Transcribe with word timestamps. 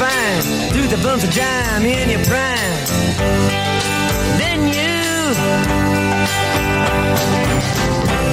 Fine, 0.00 0.42
threw 0.72 0.86
the 0.88 0.96
bumps 1.04 1.24
of 1.24 1.30
jam 1.30 1.84
in 1.84 2.08
your 2.08 2.24
prime. 2.24 2.80
Then 4.40 4.60
you, 4.76 4.96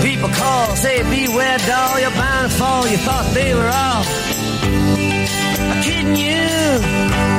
people 0.07 0.29
call, 0.29 0.75
say 0.77 1.03
beware, 1.03 1.57
doll, 1.67 1.99
you're 1.99 2.11
bound 2.11 2.49
to 2.49 2.57
fall. 2.57 2.87
You 2.87 2.97
thought 2.97 3.33
they 3.33 3.53
were 3.53 3.71
all 3.83 4.03
kidding 5.83 6.15
you. 6.15 6.47
You 7.33 7.36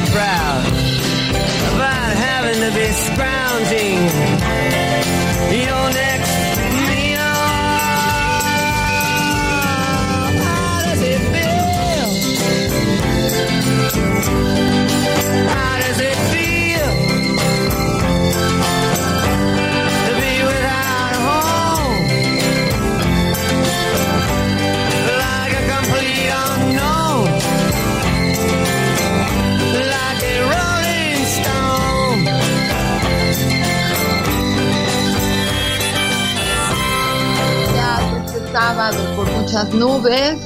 proud 0.00 0.66
about 1.74 2.16
having 2.16 2.60
to 2.60 2.74
be 2.74 2.92
scrounging 2.92 3.35
sábado 38.76 39.16
por 39.16 39.30
muchas 39.32 39.72
nubes, 39.72 40.36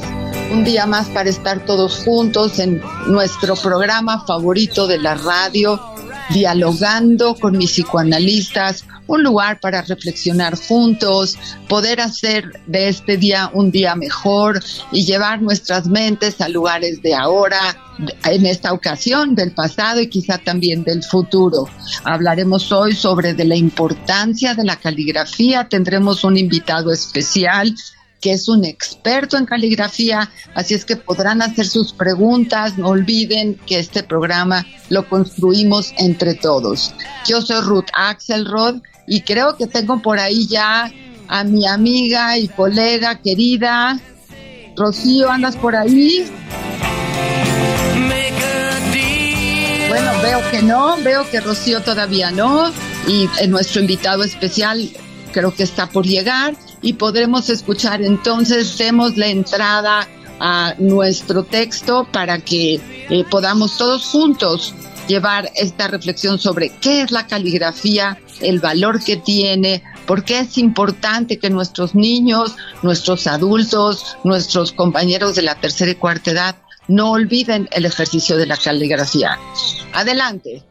un 0.52 0.62
día 0.62 0.86
más 0.86 1.08
para 1.08 1.28
estar 1.28 1.66
todos 1.66 2.04
juntos 2.04 2.60
en 2.60 2.80
nuestro 3.08 3.56
programa 3.56 4.24
favorito 4.24 4.86
de 4.86 4.98
la 4.98 5.16
radio, 5.16 5.80
dialogando 6.32 7.34
con 7.34 7.58
mis 7.58 7.72
psicoanalistas, 7.72 8.84
un 9.08 9.24
lugar 9.24 9.58
para 9.58 9.82
reflexionar 9.82 10.56
juntos, 10.56 11.36
poder 11.69 12.00
hacer 12.00 12.52
de 12.69 12.88
este 12.88 13.16
día 13.16 13.50
un 13.52 13.72
día 13.72 13.96
mejor 13.96 14.62
y 14.92 15.04
llevar 15.04 15.42
nuestras 15.42 15.88
mentes 15.88 16.40
a 16.40 16.48
lugares 16.48 17.02
de 17.02 17.16
ahora, 17.16 17.76
en 18.26 18.46
esta 18.46 18.72
ocasión 18.72 19.34
del 19.34 19.50
pasado 19.50 20.00
y 20.00 20.08
quizá 20.08 20.38
también 20.38 20.84
del 20.84 21.02
futuro. 21.02 21.69
Hablaremos 22.04 22.70
hoy 22.70 22.94
sobre 22.94 23.34
de 23.34 23.44
la 23.44 23.56
importancia 23.56 24.54
de 24.54 24.64
la 24.64 24.76
caligrafía, 24.76 25.69
tendremos 25.69 26.22
un 26.22 26.38
invitado 26.38 26.92
especial 26.92 27.74
que 28.20 28.32
es 28.32 28.48
un 28.48 28.64
experto 28.64 29.36
en 29.36 29.47
caligrafía, 29.47 30.31
así 30.54 30.75
es 30.75 30.84
que 30.84 30.97
podrán 30.97 31.42
hacer 31.42 31.66
sus 31.66 31.92
preguntas, 31.92 32.76
no 32.78 32.88
olviden 32.88 33.54
que 33.66 33.78
este 33.78 34.03
programa 34.03 34.66
lo 34.88 35.08
construimos 35.08 35.92
entre 35.98 36.34
todos. 36.34 36.94
Yo 37.26 37.41
soy 37.41 37.60
Ruth 37.62 37.88
Axelrod 37.94 38.82
y 39.06 39.22
creo 39.22 39.56
que 39.56 39.66
tengo 39.66 40.00
por 40.03 40.19
ahí 40.19 40.47
ya 40.47 40.91
a 41.28 41.44
mi 41.44 41.66
amiga 41.66 42.36
y 42.38 42.48
colega 42.48 43.20
querida, 43.20 43.98
Rocío, 44.76 45.31
¿andas 45.31 45.56
por 45.56 45.76
ahí? 45.76 46.26
Bueno, 49.88 50.12
veo 50.22 50.50
que 50.50 50.62
no, 50.62 50.97
veo 51.02 51.28
que 51.31 51.41
Rocío 51.41 51.82
todavía 51.82 52.31
no, 52.31 52.70
y 53.08 53.28
eh, 53.41 53.47
nuestro 53.48 53.81
invitado 53.81 54.22
especial 54.25 54.88
creo 55.32 55.54
que 55.54 55.62
está 55.62 55.88
por 55.88 56.06
llegar 56.06 56.54
y 56.82 56.94
podremos 56.94 57.50
escuchar 57.50 58.02
entonces, 58.02 58.76
demos 58.78 59.16
la 59.16 59.28
entrada 59.28 60.08
a 60.41 60.74
nuestro 60.78 61.44
texto 61.44 62.06
para 62.10 62.38
que 62.38 62.80
eh, 63.10 63.24
podamos 63.30 63.76
todos 63.76 64.06
juntos 64.06 64.74
llevar 65.06 65.50
esta 65.56 65.88
reflexión 65.88 66.38
sobre 66.38 66.70
qué 66.80 67.02
es 67.02 67.10
la 67.10 67.26
caligrafía, 67.26 68.19
el 68.40 68.60
valor 68.60 69.02
que 69.02 69.16
tiene, 69.16 69.82
por 70.06 70.24
qué 70.24 70.40
es 70.40 70.56
importante 70.56 71.38
que 71.38 71.50
nuestros 71.50 71.94
niños, 71.94 72.56
nuestros 72.82 73.26
adultos, 73.26 74.16
nuestros 74.24 74.72
compañeros 74.72 75.34
de 75.34 75.42
la 75.42 75.56
tercera 75.56 75.90
y 75.90 75.96
cuarta 75.96 76.30
edad 76.30 76.56
no 76.88 77.12
olviden 77.12 77.69
el 77.72 77.84
ejercicio 77.84 78.36
de 78.36 78.46
la 78.46 78.56
caligrafía. 78.56 79.38
Adelante. 79.92 80.64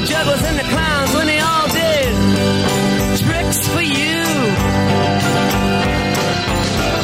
the 0.00 0.06
jugglers 0.06 0.42
and 0.44 0.58
the 0.58 0.64
clowns 0.64 1.14
when 1.14 1.26
they 1.26 1.40
all 1.40 1.68
did 1.68 2.14
tricks 3.20 3.68
for 3.68 3.82
you. 3.82 4.22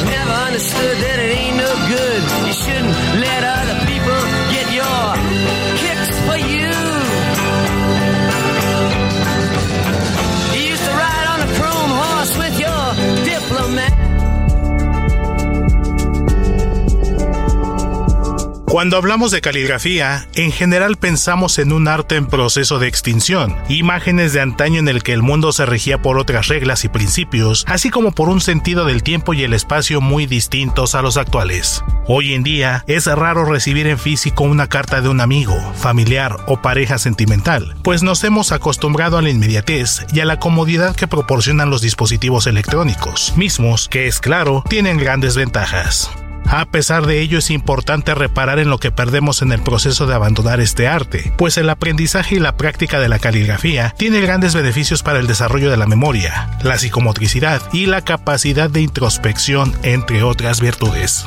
Never 0.05 0.35
understood 0.47 0.97
that 1.05 1.17
it 1.19 1.31
ain't 1.37 1.57
no 1.57 1.71
good. 1.93 2.21
You 2.47 2.53
shouldn't 2.53 2.95
let 3.21 3.41
other 3.43 3.77
people 3.85 4.19
get 4.55 4.67
your 4.73 5.03
kicks 5.77 6.11
for 6.25 6.37
you. 6.37 6.73
You 10.55 10.61
used 10.71 10.85
to 10.85 10.91
ride 10.91 11.27
on 11.33 11.39
a 11.41 11.49
chrome 11.57 11.91
horse 12.01 12.33
with 12.37 12.59
your 12.59 12.85
diplomat. 13.25 14.06
Cuando 18.77 18.97
hablamos 18.97 19.31
de 19.31 19.41
caligrafía, 19.41 20.27
en 20.35 20.51
general 20.51 20.97
pensamos 20.97 21.57
en 21.57 21.71
un 21.71 21.87
arte 21.87 22.15
en 22.15 22.27
proceso 22.27 22.77
de 22.77 22.87
extinción, 22.87 23.55
imágenes 23.69 24.33
de 24.33 24.41
antaño 24.41 24.79
en 24.79 24.87
el 24.87 25.01
que 25.01 25.13
el 25.13 25.23
mundo 25.23 25.51
se 25.51 25.65
regía 25.65 25.99
por 25.99 26.19
otras 26.19 26.47
reglas 26.47 26.85
y 26.85 26.87
principios, 26.87 27.65
así 27.67 27.89
como 27.89 28.11
por 28.11 28.29
un 28.29 28.39
sentido 28.39 28.85
del 28.85 29.01
tiempo 29.01 29.33
y 29.33 29.41
el 29.41 29.55
espacio 29.55 29.99
muy 29.99 30.27
distintos 30.27 30.93
a 30.93 31.01
los 31.01 31.17
actuales. 31.17 31.83
Hoy 32.05 32.35
en 32.35 32.43
día 32.43 32.83
es 32.85 33.07
raro 33.07 33.45
recibir 33.45 33.87
en 33.87 33.97
físico 33.97 34.43
una 34.43 34.67
carta 34.67 35.01
de 35.01 35.09
un 35.09 35.21
amigo, 35.21 35.55
familiar 35.73 36.37
o 36.45 36.61
pareja 36.61 36.99
sentimental, 36.99 37.75
pues 37.81 38.03
nos 38.03 38.23
hemos 38.23 38.51
acostumbrado 38.51 39.17
a 39.17 39.23
la 39.23 39.31
inmediatez 39.31 40.05
y 40.13 40.19
a 40.19 40.25
la 40.25 40.37
comodidad 40.37 40.95
que 40.95 41.07
proporcionan 41.07 41.71
los 41.71 41.81
dispositivos 41.81 42.45
electrónicos, 42.45 43.33
mismos 43.37 43.89
que 43.89 44.05
es 44.05 44.19
claro 44.19 44.63
tienen 44.69 44.99
grandes 44.99 45.35
ventajas. 45.35 46.11
A 46.49 46.65
pesar 46.65 47.05
de 47.05 47.19
ello 47.19 47.39
es 47.39 47.51
importante 47.51 48.15
reparar 48.15 48.59
en 48.59 48.69
lo 48.69 48.79
que 48.79 48.91
perdemos 48.91 49.41
en 49.41 49.51
el 49.51 49.61
proceso 49.61 50.07
de 50.07 50.15
abandonar 50.15 50.61
este 50.61 50.87
arte, 50.87 51.33
pues 51.37 51.57
el 51.57 51.69
aprendizaje 51.69 52.35
y 52.35 52.39
la 52.39 52.55
práctica 52.55 52.99
de 52.99 53.09
la 53.09 53.19
caligrafía 53.19 53.93
tiene 53.97 54.21
grandes 54.21 54.55
beneficios 54.55 55.03
para 55.03 55.19
el 55.19 55.27
desarrollo 55.27 55.69
de 55.69 55.77
la 55.77 55.87
memoria, 55.87 56.57
la 56.63 56.77
psicomotricidad 56.77 57.61
y 57.73 57.85
la 57.85 58.01
capacidad 58.01 58.69
de 58.69 58.81
introspección, 58.81 59.73
entre 59.83 60.23
otras 60.23 60.61
virtudes. 60.61 61.25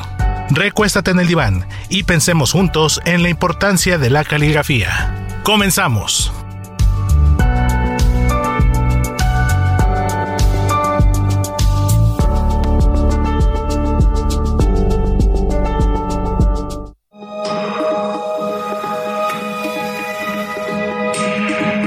Recuéstate 0.49 1.11
en 1.11 1.19
el 1.19 1.27
diván 1.27 1.67
y 1.87 2.03
pensemos 2.03 2.51
juntos 2.51 2.99
en 3.05 3.23
la 3.23 3.29
importancia 3.29 3.97
de 3.97 4.09
la 4.09 4.23
caligrafía. 4.23 5.27
Comenzamos. 5.43 6.33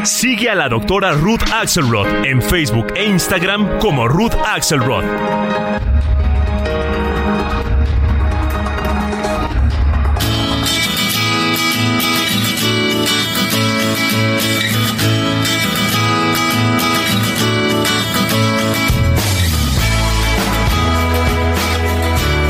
Sigue 0.05 0.51
a 0.51 0.55
la 0.55 0.69
doctora 0.69 1.13
Ruth 1.13 1.41
Axelrod 1.51 2.07
en 2.27 2.43
Facebook 2.43 2.89
e 2.95 3.07
Instagram 3.07 3.79
como 3.79 4.07
Ruth 4.07 4.35
Axelrod. 4.45 5.03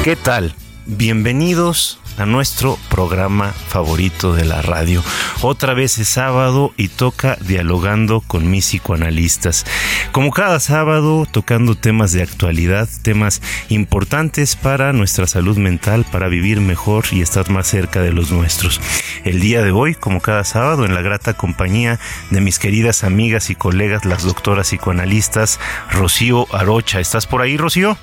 ¿Qué 0.03 0.17
tal? 0.17 0.53
Bienvenidos 0.87 2.01
a 2.17 2.27
nuestro 2.27 2.79
programa 2.89 3.53
favorito 3.53 4.35
de 4.35 4.45
la 4.45 4.63
radio. 4.63 5.03
Otra 5.43 5.75
vez 5.75 5.99
es 5.99 6.09
sábado 6.09 6.73
y 6.77 6.89
toca 6.89 7.37
dialogando 7.41 8.21
con 8.21 8.51
mis 8.51 8.67
psicoanalistas. 8.67 9.65
Como 10.13 10.31
cada 10.31 10.61
sábado, 10.61 11.27
tocando 11.31 11.75
temas 11.75 12.13
de 12.13 12.23
actualidad, 12.23 12.89
temas 13.03 13.43
importantes 13.69 14.57
para 14.57 14.93
nuestra 14.93 15.27
salud 15.27 15.57
mental, 15.59 16.05
para 16.11 16.29
vivir 16.29 16.61
mejor 16.61 17.05
y 17.11 17.21
estar 17.21 17.51
más 17.51 17.67
cerca 17.67 18.01
de 18.01 18.13
los 18.13 18.31
nuestros. 18.31 18.81
El 19.25 19.41
día 19.41 19.63
de 19.63 19.71
hoy, 19.71 19.95
como 19.95 20.21
cada 20.21 20.45
sábado, 20.45 20.85
en 20.85 20.95
la 20.95 21.03
grata 21.03 21.35
compañía 21.35 21.99
de 22.31 22.41
mis 22.41 22.59
queridas 22.59 23.05
amigas 23.05 23.51
y 23.51 23.55
colegas, 23.55 24.05
las 24.05 24.23
doctoras 24.23 24.69
psicoanalistas, 24.69 25.59
Rocío 25.91 26.47
Arocha. 26.55 27.01
¿Estás 27.01 27.27
por 27.27 27.43
ahí, 27.43 27.57
Rocío? 27.57 27.97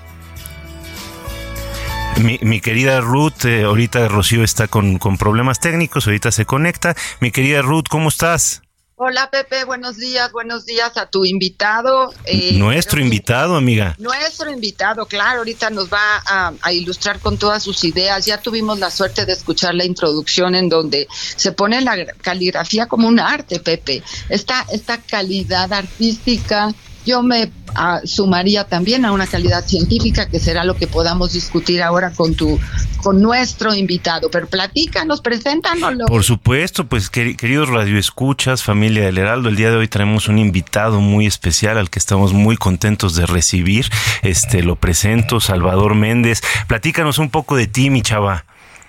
Mi, 2.19 2.61
querida 2.61 3.01
Ruth, 3.01 3.45
eh, 3.45 3.63
ahorita 3.63 4.07
Rocío 4.07 4.43
está 4.43 4.67
con, 4.67 4.99
problemas 5.17 5.59
técnicos, 5.59 6.05
ahorita 6.07 6.31
se 6.31 6.45
conecta. 6.45 6.95
Mi 7.19 7.31
querida 7.31 7.61
Ruth, 7.61 7.85
¿cómo 7.89 8.09
estás? 8.09 8.61
Hola 8.95 9.31
Pepe, 9.31 9.65
buenos 9.65 9.97
días, 9.97 10.31
buenos 10.31 10.65
días 10.67 10.95
a 10.95 11.07
tu 11.07 11.25
invitado. 11.25 12.13
Eh, 12.25 12.53
nuestro 12.59 13.01
invitado, 13.01 13.55
amiga. 13.55 13.95
Nuestro 13.97 14.51
invitado, 14.51 15.07
claro, 15.07 15.39
ahorita 15.39 15.71
nos 15.71 15.91
va 15.91 16.21
a, 16.61 16.71
ilustrar 16.71 17.19
con 17.19 17.39
todas 17.39 17.63
sus 17.63 17.83
ideas. 17.83 18.27
Ya 18.27 18.39
tuvimos 18.39 18.77
la 18.77 18.91
suerte 18.91 19.25
de 19.25 19.33
escuchar 19.33 19.73
la 19.73 19.85
introducción 19.85 20.53
en 20.53 20.69
donde 20.69 21.07
se 21.11 21.51
pone 21.51 21.81
la 21.81 22.05
caligrafía 22.21 22.85
como 22.85 23.07
un 23.07 23.19
arte, 23.19 23.59
Pepe. 23.59 24.03
Esta, 24.29 24.67
esta 24.71 25.01
calidad 25.01 25.73
artística 25.73 26.71
yo 27.05 27.23
me 27.23 27.51
ah, 27.75 28.01
sumaría 28.03 28.63
también 28.65 29.05
a 29.05 29.11
una 29.11 29.27
calidad 29.27 29.65
científica, 29.65 30.27
que 30.27 30.39
será 30.39 30.63
lo 30.63 30.75
que 30.75 30.87
podamos 30.87 31.33
discutir 31.33 31.81
ahora 31.81 32.11
con 32.11 32.35
tu, 32.35 32.59
con 32.97 33.21
nuestro 33.21 33.73
invitado. 33.73 34.29
Pero 34.29 34.47
platícanos, 34.47 35.21
preséntanoslo. 35.21 36.05
Por 36.05 36.23
supuesto, 36.23 36.85
pues 36.85 37.09
queridos 37.09 37.69
radioescuchas, 37.69 38.63
familia 38.63 39.05
del 39.05 39.17
Heraldo, 39.17 39.49
el 39.49 39.55
día 39.55 39.71
de 39.71 39.77
hoy 39.77 39.87
tenemos 39.87 40.27
un 40.27 40.39
invitado 40.39 40.99
muy 40.99 41.25
especial 41.25 41.77
al 41.77 41.89
que 41.89 41.99
estamos 41.99 42.33
muy 42.33 42.57
contentos 42.57 43.15
de 43.15 43.25
recibir. 43.25 43.89
Este 44.21 44.63
lo 44.63 44.75
presento, 44.75 45.39
Salvador 45.39 45.95
Méndez. 45.95 46.41
Platícanos 46.67 47.17
un 47.17 47.29
poco 47.29 47.55
de 47.55 47.67
ti, 47.67 47.89
mi 47.89 48.01
chava. 48.01 48.45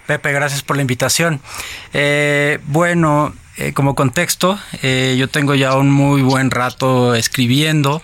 Pepe, 0.07 0.33
gracias 0.33 0.63
por 0.63 0.77
la 0.77 0.83
invitación. 0.83 1.41
Eh, 1.93 2.59
bueno, 2.67 3.33
eh, 3.57 3.73
como 3.75 3.95
contexto, 3.95 4.59
eh, 4.83 5.15
yo 5.19 5.29
tengo 5.29 5.55
ya 5.55 5.77
un 5.77 5.91
muy 5.91 6.23
buen 6.23 6.51
rato 6.51 7.15
escribiendo. 7.15 8.03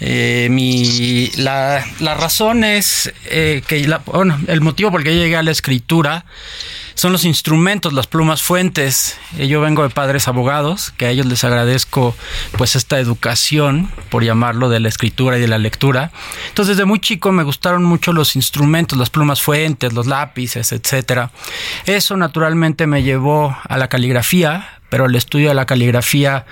Eh, 0.00 0.48
mi, 0.50 1.30
la, 1.36 1.82
razón 2.00 2.62
es 2.62 3.12
que 3.24 3.98
bueno, 4.04 4.38
el 4.48 4.60
motivo 4.60 4.90
por 4.90 5.00
el 5.00 5.06
que 5.06 5.14
llegué 5.14 5.36
a 5.36 5.42
la 5.42 5.50
escritura 5.50 6.26
son 6.96 7.12
los 7.12 7.26
instrumentos, 7.26 7.92
las 7.92 8.06
plumas 8.06 8.42
fuentes. 8.42 9.18
yo 9.36 9.60
vengo 9.60 9.82
de 9.82 9.90
padres 9.90 10.28
abogados, 10.28 10.92
que 10.96 11.04
a 11.04 11.10
ellos 11.10 11.26
les 11.26 11.44
agradezco 11.44 12.16
pues 12.56 12.74
esta 12.74 12.98
educación, 12.98 13.90
por 14.08 14.24
llamarlo, 14.24 14.70
de 14.70 14.80
la 14.80 14.88
escritura 14.88 15.36
y 15.36 15.40
de 15.42 15.46
la 15.46 15.58
lectura. 15.58 16.10
Entonces, 16.48 16.76
desde 16.76 16.86
muy 16.86 16.98
chico 16.98 17.32
me 17.32 17.42
gustaron 17.42 17.84
mucho 17.84 18.14
los 18.14 18.34
instrumentos, 18.34 18.98
las 18.98 19.10
plumas 19.10 19.42
fuentes, 19.42 19.92
los 19.92 20.06
lápices, 20.06 20.72
etcétera. 20.72 21.30
Eso 21.84 22.16
naturalmente 22.16 22.86
me 22.86 23.02
llevó 23.02 23.54
a 23.62 23.76
la 23.76 23.88
caligrafía, 23.88 24.80
pero 24.88 25.04
el 25.04 25.16
estudio 25.16 25.50
de 25.50 25.54
la 25.54 25.66
caligrafía 25.66 26.46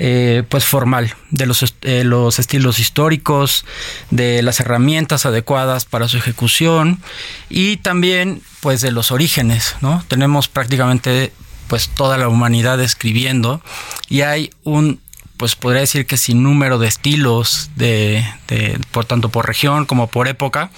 eh, 0.00 0.44
pues 0.48 0.64
formal, 0.64 1.12
de 1.30 1.46
los, 1.46 1.74
eh, 1.82 2.04
los 2.04 2.38
estilos 2.38 2.78
históricos, 2.78 3.64
de 4.10 4.42
las 4.42 4.60
herramientas 4.60 5.26
adecuadas 5.26 5.86
para 5.86 6.06
su 6.06 6.16
ejecución 6.18 7.00
y 7.50 7.78
también 7.78 8.40
pues 8.60 8.80
de 8.80 8.92
los 8.92 9.10
orígenes, 9.10 9.74
¿no? 9.80 10.04
Tenemos 10.06 10.46
prácticamente 10.46 11.32
pues 11.66 11.88
toda 11.88 12.16
la 12.16 12.28
humanidad 12.28 12.80
escribiendo 12.80 13.60
y 14.08 14.20
hay 14.20 14.50
un 14.62 15.00
pues 15.38 15.54
podría 15.54 15.80
decir 15.80 16.04
que 16.04 16.16
sin 16.16 16.42
número 16.42 16.78
de 16.78 16.88
estilos, 16.88 17.70
de, 17.76 18.24
por 18.90 19.04
tanto 19.04 19.28
por 19.28 19.46
región 19.46 19.86
como 19.86 20.08
por 20.08 20.26
época, 20.26 20.70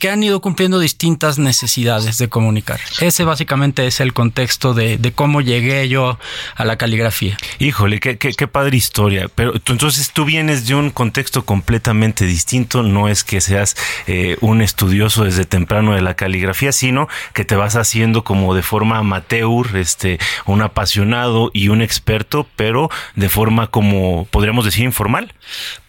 que 0.00 0.10
han 0.10 0.22
ido 0.22 0.40
cumpliendo 0.40 0.80
distintas 0.80 1.38
necesidades 1.38 2.18
de 2.18 2.28
comunicar. 2.28 2.80
Ese 3.00 3.24
básicamente 3.24 3.86
es 3.86 4.00
el 4.00 4.12
contexto 4.12 4.74
de, 4.74 5.12
cómo 5.14 5.40
llegué 5.40 5.88
yo 5.88 6.18
a 6.56 6.64
la 6.64 6.76
caligrafía. 6.76 7.36
Híjole, 7.58 8.00
qué, 8.00 8.48
padre 8.48 8.76
historia. 8.76 9.28
Pero 9.32 9.54
entonces 9.54 10.10
tú 10.12 10.24
vienes 10.24 10.66
de 10.66 10.74
un 10.74 10.90
contexto 10.90 11.44
completamente 11.44 12.26
distinto, 12.26 12.82
no 12.82 13.08
es 13.08 13.22
que 13.22 13.40
seas 13.40 13.76
eh, 14.08 14.36
un 14.40 14.60
estudioso 14.60 15.24
desde 15.24 15.44
temprano 15.44 15.94
de 15.94 16.00
la 16.00 16.14
caligrafía, 16.14 16.72
sino 16.72 17.08
que 17.32 17.44
te 17.44 17.54
vas 17.54 17.76
haciendo 17.76 18.24
como 18.24 18.54
de 18.54 18.62
forma 18.62 18.98
amateur, 18.98 19.76
este, 19.76 20.18
un 20.46 20.62
apasionado 20.62 21.50
y 21.52 21.68
un 21.68 21.80
experto, 21.80 22.48
pero 22.56 22.90
de 23.14 23.28
forma 23.28 23.68
como 23.68 23.99
podríamos 24.30 24.64
decir, 24.64 24.84
informal. 24.84 25.34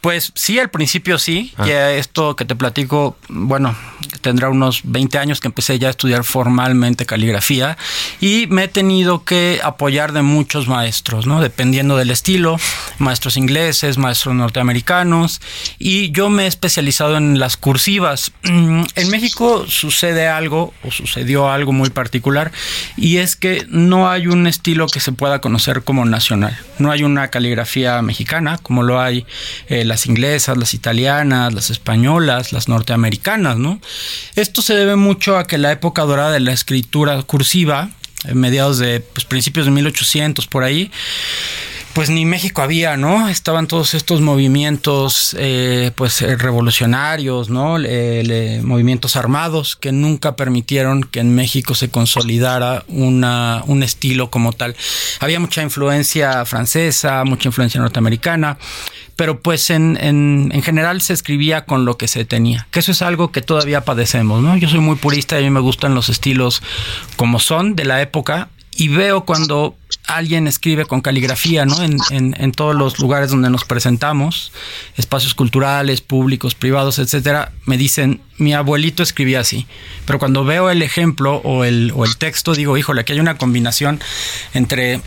Pues 0.01 0.31
sí, 0.35 0.59
al 0.59 0.69
principio 0.69 1.17
sí. 1.17 1.53
Ah. 1.57 1.67
Ya 1.67 1.91
esto 1.91 2.35
que 2.35 2.45
te 2.45 2.55
platico, 2.55 3.17
bueno, 3.29 3.75
tendrá 4.21 4.49
unos 4.49 4.81
20 4.83 5.17
años 5.17 5.39
que 5.39 5.47
empecé 5.47 5.79
ya 5.79 5.87
a 5.87 5.91
estudiar 5.91 6.23
formalmente 6.23 7.05
caligrafía 7.05 7.77
y 8.19 8.47
me 8.47 8.63
he 8.63 8.67
tenido 8.67 9.23
que 9.23 9.59
apoyar 9.63 10.13
de 10.13 10.21
muchos 10.21 10.67
maestros, 10.67 11.27
¿no? 11.27 11.41
Dependiendo 11.41 11.97
del 11.97 12.11
estilo, 12.11 12.57
maestros 12.99 13.37
ingleses, 13.37 13.97
maestros 13.97 14.35
norteamericanos 14.35 15.41
y 15.79 16.11
yo 16.11 16.29
me 16.29 16.43
he 16.43 16.47
especializado 16.47 17.17
en 17.17 17.39
las 17.39 17.57
cursivas. 17.57 18.31
En 18.93 19.09
México 19.09 19.65
sucede 19.67 20.27
algo 20.27 20.73
o 20.83 20.91
sucedió 20.91 21.49
algo 21.49 21.71
muy 21.71 21.89
particular 21.89 22.51
y 22.97 23.17
es 23.17 23.35
que 23.35 23.65
no 23.69 24.09
hay 24.09 24.27
un 24.27 24.47
estilo 24.47 24.87
que 24.87 24.99
se 24.99 25.11
pueda 25.11 25.39
conocer 25.39 25.83
como 25.83 26.05
nacional. 26.05 26.57
No 26.77 26.91
hay 26.91 27.03
una 27.03 27.29
caligrafía 27.29 28.01
mexicana 28.01 28.57
como 28.61 28.83
lo 28.83 28.99
hay 28.99 29.25
eh, 29.67 29.85
las 29.85 30.05
inglesas, 30.05 30.57
las 30.57 30.73
italianas, 30.73 31.53
las 31.53 31.69
españolas, 31.69 32.53
las 32.53 32.67
norteamericanas, 32.67 33.57
¿no? 33.57 33.79
Esto 34.35 34.61
se 34.61 34.75
debe 34.75 34.95
mucho 34.95 35.37
a 35.37 35.45
que 35.45 35.57
la 35.57 35.71
época 35.71 36.03
dorada 36.03 36.31
de 36.31 36.39
la 36.39 36.53
escritura 36.53 37.21
cursiva, 37.23 37.89
en 38.25 38.37
mediados 38.39 38.77
de 38.77 38.99
pues, 38.99 39.25
principios 39.25 39.65
de 39.65 39.71
1800 39.71 40.47
por 40.47 40.63
ahí, 40.63 40.91
pues 41.93 42.09
ni 42.09 42.25
México 42.25 42.61
había, 42.61 42.95
¿no? 42.97 43.27
Estaban 43.27 43.67
todos 43.67 43.93
estos 43.93 44.21
movimientos, 44.21 45.35
eh, 45.37 45.91
pues 45.95 46.21
eh, 46.21 46.35
revolucionarios, 46.37 47.49
¿no? 47.49 47.77
movimientos 48.63 49.15
armados 49.15 49.75
que 49.75 49.91
nunca 49.91 50.35
permitieron 50.35 51.03
que 51.03 51.19
en 51.19 51.35
México 51.35 51.75
se 51.75 51.89
consolidara 51.89 52.83
una, 52.87 53.63
un 53.67 53.83
estilo 53.83 54.29
como 54.29 54.53
tal. 54.53 54.75
Había 55.19 55.39
mucha 55.39 55.61
influencia 55.61 56.45
francesa, 56.45 57.23
mucha 57.25 57.49
influencia 57.49 57.81
norteamericana, 57.81 58.57
pero 59.15 59.41
pues 59.41 59.69
en, 59.69 59.97
en, 60.01 60.49
en, 60.53 60.61
general 60.61 61.01
se 61.01 61.13
escribía 61.13 61.65
con 61.65 61.85
lo 61.85 61.97
que 61.97 62.07
se 62.07 62.25
tenía, 62.25 62.67
que 62.71 62.79
eso 62.79 62.91
es 62.91 63.01
algo 63.01 63.31
que 63.31 63.41
todavía 63.41 63.81
padecemos, 63.81 64.41
¿no? 64.41 64.57
Yo 64.57 64.69
soy 64.69 64.79
muy 64.79 64.95
purista 64.95 65.35
y 65.35 65.43
a 65.43 65.43
mí 65.43 65.49
me 65.49 65.59
gustan 65.59 65.93
los 65.93 66.09
estilos 66.09 66.61
como 67.17 67.39
son 67.39 67.75
de 67.75 67.85
la 67.85 68.01
época 68.01 68.49
y 68.75 68.87
veo 68.87 69.25
cuando 69.25 69.75
alguien 70.07 70.47
escribe 70.47 70.85
con 70.85 71.01
caligrafía, 71.01 71.65
¿no? 71.65 71.81
En, 71.83 71.99
en, 72.09 72.51
todos 72.51 72.75
los 72.75 72.99
lugares 72.99 73.29
donde 73.29 73.49
nos 73.49 73.65
presentamos, 73.65 74.51
espacios 74.97 75.35
culturales, 75.35 76.01
públicos, 76.01 76.55
privados, 76.55 76.99
etcétera, 76.99 77.51
me 77.65 77.77
dicen, 77.77 78.21
mi 78.37 78.53
abuelito 78.53 79.03
escribía 79.03 79.41
así. 79.41 79.67
Pero 80.05 80.19
cuando 80.19 80.43
veo 80.43 80.69
el 80.69 80.81
ejemplo 80.81 81.35
o 81.43 81.63
el, 81.63 81.91
o 81.95 82.05
el 82.05 82.17
texto, 82.17 82.55
digo, 82.55 82.77
híjole, 82.77 83.01
aquí 83.01 83.13
hay 83.13 83.19
una 83.19 83.37
combinación 83.37 84.01
entre 84.53 85.01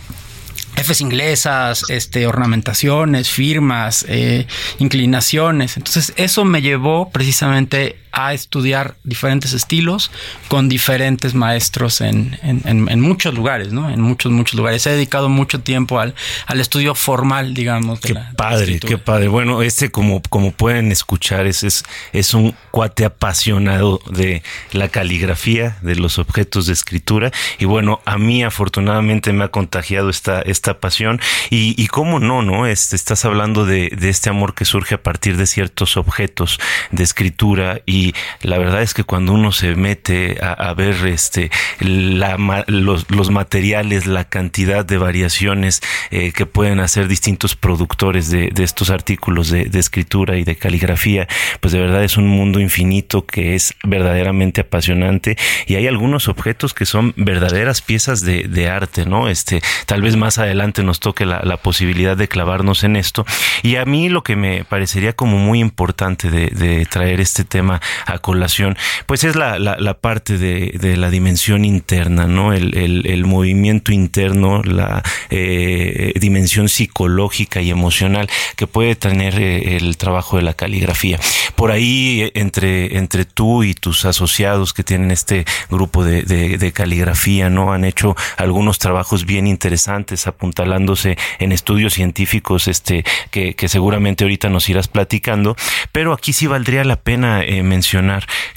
Fs 0.77 1.01
inglesas, 1.01 1.85
este, 1.89 2.27
ornamentaciones, 2.27 3.31
firmas, 3.31 4.05
eh, 4.09 4.47
inclinaciones. 4.79 5.77
Entonces, 5.77 6.13
eso 6.17 6.45
me 6.45 6.63
llevó 6.63 7.11
precisamente 7.11 7.97
a 8.15 8.33
estudiar 8.33 8.95
diferentes 9.03 9.53
estilos 9.53 10.11
con 10.47 10.69
diferentes 10.69 11.35
maestros 11.35 12.01
en, 12.01 12.39
en, 12.43 13.01
muchos 13.01 13.35
lugares, 13.35 13.73
¿no? 13.73 13.91
En 13.91 14.01
muchos, 14.01 14.31
muchos 14.31 14.55
lugares. 14.55 14.87
He 14.87 14.91
dedicado 14.91 15.29
mucho 15.29 15.61
tiempo 15.61 15.99
al, 15.99 16.15
al 16.47 16.61
estudio 16.61 16.95
formal, 16.95 17.55
digamos. 17.55 17.99
qué 18.01 18.15
padre, 18.37 18.79
qué 18.79 18.99
padre. 18.99 19.27
Bueno, 19.27 19.63
este, 19.63 19.91
como, 19.91 20.23
como 20.31 20.53
pueden 20.53 20.93
escuchar, 20.93 21.47
es, 21.47 21.65
es, 21.65 21.83
es 22.13 22.35
un 22.35 22.55
cuate 22.71 23.05
apasionado 23.05 24.01
de 24.09 24.45
la 24.71 24.89
caligrafía, 24.89 25.77
de 25.83 25.97
los 25.97 26.21
objetos 26.21 26.67
de 26.67 26.73
escritura. 26.73 27.33
Y 27.59 27.65
bueno, 27.65 28.01
a 28.05 28.17
mí 28.17 28.45
afortunadamente 28.45 29.33
me 29.33 29.45
ha 29.45 29.49
contagiado 29.49 30.09
esta, 30.09 30.41
esta 30.41 30.79
pasión. 30.79 31.21
Y, 31.51 31.75
y 31.83 31.89
cómo 31.89 32.21
no, 32.21 32.43
¿no? 32.43 32.67
Este, 32.67 32.95
estás 32.95 33.25
hablando 33.25 33.67
de, 33.67 33.91
de 33.91 34.09
este 34.09 34.31
amor 34.31 34.55
que 34.55 34.65
surge 34.65 34.95
a 34.95 35.03
partir 35.03 35.37
de 35.37 35.47
ciertos 35.47 35.97
objetos 35.97 36.61
de 36.93 37.03
escritura 37.03 37.81
y 37.87 38.04
y 38.05 38.15
la 38.43 38.59
verdad 38.59 38.83
es 38.83 38.93
que 38.93 39.05
cuando 39.05 39.33
uno 39.33 39.53
se 39.53 39.75
mete 39.77 40.37
a, 40.43 40.73
ver 40.75 41.07
este 41.07 41.51
los, 41.81 43.31
materiales, 43.31 44.07
la 44.07 44.25
cantidad 44.25 44.85
de 44.85 44.99
variaciones 44.99 45.81
eh, 46.11 46.33
que 46.33 46.45
pueden 46.47 46.81
hacer 46.81 47.09
distintos 47.09 47.57
productores 47.57 48.31
de, 48.31 48.53
estos 48.59 48.91
artículos 48.91 49.51
de, 49.51 49.71
escritura 49.75 50.37
y 50.37 50.45
de 50.45 50.57
caligrafía, 50.57 51.29
pues 51.61 51.73
de 51.73 51.81
verdad 51.81 52.05
es 52.05 52.17
un 52.17 52.27
mundo 52.27 52.61
infinito 52.61 53.27
que 53.27 53.55
es 53.55 53.75
verdaderamente 53.85 54.63
apasionante 54.63 55.37
y 55.67 55.77
hay 55.77 55.87
algunos 55.87 56.29
objetos 56.29 56.75
que 56.75 56.87
son 56.87 57.13
verdaderas 57.17 57.83
piezas 57.83 58.23
de, 58.23 58.65
arte, 58.65 59.05
¿no? 59.05 59.29
Este, 59.29 59.61
tal 59.87 60.01
vez 60.01 60.17
más 60.17 60.39
adelante 60.39 60.83
nos 60.83 60.99
toque 61.01 61.27
la, 61.27 61.43
la, 61.45 61.59
posibilidad 61.59 62.17
de 62.17 62.29
clavarnos 62.29 62.83
en 62.83 62.97
esto 62.97 63.27
y 63.63 63.77
a 63.77 63.85
mí 63.85 64.09
lo 64.09 64.23
que 64.23 64.37
me 64.37 64.65
parecería 64.65 65.13
como 65.13 65.39
muy 65.39 65.61
importante 65.61 66.31
de 66.31 66.87
traer 66.87 67.21
este 67.21 67.45
tema 67.45 67.81
a 68.07 68.19
colación, 68.19 68.77
pues 69.07 69.25
es 69.25 69.37
la, 69.37 69.59
la, 69.59 69.95
parte 69.95 70.39
de, 70.39 70.77
de, 70.79 70.97
la 70.97 71.11
dimensión 71.11 71.65
interna, 71.65 72.27
¿no? 72.27 72.53
El, 72.53 72.75
el, 72.75 73.25
movimiento 73.25 73.93
interno, 73.93 74.63
la 74.63 75.03
eh, 75.31 76.13
dimensión 76.21 76.69
psicológica 76.69 77.61
y 77.61 77.71
emocional 77.71 78.29
que 78.57 78.67
puede 78.67 78.97
tener 78.97 79.41
eh, 79.41 79.77
el 79.77 79.97
trabajo 79.97 80.37
de 80.37 80.43
la 80.43 80.55
caligrafía. 80.55 81.19
Por 81.57 81.71
ahí, 81.71 82.31
entre, 82.35 82.99
entre 82.99 83.25
tú 83.25 83.63
y 83.63 83.75
tus 83.75 84.05
asociados 84.05 84.73
que 84.73 84.83
tienen 84.83 85.11
este 85.11 85.45
grupo 85.71 86.05
de, 86.05 86.23
de, 86.23 86.73
caligrafía, 86.73 87.51
¿no? 87.51 87.73
Han 87.73 87.85
hecho 87.85 88.17
algunos 88.37 88.79
trabajos 88.79 89.25
bien 89.25 89.47
interesantes, 89.47 90.27
apuntalándose 90.27 91.17
en 91.39 91.53
estudios 91.53 91.95
científicos, 91.95 92.69
este, 92.69 93.05
que, 93.31 93.55
que 93.55 93.69
seguramente 93.69 94.25
ahorita 94.25 94.49
nos 94.49 94.69
irás 94.69 94.89
platicando, 94.89 95.57
pero 95.93 96.13
aquí 96.13 96.33
sí 96.33 96.47
valdría 96.47 96.85
la 96.85 96.97
pena 96.97 97.43
eh, 97.43 97.63
mencionar 97.63 97.84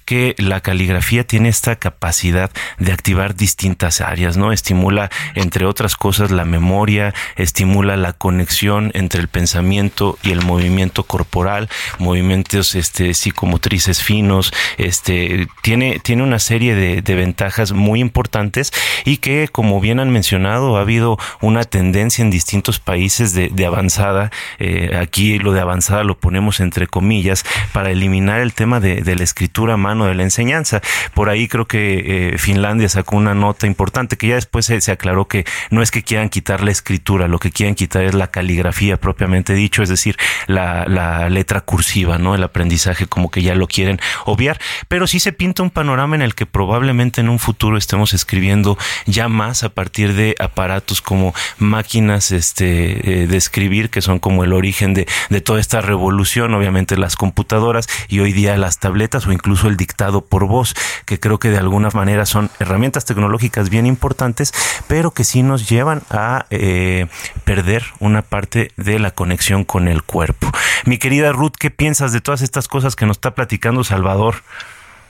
que 0.06 0.36
la 0.38 0.62
caligrafía 0.62 1.26
tiene 1.26 1.50
esta 1.50 1.76
capacidad 1.76 2.52
de 2.80 2.92
activar 2.92 3.36
distintas 3.36 4.02
áreas, 4.02 4.38
¿no? 4.38 4.52
Estimula, 4.52 5.10
entre 5.36 5.66
otras 5.66 5.96
cosas, 5.96 6.32
la 6.32 6.46
memoria, 6.46 7.14
estimula 7.36 7.98
la 7.98 8.14
conexión 8.14 8.92
entre 8.94 9.22
el 9.22 9.28
pensamiento 9.28 10.18
y 10.24 10.32
el 10.32 10.44
movimiento 10.44 11.04
corporal, 11.04 11.70
movimientos 12.00 12.76
este, 12.76 13.14
psicomotrices 13.14 14.02
finos, 14.02 14.54
este, 14.78 15.48
tiene, 15.62 16.00
tiene 16.00 16.24
una 16.24 16.40
serie 16.40 16.76
de, 16.76 17.18
ventajas 17.18 17.72
muy 17.72 18.00
importantes 18.00 18.72
y 19.04 19.18
que, 19.18 19.50
como 19.52 19.82
bien 19.82 20.00
han 20.00 20.12
mencionado, 20.12 20.78
ha 20.78 20.82
habido 20.82 21.18
una 21.42 21.64
tendencia 21.64 22.22
en 22.22 22.30
distintos 22.30 22.80
países 22.80 23.34
de, 23.34 23.66
avanzada, 23.66 24.32
eh, 24.60 24.96
aquí 25.02 25.40
lo 25.40 25.52
de 25.52 25.62
avanzada 25.62 26.04
lo 26.04 26.18
ponemos 26.18 26.60
entre 26.60 26.88
comillas, 26.88 27.44
para 27.74 27.90
eliminar 27.90 28.40
el 28.40 28.54
tema 28.54 28.80
de, 28.80 29.07
de 29.08 29.16
la 29.16 29.24
escritura 29.24 29.74
a 29.74 29.78
mano 29.78 30.06
de 30.06 30.14
la 30.14 30.24
enseñanza. 30.24 30.82
Por 31.14 31.30
ahí 31.30 31.48
creo 31.48 31.66
que 31.66 32.34
eh, 32.34 32.38
Finlandia 32.38 32.90
sacó 32.90 33.16
una 33.16 33.34
nota 33.34 33.66
importante 33.66 34.18
que 34.18 34.28
ya 34.28 34.36
después 34.36 34.66
se, 34.66 34.92
aclaró 34.92 35.28
que 35.28 35.46
no 35.72 35.82
es 35.82 35.92
que 35.92 36.04
quieran 36.04 36.30
quitar 36.30 36.64
la 36.64 36.72
escritura, 36.72 37.28
lo 37.28 37.40
que 37.40 37.52
quieren 37.52 37.76
quitar 37.76 38.04
es 38.04 38.14
la 38.14 38.28
caligrafía 38.28 38.98
propiamente 38.98 39.54
dicho, 39.54 39.82
es 39.82 39.90
decir, 39.90 40.18
la, 40.48 40.86
letra 41.30 41.62
cursiva, 41.62 42.18
¿no? 42.18 42.36
El 42.36 42.44
aprendizaje 42.44 43.08
como 43.08 43.32
que 43.32 43.42
ya 43.42 43.56
lo 43.56 43.68
quieren 43.68 44.00
obviar, 44.26 44.60
pero 44.88 45.08
sí 45.08 45.20
se 45.20 45.32
pinta 45.32 45.64
un 45.64 45.70
panorama 45.70 46.16
en 46.16 46.22
el 46.22 46.36
que 46.36 46.46
probablemente 46.46 47.22
en 47.22 47.30
un 47.30 47.40
futuro 47.40 47.78
estemos 47.78 48.14
escribiendo 48.14 48.78
ya 49.06 49.30
más 49.30 49.64
a 49.64 49.70
partir 49.70 50.14
de 50.14 50.36
aparatos 50.40 51.02
como 51.02 51.34
máquinas 51.58 52.32
este, 52.32 53.24
eh, 53.24 53.28
de 53.28 53.38
escribir, 53.38 53.90
que 53.90 54.02
son 54.02 54.20
como 54.20 54.44
el 54.44 54.54
origen 54.54 54.94
de, 54.94 55.08
de 55.30 55.42
toda 55.42 55.60
esta 55.60 55.82
revolución, 55.82 56.54
obviamente 56.54 56.98
las 56.98 57.16
computadoras 57.16 57.88
y 58.10 58.20
hoy 58.20 58.34
día 58.34 58.58
las 58.58 58.80
tabletas 58.80 58.97
o 58.98 59.32
incluso 59.32 59.68
el 59.68 59.78
dictado 59.78 60.22
por 60.22 60.48
voz, 60.48 60.74
que 61.06 61.20
creo 61.20 61.38
que 61.38 61.50
de 61.50 61.58
alguna 61.58 61.90
manera 61.94 62.26
son 62.26 62.50
herramientas 62.60 63.06
tecnológicas 63.06 63.70
bien 63.70 63.86
importantes, 63.86 64.54
pero 64.88 65.12
que 65.12 65.24
sí 65.24 65.44
nos 65.44 65.70
llevan 65.70 66.02
a 66.10 66.48
eh, 66.50 67.08
perder 67.44 67.84
una 68.00 68.24
parte 68.24 68.72
de 68.76 68.98
la 68.98 69.12
conexión 69.12 69.66
con 69.66 69.88
el 69.88 70.02
cuerpo. 70.02 70.52
Mi 70.86 70.98
querida 70.98 71.32
Ruth, 71.32 71.54
¿qué 71.60 71.70
piensas 71.70 72.12
de 72.12 72.22
todas 72.22 72.42
estas 72.42 72.68
cosas 72.68 72.96
que 72.96 73.06
nos 73.06 73.18
está 73.18 73.36
platicando 73.36 73.84
Salvador? 73.84 74.44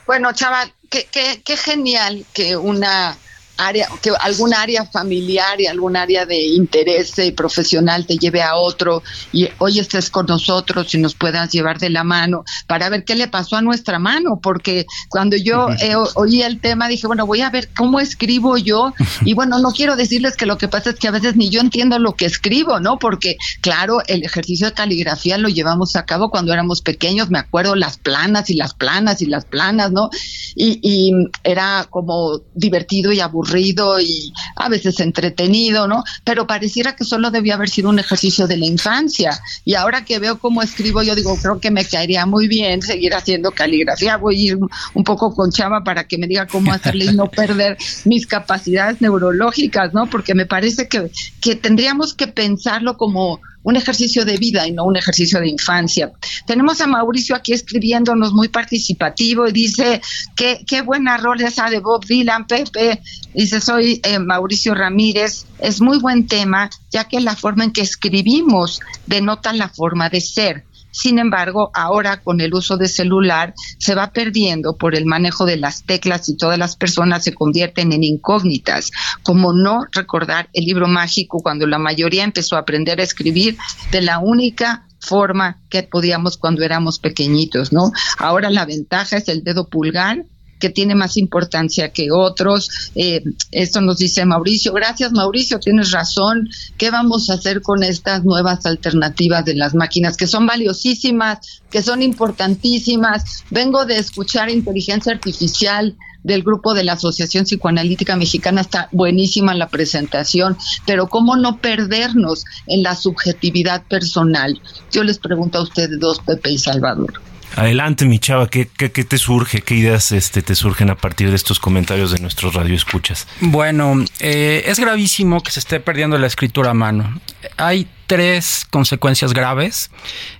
Bueno, 0.06 0.32
chaval, 0.32 0.72
qué, 0.90 1.42
genial 1.56 2.24
que 2.32 2.56
una 2.56 3.16
área, 3.58 3.88
que 4.00 4.10
algún 4.20 4.54
área 4.54 4.86
familiar 4.86 5.60
y 5.60 5.66
algún 5.66 5.96
área 5.96 6.24
de 6.24 6.40
interés 6.46 7.18
eh, 7.18 7.32
profesional 7.32 8.06
te 8.06 8.16
lleve 8.16 8.40
a 8.40 8.54
otro 8.54 9.02
y 9.32 9.48
hoy 9.58 9.80
estés 9.80 10.10
con 10.10 10.26
nosotros 10.26 10.94
y 10.94 10.98
nos 10.98 11.14
puedas 11.14 11.50
llevar 11.50 11.78
de 11.78 11.90
la 11.90 12.04
mano 12.04 12.44
para 12.68 12.88
ver 12.88 13.04
qué 13.04 13.16
le 13.16 13.26
pasó 13.26 13.56
a 13.56 13.62
nuestra 13.62 13.98
mano, 13.98 14.38
porque 14.40 14.86
cuando 15.08 15.36
yo 15.36 15.68
eh, 15.80 15.96
oí 16.14 16.42
el 16.42 16.60
tema 16.60 16.88
dije, 16.88 17.06
bueno, 17.08 17.26
voy 17.26 17.40
a 17.40 17.50
ver 17.50 17.68
cómo 17.76 18.00
escribo 18.00 18.56
yo 18.56 18.94
y 19.24 19.34
bueno, 19.34 19.58
no 19.58 19.72
quiero 19.72 19.96
decirles 19.96 20.36
que 20.36 20.46
lo 20.46 20.56
que 20.56 20.68
pasa 20.68 20.90
es 20.90 20.96
que 20.96 21.08
a 21.08 21.12
veces 21.12 21.36
ni 21.36 21.50
yo 21.50 21.60
entiendo 21.60 21.98
lo 21.98 22.14
que 22.14 22.26
escribo, 22.26 22.78
¿no? 22.78 22.98
Porque 22.98 23.36
claro, 23.60 23.98
el 24.06 24.22
ejercicio 24.22 24.68
de 24.68 24.72
caligrafía 24.72 25.36
lo 25.36 25.48
llevamos 25.48 25.96
a 25.96 26.06
cabo 26.06 26.30
cuando 26.30 26.52
éramos 26.52 26.80
pequeños, 26.80 27.28
me 27.28 27.40
acuerdo 27.40 27.74
las 27.74 27.98
planas 27.98 28.50
y 28.50 28.54
las 28.54 28.72
planas 28.74 29.20
y 29.20 29.26
las 29.26 29.44
planas, 29.44 29.90
¿no? 29.90 30.10
Y, 30.54 30.78
y 30.82 31.12
era 31.42 31.86
como 31.90 32.40
divertido 32.54 33.12
y 33.12 33.20
aburrido 33.20 33.47
y 33.56 34.32
a 34.56 34.68
veces 34.68 35.00
entretenido, 35.00 35.88
¿no? 35.88 36.04
Pero 36.24 36.46
pareciera 36.46 36.94
que 36.94 37.04
solo 37.04 37.30
debía 37.30 37.54
haber 37.54 37.68
sido 37.68 37.88
un 37.88 37.98
ejercicio 37.98 38.46
de 38.46 38.56
la 38.56 38.66
infancia. 38.66 39.38
Y 39.64 39.74
ahora 39.74 40.04
que 40.04 40.18
veo 40.18 40.38
cómo 40.38 40.62
escribo, 40.62 41.02
yo 41.02 41.14
digo, 41.14 41.36
creo 41.40 41.60
que 41.60 41.70
me 41.70 41.84
caería 41.84 42.26
muy 42.26 42.48
bien 42.48 42.82
seguir 42.82 43.14
haciendo 43.14 43.52
caligrafía. 43.52 44.16
Voy 44.16 44.36
a 44.36 44.52
ir 44.52 44.58
un 44.94 45.04
poco 45.04 45.34
con 45.34 45.50
Chava 45.50 45.84
para 45.84 46.04
que 46.04 46.18
me 46.18 46.26
diga 46.26 46.46
cómo 46.46 46.72
hacerle 46.72 47.06
y 47.06 47.14
no 47.14 47.30
perder 47.30 47.78
mis 48.04 48.26
capacidades 48.26 49.00
neurológicas, 49.00 49.94
¿no? 49.94 50.08
Porque 50.10 50.34
me 50.34 50.46
parece 50.46 50.88
que, 50.88 51.10
que 51.40 51.56
tendríamos 51.56 52.14
que 52.14 52.26
pensarlo 52.26 52.96
como 52.96 53.40
un 53.62 53.76
ejercicio 53.76 54.24
de 54.24 54.36
vida 54.36 54.66
y 54.66 54.72
no 54.72 54.84
un 54.84 54.96
ejercicio 54.96 55.40
de 55.40 55.48
infancia. 55.48 56.12
Tenemos 56.46 56.80
a 56.80 56.86
Mauricio 56.86 57.34
aquí 57.34 57.52
escribiéndonos 57.52 58.32
muy 58.32 58.48
participativo 58.48 59.46
y 59.46 59.52
dice, 59.52 60.00
qué, 60.36 60.64
qué 60.66 60.82
buena 60.82 61.16
rol 61.16 61.40
esa 61.42 61.68
de 61.68 61.80
Bob 61.80 62.04
Dylan, 62.04 62.46
Pepe. 62.46 63.00
Dice, 63.34 63.60
soy 63.60 64.00
eh, 64.04 64.18
Mauricio 64.18 64.74
Ramírez. 64.74 65.46
Es 65.58 65.80
muy 65.80 65.98
buen 65.98 66.26
tema, 66.26 66.70
ya 66.90 67.04
que 67.04 67.20
la 67.20 67.36
forma 67.36 67.64
en 67.64 67.72
que 67.72 67.82
escribimos 67.82 68.80
denota 69.06 69.52
la 69.52 69.68
forma 69.68 70.08
de 70.08 70.20
ser 70.20 70.64
Sin 70.98 71.20
embargo, 71.20 71.70
ahora 71.74 72.20
con 72.20 72.40
el 72.40 72.52
uso 72.52 72.76
de 72.76 72.88
celular 72.88 73.54
se 73.78 73.94
va 73.94 74.10
perdiendo 74.10 74.76
por 74.76 74.96
el 74.96 75.06
manejo 75.06 75.46
de 75.46 75.56
las 75.56 75.84
teclas 75.84 76.28
y 76.28 76.36
todas 76.36 76.58
las 76.58 76.74
personas 76.74 77.22
se 77.22 77.34
convierten 77.34 77.92
en 77.92 78.02
incógnitas, 78.02 78.90
como 79.22 79.52
no 79.52 79.84
recordar 79.92 80.48
el 80.52 80.64
libro 80.64 80.88
mágico 80.88 81.38
cuando 81.40 81.68
la 81.68 81.78
mayoría 81.78 82.24
empezó 82.24 82.56
a 82.56 82.60
aprender 82.60 82.98
a 82.98 83.04
escribir 83.04 83.56
de 83.92 84.02
la 84.02 84.18
única 84.18 84.88
forma 84.98 85.60
que 85.70 85.84
podíamos 85.84 86.36
cuando 86.36 86.64
éramos 86.64 86.98
pequeñitos, 86.98 87.72
¿no? 87.72 87.92
Ahora 88.18 88.50
la 88.50 88.66
ventaja 88.66 89.18
es 89.18 89.28
el 89.28 89.44
dedo 89.44 89.68
pulgar 89.68 90.24
que 90.58 90.70
tiene 90.70 90.94
más 90.94 91.16
importancia 91.16 91.90
que 91.90 92.10
otros. 92.10 92.90
Eh, 92.94 93.22
esto 93.50 93.80
nos 93.80 93.98
dice 93.98 94.24
Mauricio. 94.24 94.72
Gracias, 94.72 95.12
Mauricio, 95.12 95.58
tienes 95.58 95.90
razón. 95.90 96.48
¿Qué 96.76 96.90
vamos 96.90 97.30
a 97.30 97.34
hacer 97.34 97.62
con 97.62 97.82
estas 97.82 98.24
nuevas 98.24 98.66
alternativas 98.66 99.44
de 99.44 99.54
las 99.54 99.74
máquinas 99.74 100.16
que 100.16 100.26
son 100.26 100.46
valiosísimas, 100.46 101.62
que 101.70 101.82
son 101.82 102.02
importantísimas? 102.02 103.44
Vengo 103.50 103.84
de 103.84 103.98
escuchar 103.98 104.50
inteligencia 104.50 105.12
artificial 105.12 105.96
del 106.22 106.42
grupo 106.42 106.74
de 106.74 106.84
la 106.84 106.94
Asociación 106.94 107.44
Psicoanalítica 107.44 108.16
Mexicana. 108.16 108.60
Está 108.60 108.88
buenísima 108.92 109.54
la 109.54 109.68
presentación, 109.68 110.56
pero 110.86 111.08
¿cómo 111.08 111.36
no 111.36 111.58
perdernos 111.58 112.44
en 112.66 112.82
la 112.82 112.96
subjetividad 112.96 113.84
personal? 113.84 114.60
Yo 114.90 115.04
les 115.04 115.18
pregunto 115.18 115.58
a 115.58 115.62
ustedes 115.62 115.98
dos, 115.98 116.20
Pepe 116.20 116.52
y 116.52 116.58
Salvador. 116.58 117.20
Adelante, 117.56 118.04
mi 118.04 118.18
chava, 118.18 118.48
¿qué, 118.48 118.64
te 118.66 119.18
surge? 119.18 119.62
¿Qué 119.62 119.74
ideas 119.74 120.12
este, 120.12 120.42
te 120.42 120.54
surgen 120.54 120.90
a 120.90 120.94
partir 120.96 121.30
de 121.30 121.36
estos 121.36 121.58
comentarios 121.58 122.12
de 122.12 122.20
nuestros 122.20 122.54
radioescuchas? 122.54 123.26
Bueno, 123.40 124.04
eh, 124.20 124.64
es 124.66 124.78
gravísimo 124.78 125.42
que 125.42 125.50
se 125.50 125.60
esté 125.60 125.80
perdiendo 125.80 126.18
la 126.18 126.26
escritura 126.26 126.70
a 126.70 126.74
mano. 126.74 127.20
Hay 127.56 127.88
tres 128.06 128.66
consecuencias 128.70 129.32
graves. 129.32 129.90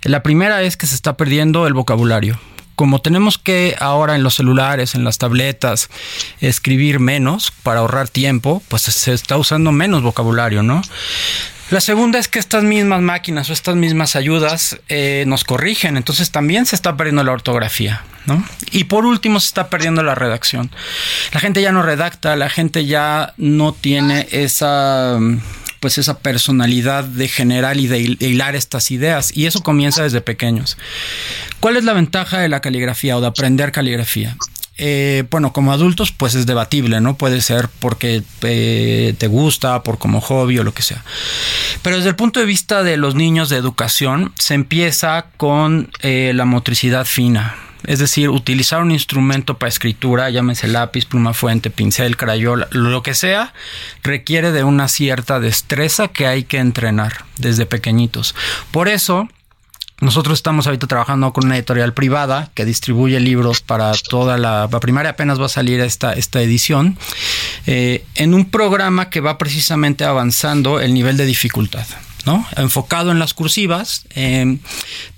La 0.03 0.23
primera 0.23 0.63
es 0.63 0.77
que 0.77 0.87
se 0.87 0.95
está 0.95 1.17
perdiendo 1.17 1.67
el 1.67 1.75
vocabulario 1.75 2.39
como 2.79 3.01
tenemos 3.01 3.39
que 3.39 3.75
ahora 3.81 4.15
en 4.15 4.23
los 4.23 4.37
celulares, 4.37 4.95
en 4.95 5.03
las 5.03 5.19
tabletas, 5.19 5.91
escribir 6.41 7.01
menos 7.01 7.51
para 7.65 7.81
ahorrar 7.81 8.09
tiempo, 8.09 8.63
pues 8.69 8.83
se 8.83 9.13
está 9.13 9.37
usando 9.37 9.73
menos 9.73 10.05
vocabulario, 10.05 10.63
¿no? 10.63 10.83
La 11.71 11.83
segunda 11.83 12.19
es 12.19 12.29
que 12.29 12.39
estas 12.39 12.65
mismas 12.65 13.03
máquinas 13.03 13.51
o 13.51 13.53
estas 13.53 13.77
mismas 13.77 14.17
ayudas 14.17 14.81
eh, 14.89 15.25
nos 15.27 15.45
corrigen, 15.45 15.99
entonces 15.99 16.31
también 16.31 16.65
se 16.65 16.75
está 16.75 16.97
perdiendo 16.97 17.23
la 17.25 17.33
ortografía. 17.33 18.05
¿no? 18.25 18.43
Y 18.71 18.85
por 18.85 19.05
último 19.05 19.39
se 19.39 19.49
está 19.49 19.69
perdiendo 19.69 20.03
la 20.03 20.15
redacción. 20.15 20.71
La 21.33 21.41
gente 21.41 21.61
ya 21.61 21.73
no 21.73 21.83
redacta, 21.83 22.37
la 22.37 22.49
gente 22.49 22.87
ya 22.87 23.35
no 23.37 23.73
tiene 23.73 24.29
esa 24.31 25.19
pues 25.81 25.97
esa 25.97 26.19
personalidad 26.19 27.05
de 27.05 27.29
general 27.29 27.79
y 27.79 27.87
de 27.87 28.01
hilar 28.01 28.57
estas 28.57 28.91
ideas 28.91 29.37
y 29.37 29.47
eso 29.47 29.63
comienza 29.63 30.03
desde 30.03 30.21
pequeños. 30.21 30.77
¿Cuál 31.61 31.77
es 31.77 31.85
la 31.85 31.93
ventaja 31.93 32.41
de 32.41 32.49
la 32.49 32.61
caligrafía 32.61 33.17
o 33.17 33.21
de 33.21 33.29
aprender 33.29 33.71
caligrafía? 33.71 34.37
Eh, 34.79 35.25
bueno, 35.31 35.53
como 35.53 35.73
adultos, 35.73 36.13
pues 36.13 36.37
es 36.37 36.47
debatible, 36.47 37.01
¿no? 37.01 37.17
Puede 37.17 37.41
ser 37.41 37.69
porque 37.81 38.23
eh, 38.43 39.15
te 39.19 39.27
gusta, 39.27 39.83
por 39.83 39.99
como 39.99 40.21
hobby 40.21 40.59
o 40.61 40.65
lo 40.65 40.73
que 40.73 40.83
sea. 40.83 41.05
Pero 41.83 41.97
desde 41.97 42.11
el 42.11 42.17
punto 42.17 42.39
de 42.39 42.47
vista 42.47 42.85
de 42.85 42.97
los 42.97 43.17
niños 43.17 43.49
de 43.49 43.57
educación, 43.57 44.33
se 44.39 44.55
empieza 44.55 45.27
con 45.37 45.91
eh, 46.01 46.33
la 46.35 46.45
motricidad 46.45 47.05
fina. 47.05 47.57
Es 47.85 47.99
decir, 48.01 48.29
utilizar 48.29 48.83
un 48.83 48.91
instrumento 48.91 49.59
para 49.59 49.69
escritura, 49.69 50.31
llámese 50.31 50.69
lápiz, 50.69 51.07
pluma 51.07 51.33
fuente, 51.33 51.71
pincel, 51.71 52.17
crayola, 52.17 52.69
lo 52.71 53.03
que 53.03 53.15
sea, 53.15 53.55
requiere 54.03 54.53
de 54.53 54.65
una 54.65 54.89
cierta 54.89 55.41
destreza 55.41 56.09
que 56.09 56.27
hay 56.27 56.45
que 56.45 56.59
entrenar 56.59 57.25
desde 57.37 57.67
pequeñitos. 57.67 58.35
Por 58.73 58.89
eso, 58.89 59.29
nosotros 60.01 60.39
estamos 60.39 60.67
ahorita 60.67 60.87
trabajando 60.87 61.33
con 61.33 61.47
una 61.47 61.57
editorial 61.57 61.93
privada 61.93 62.51
que 62.55 62.65
distribuye 62.65 63.19
libros 63.19 63.61
para 63.61 63.93
toda 64.09 64.39
la, 64.39 64.69
primaria, 64.81 65.11
apenas 65.11 65.41
va 65.41 65.47
a 65.47 65.51
salir 65.51 65.81
esta, 65.81 66.13
esta 66.13 66.41
edición, 66.41 66.97
eh, 67.67 68.05
en 68.15 68.35
un 68.35 68.51
programa 68.51 69.11
que 69.11 69.21
va 69.21 69.39
precisamente 69.39 70.05
avanzando 70.05 70.81
el 70.81 70.95
nivel 70.95 71.17
de 71.17 71.27
dificultad. 71.27 71.87
¿no? 72.27 72.47
enfocado 72.57 73.11
en 73.11 73.19
las 73.19 73.33
cursivas, 73.33 74.05
eh, 74.15 74.59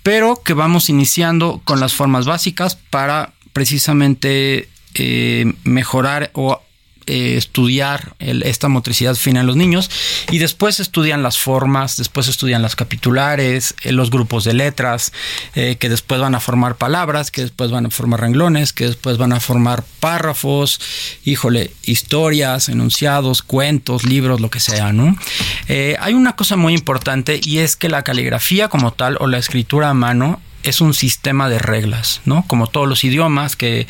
pero 0.04 0.42
que 0.44 0.54
vamos 0.54 0.88
iniciando 0.88 1.60
con 1.64 1.80
las 1.80 1.92
formas 1.92 2.24
básicas 2.24 2.76
para 2.76 3.32
precisamente 3.52 4.68
eh, 4.94 5.52
mejorar 5.64 6.30
o 6.34 6.62
eh, 7.10 7.36
estudiar 7.36 8.14
esta 8.20 8.68
motricidad 8.68 9.16
fina 9.16 9.40
en 9.40 9.46
los 9.48 9.56
niños 9.56 9.90
y 10.30 10.38
después 10.38 10.78
estudian 10.78 11.24
las 11.24 11.38
formas, 11.38 11.96
después 11.96 12.28
estudian 12.28 12.62
las 12.62 12.76
capitulares, 12.76 13.74
eh, 13.82 13.90
los 13.90 14.10
grupos 14.10 14.44
de 14.44 14.54
letras, 14.54 15.12
eh, 15.56 15.74
que 15.80 15.88
después 15.88 16.20
van 16.20 16.36
a 16.36 16.40
formar 16.40 16.76
palabras, 16.76 17.32
que 17.32 17.42
después 17.42 17.72
van 17.72 17.86
a 17.86 17.90
formar 17.90 18.20
renglones, 18.20 18.72
que 18.72 18.86
después 18.86 19.18
van 19.18 19.32
a 19.32 19.40
formar 19.40 19.82
párrafos, 19.98 20.80
híjole, 21.24 21.72
historias, 21.82 22.68
enunciados, 22.68 23.42
cuentos, 23.42 24.04
libros, 24.04 24.40
lo 24.40 24.48
que 24.48 24.60
sea, 24.60 24.92
¿no? 24.92 25.16
hay 26.00 26.14
una 26.14 26.36
cosa 26.36 26.56
muy 26.56 26.74
importante 26.74 27.40
y 27.42 27.58
es 27.58 27.76
que 27.76 27.88
la 27.88 28.02
caligrafía 28.02 28.68
como 28.68 28.92
tal 28.92 29.16
o 29.20 29.26
la 29.26 29.38
escritura 29.38 29.90
a 29.90 29.94
mano 29.94 30.40
es 30.62 30.80
un 30.80 30.94
sistema 30.94 31.48
de 31.48 31.58
reglas, 31.58 32.20
¿no? 32.24 32.44
Como 32.46 32.66
todos 32.66 32.88
los 32.88 33.04
idiomas 33.04 33.56
que 33.56 33.86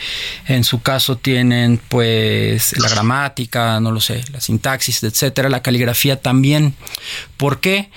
en 0.46 0.64
su 0.64 0.82
caso 0.82 1.16
tienen 1.16 1.80
pues 1.88 2.78
la 2.78 2.88
gramática, 2.88 3.80
no 3.80 3.90
lo 3.90 4.00
sé, 4.00 4.24
la 4.32 4.40
sintaxis, 4.40 5.02
etcétera, 5.02 5.48
la 5.48 5.62
caligrafía 5.62 6.20
también. 6.20 6.74
¿Por 7.36 7.60
qué? 7.60 7.90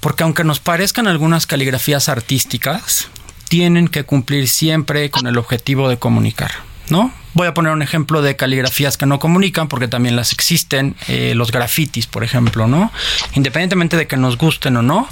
Porque 0.00 0.24
aunque 0.24 0.44
nos 0.44 0.60
parezcan 0.60 1.06
algunas 1.06 1.46
caligrafías 1.46 2.08
artísticas, 2.08 3.08
tienen 3.48 3.88
que 3.88 4.04
cumplir 4.04 4.48
siempre 4.48 5.10
con 5.10 5.26
el 5.26 5.38
objetivo 5.38 5.88
de 5.88 5.98
comunicar, 5.98 6.50
¿no? 6.88 7.12
Voy 7.34 7.46
a 7.46 7.54
poner 7.54 7.72
un 7.72 7.82
ejemplo 7.82 8.22
de 8.22 8.34
caligrafías 8.34 8.96
que 8.96 9.04
no 9.04 9.18
comunican, 9.18 9.68
porque 9.68 9.88
también 9.88 10.16
las 10.16 10.32
existen, 10.32 10.96
eh, 11.06 11.34
los 11.34 11.52
grafitis, 11.52 12.06
por 12.06 12.24
ejemplo, 12.24 12.66
¿no? 12.66 12.90
Independientemente 13.34 13.96
de 13.98 14.06
que 14.06 14.16
nos 14.16 14.38
gusten 14.38 14.76
o 14.78 14.82
no, 14.82 15.06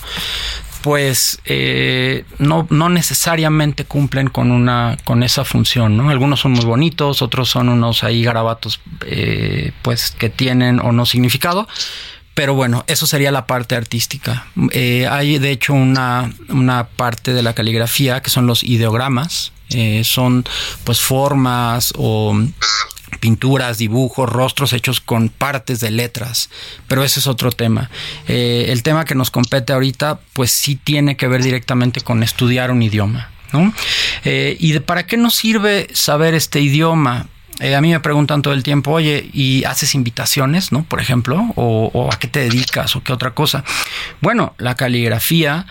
pues 0.85 1.39
eh, 1.47 2.27
no, 2.39 2.67
no, 2.69 2.91
necesariamente 2.91 3.87
cumplen 3.87 4.29
con 4.29 4.51
una 4.51 4.99
con 5.05 5.23
esa 5.23 5.43
función, 5.47 5.97
¿no? 5.97 6.11
Algunos 6.11 6.41
son 6.41 6.53
muy 6.53 6.67
bonitos, 6.67 7.23
otros 7.23 7.49
son 7.49 7.71
unos 7.71 8.05
ahí 8.05 8.23
garabatos 8.23 8.83
eh, 9.07 9.73
pues 9.81 10.11
que 10.11 10.29
tienen 10.29 10.81
o 10.81 10.93
no 10.93 11.07
significado. 11.07 11.67
Pero 12.35 12.53
bueno, 12.53 12.85
eso 12.87 13.07
sería 13.07 13.33
la 13.33 13.47
parte 13.47 13.77
artística. 13.77 14.47
Eh, 14.73 15.09
hay 15.11 15.39
de 15.39 15.53
hecho 15.53 15.73
una, 15.73 16.31
una, 16.51 16.87
parte 16.89 17.33
de 17.33 17.43
la 17.43 17.55
caligrafía 17.55 18.21
que 18.21 18.29
son 18.29 18.47
los 18.47 18.63
ideogramas. 18.63 19.53
son 20.03 20.45
pues 20.85 21.01
formas 21.01 21.95
o 21.97 22.37
pinturas, 23.19 23.79
dibujos, 23.79 24.29
rostros 24.29 24.73
hechos 24.73 25.01
con 25.01 25.29
partes 25.29 25.81
de 25.81 25.91
letras, 25.91 26.51
pero 26.89 27.05
ese 27.05 27.21
es 27.21 27.27
otro 27.27 27.53
tema. 27.53 27.91
Eh, 28.29 28.67
el 28.69 28.83
tema 28.83 29.05
que 29.05 29.15
nos 29.15 29.31
compete 29.31 29.73
ahorita, 29.73 30.21
pues 30.33 30.51
sí 30.51 30.77
tiene 30.77 31.17
que 31.17 31.29
ver 31.29 31.43
directamente 31.43 32.01
con 32.01 32.23
estudiar 32.23 32.71
un 32.71 32.83
idioma. 32.83 33.31
¿no? 33.53 33.73
Eh, 34.25 34.57
¿Y 34.59 34.73
de 34.73 34.81
para 34.81 35.07
qué 35.07 35.17
nos 35.17 35.35
sirve 35.35 35.89
saber 35.93 36.35
este 36.35 36.61
idioma? 36.61 37.29
Eh, 37.61 37.77
a 37.77 37.81
mí 37.81 37.91
me 37.93 38.01
preguntan 38.01 38.43
todo 38.43 38.53
el 38.53 38.65
tiempo, 38.65 38.91
oye, 38.91 39.31
¿y 39.33 39.63
haces 39.65 39.95
invitaciones, 39.95 40.73
no? 40.73 40.83
Por 40.85 41.01
ejemplo, 41.01 41.53
o, 41.55 42.11
a 42.13 42.19
qué 42.19 42.27
te 42.27 42.41
dedicas 42.41 42.97
o 42.97 43.03
qué 43.03 43.13
otra 43.13 43.31
cosa. 43.33 43.65
Bueno, 44.21 44.55
la 44.59 44.75
caligrafía, 44.75 45.67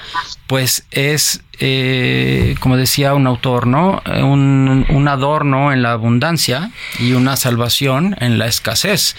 pues 0.48 0.86
es, 0.92 1.42
eh, 1.60 2.56
como 2.62 2.78
decía 2.78 3.14
un 3.14 3.28
autor, 3.28 3.68
¿no? 3.68 4.02
Un, 4.06 4.86
un, 4.88 5.08
adorno 5.10 5.74
en 5.74 5.84
la 5.84 5.92
abundancia 5.92 6.72
y 7.00 7.14
una 7.14 7.36
salvación 7.36 8.16
en 8.20 8.38
la 8.38 8.48
escasez. 8.48 9.18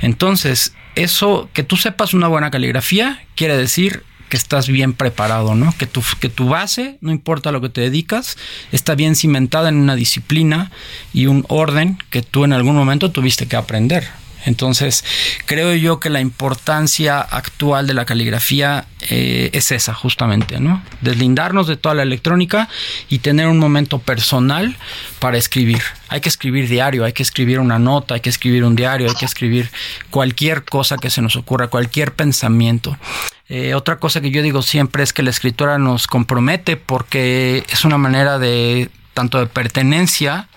Entonces, 0.00 0.74
eso, 0.94 1.48
que 1.52 1.64
tú 1.64 1.76
sepas 1.76 2.14
una 2.14 2.28
buena 2.28 2.52
caligrafía, 2.52 3.24
quiere 3.34 3.56
decir 3.56 4.04
que 4.34 4.38
estás 4.38 4.66
bien 4.66 4.94
preparado, 4.94 5.54
¿no? 5.54 5.72
Que 5.78 5.86
tu, 5.86 6.02
que 6.18 6.28
tu 6.28 6.48
base, 6.48 6.98
no 7.00 7.12
importa 7.12 7.52
lo 7.52 7.60
que 7.60 7.68
te 7.68 7.82
dedicas, 7.82 8.36
está 8.72 8.96
bien 8.96 9.14
cimentada 9.14 9.68
en 9.68 9.76
una 9.76 9.94
disciplina 9.94 10.72
y 11.12 11.26
un 11.26 11.44
orden 11.48 11.98
que 12.10 12.22
tú 12.22 12.42
en 12.42 12.52
algún 12.52 12.74
momento 12.74 13.12
tuviste 13.12 13.46
que 13.46 13.54
aprender. 13.54 14.08
Entonces, 14.44 15.04
creo 15.46 15.72
yo 15.76 16.00
que 16.00 16.10
la 16.10 16.20
importancia 16.20 17.20
actual 17.20 17.86
de 17.86 17.94
la 17.94 18.06
caligrafía 18.06 18.86
eh, 19.08 19.50
es 19.52 19.70
esa, 19.70 19.94
justamente, 19.94 20.58
¿no? 20.58 20.82
Deslindarnos 21.00 21.68
de 21.68 21.76
toda 21.76 21.94
la 21.94 22.02
electrónica 22.02 22.68
y 23.08 23.20
tener 23.20 23.46
un 23.46 23.60
momento 23.60 24.00
personal 24.00 24.76
para 25.20 25.38
escribir. 25.38 25.82
Hay 26.08 26.20
que 26.20 26.28
escribir 26.28 26.68
diario, 26.68 27.04
hay 27.04 27.12
que 27.12 27.22
escribir 27.22 27.60
una 27.60 27.78
nota, 27.78 28.14
hay 28.14 28.20
que 28.20 28.30
escribir 28.30 28.64
un 28.64 28.74
diario, 28.74 29.08
hay 29.08 29.14
que 29.14 29.26
escribir 29.26 29.70
cualquier 30.10 30.64
cosa 30.64 30.96
que 30.96 31.08
se 31.08 31.22
nos 31.22 31.36
ocurra, 31.36 31.68
cualquier 31.68 32.12
pensamiento. 32.14 32.98
Eh, 33.56 33.72
otra 33.76 34.00
cosa 34.00 34.20
que 34.20 34.32
yo 34.32 34.42
digo 34.42 34.62
siempre 34.62 35.04
es 35.04 35.12
que 35.12 35.22
la 35.22 35.30
escritura 35.30 35.78
nos 35.78 36.08
compromete 36.08 36.76
porque 36.76 37.64
es 37.68 37.84
una 37.84 37.98
manera 37.98 38.40
de 38.40 38.90
tanto 39.12 39.38
de 39.38 39.46
pertenencia 39.46 40.48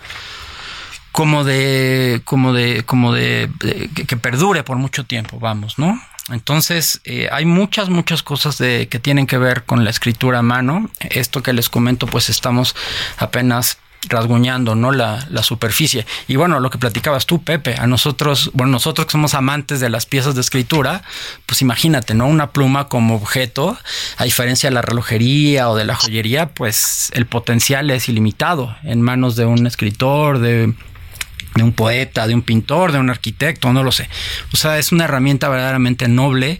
como 1.11 1.43
de 1.43 2.23
como 2.25 2.53
de 2.53 2.81
como 2.87 3.13
de, 3.13 3.51
que, 3.93 4.17
perdure 4.17 4.63
por 4.63 4.77
mucho 4.77 5.03
tiempo 5.05 5.39
vamos 5.39 5.77
no 5.77 6.01
Entonces, 6.31 6.99
eh, 7.03 7.29
hay 7.31 7.45
muchas, 7.45 7.89
muchas 7.89 8.23
cosas 8.23 8.57
de, 8.57 8.87
que 8.87 8.97
tienen 8.97 9.27
que 9.27 9.37
ver 9.37 9.63
con 9.63 9.83
la 9.83 9.91
escritura 9.91 10.39
a 10.39 10.41
mano. 10.41 10.89
Esto 10.99 11.43
que 11.43 11.53
les 11.53 11.69
comento, 11.69 12.07
pues 12.07 12.29
estamos 12.29 12.75
apenas 13.19 13.77
rasguñando 14.09 14.75
¿no? 14.75 14.91
La, 14.91 15.25
la, 15.29 15.43
superficie. 15.43 16.05
Y 16.27 16.35
bueno, 16.35 16.59
lo 16.59 16.69
que 16.69 16.77
platicabas 16.77 17.25
tú, 17.25 17.43
Pepe, 17.43 17.75
a 17.75 17.87
nosotros, 17.87 18.51
bueno, 18.53 18.71
nosotros 18.71 19.05
que 19.07 19.11
somos 19.11 19.33
amantes 19.33 19.79
de 19.79 19.89
las 19.89 20.05
piezas 20.05 20.35
de 20.35 20.41
escritura, 20.41 21.03
pues 21.45 21.61
imagínate, 21.61 22.13
¿no? 22.13 22.27
Una 22.27 22.51
pluma 22.51 22.87
como 22.87 23.15
objeto, 23.15 23.77
a 24.17 24.23
diferencia 24.23 24.69
de 24.69 24.75
la 24.75 24.81
relojería 24.81 25.69
o 25.69 25.75
de 25.75 25.85
la 25.85 25.95
joyería, 25.95 26.49
pues 26.49 27.11
el 27.13 27.25
potencial 27.25 27.89
es 27.91 28.09
ilimitado 28.09 28.75
en 28.83 29.01
manos 29.01 29.35
de 29.35 29.45
un 29.45 29.67
escritor, 29.67 30.39
de 30.39 30.73
de 31.55 31.63
un 31.63 31.73
poeta, 31.73 32.27
de 32.27 32.35
un 32.35 32.43
pintor, 32.43 32.91
de 32.91 32.99
un 32.99 33.09
arquitecto, 33.09 33.73
no 33.73 33.83
lo 33.83 33.91
sé. 33.91 34.07
O 34.53 34.57
sea, 34.57 34.77
es 34.77 34.91
una 34.91 35.05
herramienta 35.05 35.49
verdaderamente 35.49 36.07
noble 36.07 36.59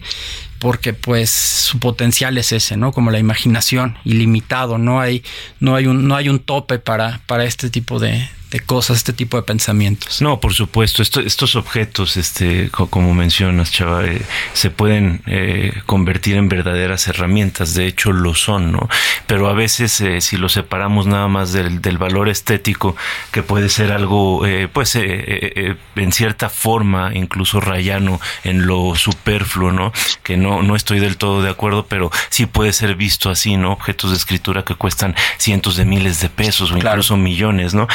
porque 0.58 0.92
pues 0.92 1.30
su 1.30 1.78
potencial 1.78 2.38
es 2.38 2.52
ese, 2.52 2.76
¿no? 2.76 2.92
Como 2.92 3.10
la 3.10 3.18
imaginación 3.18 3.96
ilimitado, 4.04 4.78
no 4.78 5.00
hay 5.00 5.22
no 5.60 5.74
hay 5.74 5.86
un 5.86 6.08
no 6.08 6.16
hay 6.16 6.28
un 6.28 6.40
tope 6.40 6.78
para 6.78 7.20
para 7.26 7.44
este 7.44 7.70
tipo 7.70 7.98
de, 7.98 8.28
de 8.50 8.60
cosas, 8.60 8.98
este 8.98 9.12
tipo 9.12 9.36
de 9.36 9.42
pensamientos. 9.42 10.22
No, 10.22 10.40
por 10.40 10.54
supuesto, 10.54 11.02
estos 11.02 11.56
objetos, 11.56 12.16
este, 12.16 12.70
como 12.70 13.12
mencionas, 13.12 13.70
Chava, 13.70 14.06
eh, 14.06 14.22
se 14.54 14.70
pueden 14.70 15.22
eh, 15.26 15.82
convertir 15.84 16.36
en 16.36 16.48
verdaderas 16.48 17.08
herramientas, 17.08 17.74
de 17.74 17.86
hecho 17.86 18.12
lo 18.12 18.34
son, 18.34 18.72
¿no? 18.72 18.88
Pero 19.26 19.48
a 19.48 19.52
veces 19.52 20.00
eh, 20.00 20.22
si 20.22 20.38
lo 20.38 20.48
separamos 20.48 21.06
nada 21.06 21.28
más 21.28 21.52
del, 21.52 21.82
del, 21.82 21.98
valor 21.98 22.28
estético, 22.28 22.96
que 23.32 23.42
puede 23.42 23.68
ser 23.68 23.92
algo, 23.92 24.42
pues, 24.72 24.94
en 24.94 26.12
cierta 26.12 26.48
forma, 26.48 27.10
incluso 27.14 27.60
rayano 27.60 28.20
en 28.44 28.66
lo 28.66 28.94
superfluo, 28.94 29.72
¿no? 29.72 29.92
Que 30.22 30.36
no, 30.36 30.62
no 30.62 30.76
estoy 30.76 31.00
del 31.00 31.16
todo 31.16 31.42
de 31.42 31.50
acuerdo, 31.50 31.86
pero 31.86 32.10
sí 32.30 32.46
puede 32.46 32.72
ser 32.72 32.94
visto 32.94 33.30
así, 33.30 33.56
¿no? 33.56 33.72
Objetos 33.72 34.10
de 34.10 34.16
escritura 34.16 34.64
que 34.64 34.76
cuestan 34.76 35.16
cientos 35.38 35.76
de 35.76 35.84
miles 35.84 36.20
de 36.20 36.28
pesos 36.28 36.70
o 36.70 36.76
incluso 36.76 37.16
millones, 37.16 37.74
¿no? 37.74 37.88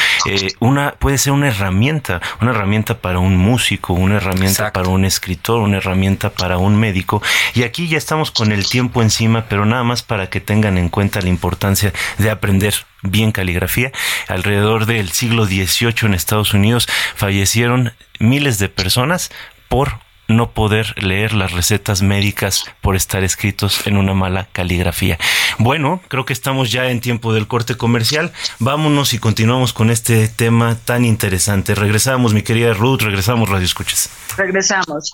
Una 0.59 0.93
puede 0.93 1.17
ser 1.17 1.33
una 1.33 1.47
herramienta, 1.47 2.21
una 2.41 2.51
herramienta 2.51 2.99
para 2.99 3.19
un 3.19 3.37
músico, 3.37 3.93
una 3.93 4.17
herramienta 4.17 4.71
para 4.71 4.89
un 4.89 5.05
escritor, 5.05 5.59
una 5.59 5.77
herramienta 5.77 6.29
para 6.29 6.57
un 6.57 6.75
médico. 6.77 7.21
Y 7.53 7.63
aquí 7.63 7.87
ya 7.87 7.97
estamos 7.97 8.31
con 8.31 8.51
el 8.51 8.67
tiempo 8.67 9.01
encima, 9.01 9.45
pero 9.49 9.65
nada 9.65 9.83
más 9.83 10.03
para 10.03 10.29
que 10.29 10.39
tengan 10.39 10.77
en 10.77 10.89
cuenta 10.89 11.21
la 11.21 11.29
importancia 11.29 11.93
de 12.17 12.29
aprender 12.29 12.73
bien 13.01 13.31
caligrafía. 13.31 13.91
Alrededor 14.27 14.85
del 14.85 15.11
siglo 15.11 15.45
XVIII 15.45 15.93
en 16.03 16.13
Estados 16.13 16.53
Unidos 16.53 16.87
fallecieron 17.15 17.93
miles 18.19 18.59
de 18.59 18.69
personas 18.69 19.31
por 19.67 20.02
no 20.27 20.51
poder 20.51 20.95
leer 21.01 21.33
las 21.33 21.51
recetas 21.51 22.01
médicas 22.01 22.63
por 22.81 22.95
estar 22.95 23.23
escritos 23.23 23.85
en 23.87 23.97
una 23.97 24.13
mala 24.13 24.47
caligrafía. 24.51 25.17
Bueno, 25.57 26.01
creo 26.07 26.25
que 26.25 26.33
estamos 26.33 26.71
ya 26.71 26.89
en 26.89 27.01
tiempo 27.01 27.33
del 27.33 27.47
corte 27.47 27.75
comercial. 27.75 28.31
Vámonos 28.59 29.13
y 29.13 29.19
continuamos 29.19 29.73
con 29.73 29.89
este 29.89 30.27
tema 30.27 30.77
tan 30.85 31.05
interesante. 31.05 31.75
Regresamos, 31.75 32.33
mi 32.33 32.41
querida 32.41 32.73
Ruth, 32.73 33.01
regresamos, 33.01 33.49
Radio 33.49 33.65
Escuchas. 33.65 34.09
Regresamos. 34.37 35.13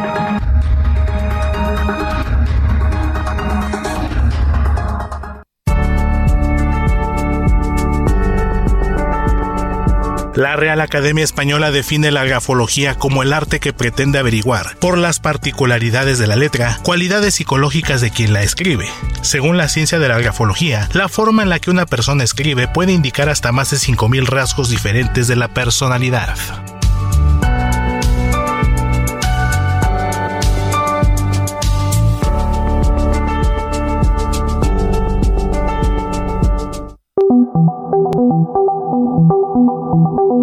La 10.35 10.55
Real 10.55 10.79
Academia 10.79 11.25
Española 11.25 11.71
define 11.71 12.09
la 12.09 12.23
grafología 12.23 12.95
como 12.95 13.21
el 13.21 13.33
arte 13.33 13.59
que 13.59 13.73
pretende 13.73 14.17
averiguar, 14.17 14.77
por 14.77 14.97
las 14.97 15.19
particularidades 15.19 16.19
de 16.19 16.27
la 16.27 16.37
letra, 16.37 16.79
cualidades 16.83 17.35
psicológicas 17.35 17.99
de 17.99 18.11
quien 18.11 18.31
la 18.31 18.41
escribe. 18.41 18.87
Según 19.21 19.57
la 19.57 19.67
ciencia 19.67 19.99
de 19.99 20.07
la 20.07 20.19
grafología, 20.19 20.87
la 20.93 21.09
forma 21.09 21.43
en 21.43 21.49
la 21.49 21.59
que 21.59 21.69
una 21.69 21.85
persona 21.85 22.23
escribe 22.23 22.69
puede 22.69 22.93
indicar 22.93 23.27
hasta 23.27 23.51
más 23.51 23.71
de 23.71 23.77
5.000 23.77 24.25
rasgos 24.25 24.69
diferentes 24.69 25.27
de 25.27 25.35
la 25.35 25.49
personalidad. 25.49 26.37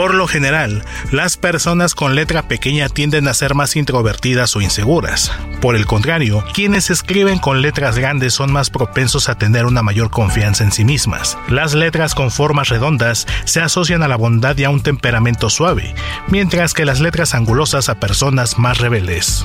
Por 0.00 0.14
lo 0.14 0.26
general, 0.26 0.82
las 1.12 1.36
personas 1.36 1.94
con 1.94 2.14
letra 2.14 2.48
pequeña 2.48 2.88
tienden 2.88 3.28
a 3.28 3.34
ser 3.34 3.54
más 3.54 3.76
introvertidas 3.76 4.56
o 4.56 4.62
inseguras. 4.62 5.30
Por 5.60 5.76
el 5.76 5.84
contrario, 5.84 6.42
quienes 6.54 6.88
escriben 6.88 7.38
con 7.38 7.60
letras 7.60 7.98
grandes 7.98 8.32
son 8.32 8.50
más 8.50 8.70
propensos 8.70 9.28
a 9.28 9.34
tener 9.34 9.66
una 9.66 9.82
mayor 9.82 10.08
confianza 10.08 10.64
en 10.64 10.72
sí 10.72 10.86
mismas. 10.86 11.36
Las 11.50 11.74
letras 11.74 12.14
con 12.14 12.30
formas 12.30 12.70
redondas 12.70 13.26
se 13.44 13.60
asocian 13.60 14.02
a 14.02 14.08
la 14.08 14.16
bondad 14.16 14.56
y 14.56 14.64
a 14.64 14.70
un 14.70 14.82
temperamento 14.82 15.50
suave, 15.50 15.94
mientras 16.28 16.72
que 16.72 16.86
las 16.86 17.00
letras 17.00 17.34
angulosas 17.34 17.90
a 17.90 18.00
personas 18.00 18.58
más 18.58 18.78
rebeldes. 18.78 19.44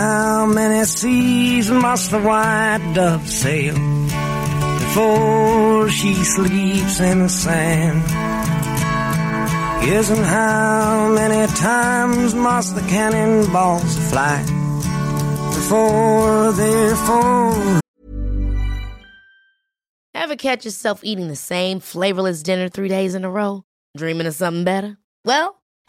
How 0.00 0.46
many 0.46 0.82
seas 0.86 1.70
must 1.70 2.10
the 2.10 2.20
white 2.20 2.92
dove 2.94 3.28
sail 3.28 3.74
before 4.78 5.90
she 5.90 6.14
sleeps 6.14 7.00
in 7.00 7.18
the 7.18 7.28
sand? 7.28 8.02
And 9.82 10.24
how 10.24 11.12
many 11.12 11.46
times 11.52 12.34
must 12.34 12.74
the 12.76 12.80
cannonballs 12.80 13.98
fly 14.08 14.40
before 15.54 16.52
they're 16.52 16.96
full? 16.96 17.80
Ever 20.14 20.36
catch 20.36 20.64
yourself 20.64 21.00
eating 21.04 21.28
the 21.28 21.36
same 21.36 21.78
flavorless 21.78 22.42
dinner 22.42 22.70
three 22.70 22.88
days 22.88 23.14
in 23.14 23.26
a 23.26 23.30
row? 23.30 23.64
Dreaming 23.98 24.26
of 24.26 24.34
something 24.34 24.64
better? 24.64 24.96
Well, 25.26 25.59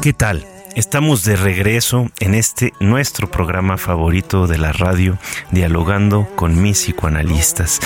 ¿Qué 0.00 0.14
tal? 0.14 0.46
Estamos 0.76 1.24
de 1.24 1.34
regreso 1.34 2.10
en 2.20 2.34
este 2.34 2.72
nuestro 2.78 3.28
programa 3.28 3.76
favorito 3.76 4.46
de 4.46 4.56
la 4.56 4.72
radio, 4.72 5.18
dialogando 5.50 6.28
con 6.36 6.62
mis 6.62 6.78
psicoanalistas. 6.78 7.80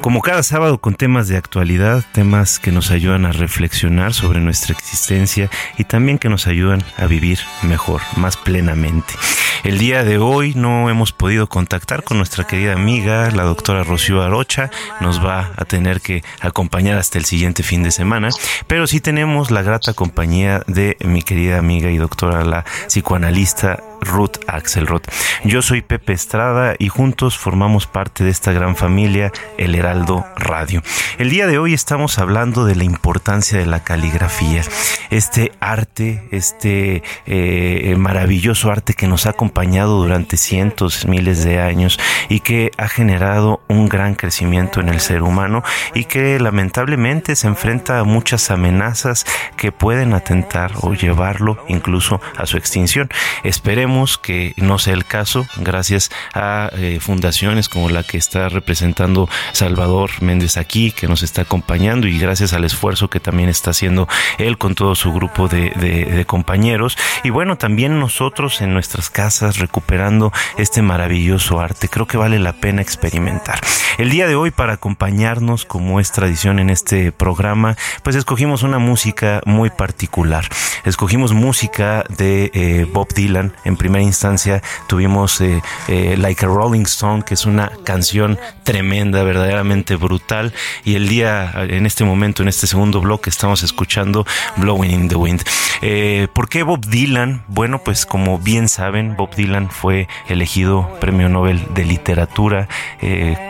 Como 0.00 0.22
cada 0.22 0.42
sábado 0.44 0.80
con 0.80 0.94
temas 0.94 1.26
de 1.26 1.36
actualidad, 1.36 2.04
temas 2.12 2.60
que 2.60 2.70
nos 2.70 2.92
ayudan 2.92 3.26
a 3.26 3.32
reflexionar 3.32 4.14
sobre 4.14 4.40
nuestra 4.40 4.74
existencia 4.74 5.50
y 5.76 5.84
también 5.84 6.18
que 6.18 6.28
nos 6.28 6.46
ayudan 6.46 6.84
a 6.96 7.06
vivir 7.06 7.40
mejor, 7.62 8.00
más 8.16 8.36
plenamente. 8.36 9.14
El 9.62 9.78
día 9.78 10.04
de 10.04 10.16
hoy 10.16 10.54
no 10.54 10.88
hemos 10.88 11.12
podido 11.12 11.46
contactar 11.46 12.02
con 12.02 12.16
nuestra 12.16 12.46
querida 12.46 12.72
amiga, 12.72 13.30
la 13.30 13.42
doctora 13.42 13.84
Rocío 13.84 14.22
Arocha, 14.22 14.70
nos 15.00 15.22
va 15.22 15.52
a 15.54 15.66
tener 15.66 16.00
que 16.00 16.24
acompañar 16.40 16.96
hasta 16.96 17.18
el 17.18 17.26
siguiente 17.26 17.62
fin 17.62 17.82
de 17.82 17.90
semana, 17.90 18.30
pero 18.66 18.86
sí 18.86 19.00
tenemos 19.00 19.50
la 19.50 19.60
grata 19.60 19.92
compañía 19.92 20.62
de 20.66 20.96
mi 21.00 21.20
querida 21.20 21.58
amiga 21.58 21.90
y 21.90 21.98
doctora, 21.98 22.19
la 22.26 22.64
psicoanalista 22.86 23.78
Ruth 24.00 24.38
Axelrod. 24.46 25.02
Yo 25.44 25.62
soy 25.62 25.82
Pepe 25.82 26.12
Estrada 26.12 26.74
y 26.78 26.88
juntos 26.88 27.38
formamos 27.38 27.86
parte 27.86 28.24
de 28.24 28.30
esta 28.30 28.52
gran 28.52 28.76
familia, 28.76 29.32
El 29.58 29.74
Heraldo 29.74 30.24
Radio. 30.36 30.82
El 31.18 31.30
día 31.30 31.46
de 31.46 31.58
hoy 31.58 31.74
estamos 31.74 32.18
hablando 32.18 32.64
de 32.64 32.76
la 32.76 32.84
importancia 32.84 33.58
de 33.58 33.66
la 33.66 33.82
caligrafía, 33.84 34.62
este 35.10 35.52
arte, 35.60 36.28
este 36.30 37.02
eh, 37.26 37.94
maravilloso 37.98 38.70
arte 38.70 38.94
que 38.94 39.06
nos 39.06 39.26
ha 39.26 39.30
acompañado 39.30 40.00
durante 40.00 40.36
cientos, 40.36 41.06
miles 41.06 41.44
de 41.44 41.60
años 41.60 41.98
y 42.28 42.40
que 42.40 42.70
ha 42.78 42.88
generado 42.88 43.60
un 43.68 43.88
gran 43.88 44.14
crecimiento 44.14 44.80
en 44.80 44.88
el 44.88 45.00
ser 45.00 45.22
humano 45.22 45.62
y 45.94 46.04
que 46.04 46.38
lamentablemente 46.38 47.36
se 47.36 47.48
enfrenta 47.48 47.98
a 47.98 48.04
muchas 48.04 48.50
amenazas 48.50 49.26
que 49.56 49.72
pueden 49.72 50.14
atentar 50.14 50.72
o 50.80 50.94
llevarlo 50.94 51.62
incluso 51.68 52.20
a 52.36 52.46
su 52.46 52.56
extinción. 52.56 53.08
Esperemos 53.44 53.89
que 54.22 54.54
no 54.56 54.78
sea 54.78 54.94
el 54.94 55.04
caso, 55.04 55.46
gracias 55.56 56.10
a 56.32 56.70
eh, 56.74 56.98
fundaciones 57.00 57.68
como 57.68 57.88
la 57.88 58.04
que 58.04 58.18
está 58.18 58.48
representando 58.48 59.28
Salvador 59.52 60.10
Méndez 60.20 60.56
aquí, 60.56 60.92
que 60.92 61.08
nos 61.08 61.22
está 61.22 61.42
acompañando, 61.42 62.06
y 62.06 62.18
gracias 62.18 62.52
al 62.52 62.64
esfuerzo 62.64 63.10
que 63.10 63.18
también 63.18 63.48
está 63.48 63.70
haciendo 63.70 64.06
él 64.38 64.58
con 64.58 64.74
todo 64.76 64.94
su 64.94 65.12
grupo 65.12 65.48
de, 65.48 66.24
compañeros. 66.26 66.96
Y 67.24 67.30
bueno, 67.30 67.58
también 67.58 67.98
nosotros 67.98 68.60
en 68.60 68.72
nuestras 68.72 69.10
casas 69.10 69.58
recuperando 69.58 70.32
este 70.56 70.82
maravilloso 70.82 71.58
arte. 71.60 71.88
Creo 71.88 72.06
que 72.06 72.16
vale 72.16 72.38
la 72.38 72.52
pena 72.52 72.82
experimentar. 72.82 73.58
El 73.98 74.10
día 74.10 74.28
de 74.28 74.36
hoy, 74.36 74.50
para 74.50 74.74
acompañarnos, 74.74 75.64
como 75.64 75.98
es 75.98 76.12
tradición 76.12 76.58
en 76.60 76.70
este 76.70 77.10
programa, 77.10 77.76
pues 78.04 78.14
escogimos 78.14 78.62
una 78.62 78.78
música 78.78 79.40
muy 79.46 79.70
particular. 79.70 80.46
Escogimos 80.84 81.32
música 81.32 82.04
de 82.08 82.50
eh, 82.54 82.86
Bob 82.90 83.12
Dylan 83.12 83.52
en 83.64 83.76
primera 83.80 84.04
instancia 84.04 84.62
tuvimos 84.88 85.40
eh, 85.40 85.62
eh, 85.88 86.14
Like 86.18 86.44
a 86.44 86.48
Rolling 86.48 86.82
Stone, 86.82 87.22
que 87.22 87.32
es 87.32 87.46
una 87.46 87.72
canción 87.82 88.38
tremenda, 88.62 89.22
verdaderamente 89.22 89.96
brutal. 89.96 90.52
Y 90.84 90.96
el 90.96 91.08
día, 91.08 91.50
en 91.56 91.86
este 91.86 92.04
momento, 92.04 92.42
en 92.42 92.48
este 92.48 92.66
segundo 92.66 93.00
bloque, 93.00 93.30
estamos 93.30 93.62
escuchando 93.62 94.26
Blowing 94.58 94.90
in 94.90 95.08
the 95.08 95.16
Wind. 95.16 95.42
Eh, 95.80 96.28
¿Por 96.34 96.50
qué 96.50 96.62
Bob 96.62 96.84
Dylan? 96.84 97.42
Bueno, 97.48 97.78
pues 97.82 98.04
como 98.04 98.38
bien 98.38 98.68
saben, 98.68 99.16
Bob 99.16 99.34
Dylan 99.34 99.70
fue 99.70 100.08
elegido 100.28 100.98
Premio 101.00 101.30
Nobel 101.30 101.66
de 101.72 101.86
Literatura, 101.86 102.68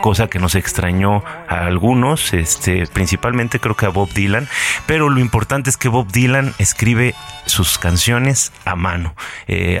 cosa 0.01 0.27
que 0.27 0.39
nos 0.39 0.55
extrañó 0.55 1.25
a 1.49 1.65
algunos, 1.65 2.33
este, 2.33 2.87
principalmente 2.87 3.59
creo 3.59 3.75
que 3.75 3.85
a 3.85 3.89
Bob 3.89 4.13
Dylan, 4.13 4.47
pero 4.85 5.09
lo 5.09 5.19
importante 5.19 5.69
es 5.69 5.75
que 5.75 5.89
Bob 5.89 6.09
Dylan 6.09 6.53
escribe 6.57 7.15
sus 7.45 7.77
canciones 7.77 8.53
a 8.63 8.75
mano. 8.75 9.13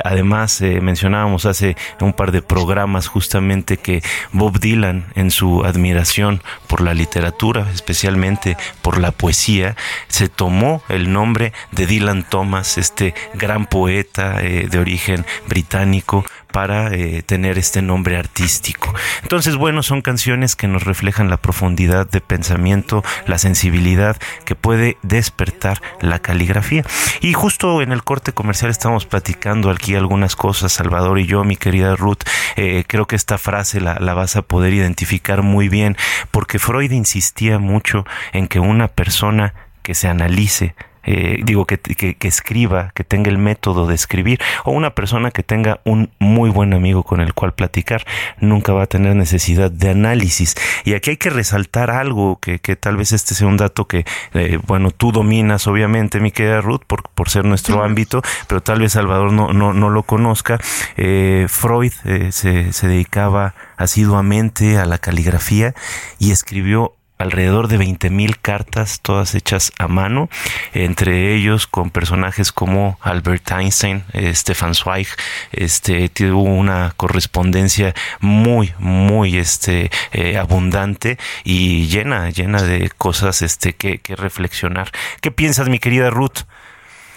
además, 0.03 0.40
eh, 0.61 0.81
mencionábamos 0.81 1.45
hace 1.45 1.77
un 1.99 2.13
par 2.13 2.31
de 2.31 2.41
programas 2.41 3.07
justamente 3.07 3.77
que 3.77 4.01
Bob 4.31 4.59
Dylan 4.59 5.05
en 5.15 5.29
su 5.29 5.63
admiración 5.63 6.41
por 6.67 6.81
la 6.81 6.93
literatura, 6.93 7.67
especialmente 7.73 8.57
por 8.81 8.97
la 8.97 9.11
poesía, 9.11 9.75
se 10.07 10.29
tomó 10.29 10.81
el 10.89 11.13
nombre 11.13 11.53
de 11.71 11.85
Dylan 11.85 12.23
Thomas, 12.27 12.77
este 12.79 13.13
gran 13.35 13.67
poeta 13.67 14.41
eh, 14.41 14.67
de 14.69 14.79
origen 14.79 15.25
británico, 15.47 16.25
para 16.51 16.93
eh, 16.93 17.23
tener 17.23 17.57
este 17.57 17.81
nombre 17.81 18.17
artístico. 18.17 18.93
Entonces, 19.23 19.55
bueno, 19.55 19.83
son 19.83 20.01
canciones 20.01 20.55
que 20.55 20.67
nos 20.67 20.83
reflejan 20.83 21.29
la 21.29 21.37
profundidad 21.37 22.09
de 22.09 22.21
pensamiento, 22.21 23.03
la 23.25 23.37
sensibilidad 23.37 24.17
que 24.45 24.55
puede 24.55 24.97
despertar 25.01 25.81
la 25.99 26.19
caligrafía. 26.19 26.83
Y 27.21 27.33
justo 27.33 27.81
en 27.81 27.91
el 27.91 28.03
corte 28.03 28.33
comercial 28.33 28.71
estamos 28.71 29.05
platicando 29.05 29.69
aquí 29.69 29.95
algunas 29.95 30.35
cosas, 30.35 30.71
Salvador 30.71 31.19
y 31.19 31.25
yo, 31.25 31.43
mi 31.43 31.57
querida 31.57 31.95
Ruth, 31.95 32.23
eh, 32.55 32.83
creo 32.87 33.07
que 33.07 33.15
esta 33.15 33.37
frase 33.37 33.81
la, 33.81 33.97
la 33.99 34.13
vas 34.13 34.35
a 34.35 34.41
poder 34.41 34.73
identificar 34.73 35.41
muy 35.41 35.69
bien, 35.69 35.97
porque 36.31 36.59
Freud 36.59 36.91
insistía 36.91 37.59
mucho 37.59 38.05
en 38.33 38.47
que 38.47 38.59
una 38.59 38.87
persona 38.87 39.53
que 39.81 39.95
se 39.95 40.07
analice 40.07 40.75
eh, 41.03 41.39
digo, 41.43 41.65
que, 41.65 41.77
que, 41.79 42.27
escriba, 42.27 42.91
que 42.93 43.03
tenga 43.03 43.29
el 43.29 43.37
método 43.37 43.87
de 43.87 43.95
escribir, 43.95 44.39
o 44.63 44.71
una 44.71 44.93
persona 44.93 45.31
que 45.31 45.43
tenga 45.43 45.79
un 45.83 46.11
muy 46.19 46.49
buen 46.49 46.73
amigo 46.73 47.03
con 47.03 47.21
el 47.21 47.33
cual 47.33 47.53
platicar, 47.53 48.05
nunca 48.39 48.73
va 48.73 48.83
a 48.83 48.87
tener 48.87 49.15
necesidad 49.15 49.71
de 49.71 49.89
análisis. 49.89 50.55
Y 50.85 50.93
aquí 50.93 51.11
hay 51.11 51.17
que 51.17 51.29
resaltar 51.29 51.91
algo 51.91 52.39
que, 52.39 52.59
que 52.59 52.75
tal 52.75 52.97
vez 52.97 53.11
este 53.11 53.35
sea 53.35 53.47
un 53.47 53.57
dato 53.57 53.87
que, 53.87 54.05
eh, 54.33 54.59
bueno, 54.65 54.91
tú 54.91 55.11
dominas, 55.11 55.67
obviamente, 55.67 56.19
mi 56.19 56.31
querida 56.31 56.61
Ruth, 56.61 56.83
por, 56.85 57.03
por 57.09 57.29
ser 57.29 57.45
nuestro 57.45 57.83
ámbito, 57.83 58.21
pero 58.47 58.61
tal 58.61 58.79
vez 58.79 58.93
Salvador 58.93 59.31
no, 59.31 59.53
no, 59.53 59.73
no 59.73 59.89
lo 59.89 60.03
conozca. 60.03 60.59
Eh, 60.97 61.47
Freud 61.49 61.93
se, 62.29 62.73
se 62.73 62.87
dedicaba 62.87 63.55
asiduamente 63.77 64.77
a 64.77 64.85
la 64.85 64.97
caligrafía 64.97 65.73
y 66.19 66.31
escribió 66.31 66.95
alrededor 67.21 67.67
de 67.67 67.77
20.000 67.77 68.37
cartas, 68.41 68.99
todas 69.01 69.35
hechas 69.35 69.71
a 69.77 69.87
mano, 69.87 70.29
entre 70.73 71.35
ellos 71.35 71.67
con 71.67 71.89
personajes 71.89 72.51
como 72.51 72.97
Albert 73.01 73.51
Einstein, 73.51 74.03
Stefan 74.33 74.75
Zweig, 74.75 75.07
este, 75.51 76.09
tuvo 76.09 76.43
una 76.43 76.93
correspondencia 76.97 77.93
muy, 78.19 78.73
muy 78.79 79.37
este, 79.37 79.91
eh, 80.11 80.37
abundante 80.37 81.17
y 81.43 81.87
llena, 81.87 82.29
llena 82.29 82.61
de 82.61 82.89
cosas 82.89 83.41
este, 83.41 83.73
que, 83.73 83.99
que 83.99 84.15
reflexionar. 84.15 84.91
¿Qué 85.21 85.31
piensas, 85.31 85.69
mi 85.69 85.79
querida 85.79 86.09
Ruth? 86.09 86.39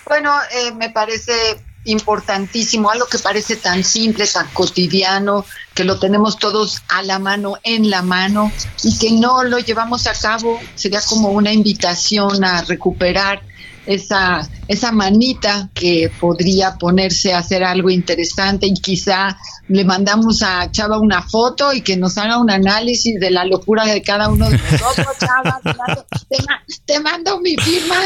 Bueno, 0.07 0.35
eh, 0.53 0.73
me 0.73 0.91
parece 0.91 1.33
importantísimo, 1.85 2.91
algo 2.91 3.07
que 3.07 3.19
parece 3.19 3.57
tan 3.57 3.85
simple, 3.85 4.27
tan 4.27 4.49
cotidiano, 4.53 5.45
que 5.75 5.85
lo 5.85 5.99
tenemos 5.99 6.39
todos 6.39 6.83
a 6.89 7.03
la 7.03 7.19
mano, 7.19 7.59
en 7.63 7.91
la 7.91 8.03
mano, 8.03 8.51
y 8.83 8.97
que 8.99 9.13
no 9.13 9.45
lo 9.45 9.59
llevamos 9.59 10.07
a 10.07 10.15
cabo, 10.15 10.61
sería 10.75 11.01
como 11.03 11.31
una 11.31 11.53
invitación 11.53 12.45
a 12.45 12.63
recuperar 12.63 13.43
esa, 13.87 14.49
esa 14.69 14.93
manita 14.93 15.71
que 15.75 16.11
podría 16.21 16.77
ponerse 16.77 17.33
a 17.33 17.39
hacer 17.39 17.65
algo 17.65 17.91
interesante 17.91 18.67
y 18.67 18.75
quizá 18.75 19.37
le 19.69 19.85
mandamos 19.85 20.43
a 20.43 20.71
Chava 20.71 20.99
una 20.99 21.23
foto 21.23 21.73
y 21.73 21.81
que 21.81 21.97
nos 21.97 22.19
haga 22.19 22.39
un 22.39 22.51
análisis 22.51 23.19
de 23.19 23.31
la 23.31 23.45
locura 23.45 23.87
de 23.87 24.03
cada 24.03 24.29
uno 24.29 24.49
de 24.51 24.59
nosotros, 24.59 25.07
Chava, 25.19 25.61
te, 26.85 27.01
mando 27.01 27.41
mi 27.41 27.57
firma 27.57 27.97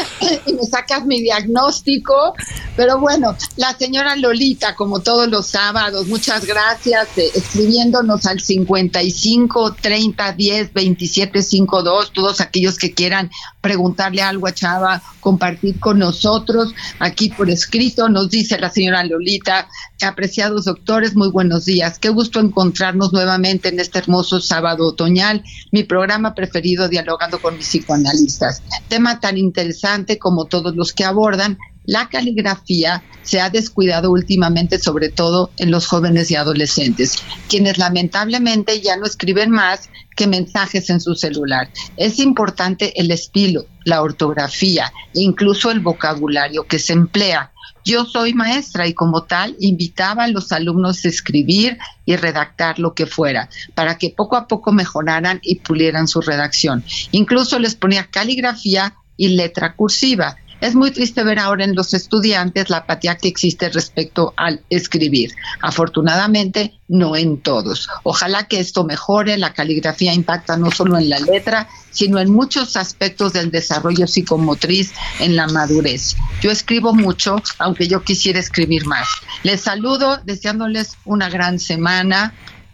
y 0.45 0.53
me 0.53 0.63
sacas 0.63 1.05
mi 1.05 1.21
diagnóstico, 1.21 2.33
pero 2.75 2.99
bueno, 2.99 3.35
la 3.57 3.73
señora 3.77 4.15
Lolita, 4.15 4.75
como 4.75 5.01
todos 5.01 5.27
los 5.27 5.47
sábados, 5.47 6.07
muchas 6.07 6.45
gracias, 6.45 7.09
eh, 7.17 7.29
escribiéndonos 7.35 8.25
al 8.25 8.39
55 8.39 9.75
30 9.81 10.31
10 10.33 10.73
27 10.73 11.41
52, 11.41 12.13
todos 12.13 12.41
aquellos 12.41 12.77
que 12.77 12.93
quieran 12.93 13.29
preguntarle 13.61 14.21
algo 14.21 14.47
a 14.47 14.53
Chava, 14.53 15.01
compartir 15.19 15.68
con 15.73 15.99
nosotros 15.99 16.73
aquí 16.99 17.29
por 17.29 17.49
escrito, 17.49 18.09
nos 18.09 18.29
dice 18.29 18.57
la 18.57 18.69
señora 18.69 19.03
Lolita, 19.03 19.67
apreciados 20.01 20.65
doctores, 20.65 21.15
muy 21.15 21.29
buenos 21.29 21.65
días. 21.65 21.99
Qué 21.99 22.09
gusto 22.09 22.39
encontrarnos 22.39 23.13
nuevamente 23.13 23.69
en 23.69 23.79
este 23.79 23.99
hermoso 23.99 24.39
sábado 24.39 24.87
otoñal, 24.87 25.43
mi 25.71 25.83
programa 25.83 26.33
preferido 26.33 26.87
dialogando 26.87 27.39
con 27.41 27.57
mis 27.57 27.67
psicoanalistas. 27.67 28.61
Tema 28.87 29.19
tan 29.19 29.37
interesante 29.37 30.17
como 30.17 30.45
todos 30.45 30.75
los 30.75 30.93
que 30.93 31.03
abordan 31.03 31.57
La 31.89 32.07
caligrafía 32.07 33.01
se 33.23 33.41
ha 33.41 33.49
descuidado 33.49 34.11
últimamente, 34.11 34.77
sobre 34.77 35.09
todo 35.09 35.49
en 35.57 35.71
los 35.71 35.87
jóvenes 35.87 36.29
y 36.29 36.35
adolescentes, 36.35 37.15
quienes 37.47 37.79
lamentablemente 37.79 38.79
ya 38.79 38.95
no 38.95 39.07
escriben 39.07 39.49
más 39.49 39.89
que 40.15 40.27
mensajes 40.27 40.91
en 40.91 41.01
su 41.01 41.15
celular. 41.15 41.71
Es 41.97 42.19
importante 42.19 42.93
el 43.01 43.09
estilo, 43.09 43.65
la 43.85 44.03
ortografía 44.03 44.93
incluso 45.15 45.71
el 45.71 45.79
vocabulario 45.79 46.67
que 46.67 46.77
se 46.77 46.93
emplea. 46.93 47.53
Yo 47.83 48.05
soy 48.05 48.35
maestra 48.35 48.85
y 48.85 48.93
como 48.93 49.23
tal 49.23 49.55
invitaba 49.59 50.25
a 50.25 50.27
los 50.27 50.51
alumnos 50.51 51.03
a 51.03 51.07
escribir 51.07 51.79
y 52.05 52.17
redactar 52.17 52.77
lo 52.77 52.93
que 52.93 53.07
fuera, 53.07 53.49
para 53.73 53.97
que 53.97 54.13
poco 54.15 54.35
a 54.35 54.47
poco 54.47 54.71
mejoraran 54.71 55.39
y 55.41 55.55
pulieran 55.55 56.07
su 56.07 56.21
redacción. 56.21 56.83
Incluso 57.09 57.57
les 57.57 57.73
ponía 57.73 58.11
caligrafía 58.11 58.93
y 59.17 59.29
letra 59.29 59.75
cursiva 59.75 60.37
es 60.61 60.75
muy 60.75 60.91
triste 60.91 61.23
ver 61.23 61.39
ahora 61.39 61.63
en 61.63 61.75
los 61.75 61.93
estudiantes 61.93 62.69
la 62.69 62.77
apatía 62.77 63.15
que 63.15 63.27
existe 63.27 63.69
respecto 63.69 64.33
al 64.35 64.61
escribir. 64.69 65.31
Afortunadamente, 65.61 66.79
no 66.87 67.15
en 67.15 67.39
todos. 67.41 67.87
Ojalá 68.03 68.47
que 68.47 68.59
esto 68.59 68.83
mejore. 68.83 69.37
La 69.37 69.53
caligrafía 69.53 70.13
impacta 70.13 70.57
no 70.57 70.69
solo 70.71 70.97
en 70.97 71.09
la 71.09 71.19
letra, 71.19 71.69
sino 71.91 72.19
en 72.19 72.31
muchos 72.31 72.75
aspectos 72.75 73.33
del 73.33 73.51
desarrollo 73.51 74.05
psicomotriz 74.05 74.91
en 75.19 75.35
la 75.35 75.47
madurez. 75.47 76.17
Yo 76.41 76.51
escribo 76.51 76.93
mucho, 76.93 77.41
aunque 77.57 77.87
yo 77.87 78.03
quisiera 78.03 78.39
escribir 78.39 78.85
más. 78.85 79.07
Les 79.43 79.61
saludo 79.61 80.19
deseándoles 80.25 80.97
una 81.05 81.29
gran 81.29 81.59
semana. 81.59 82.33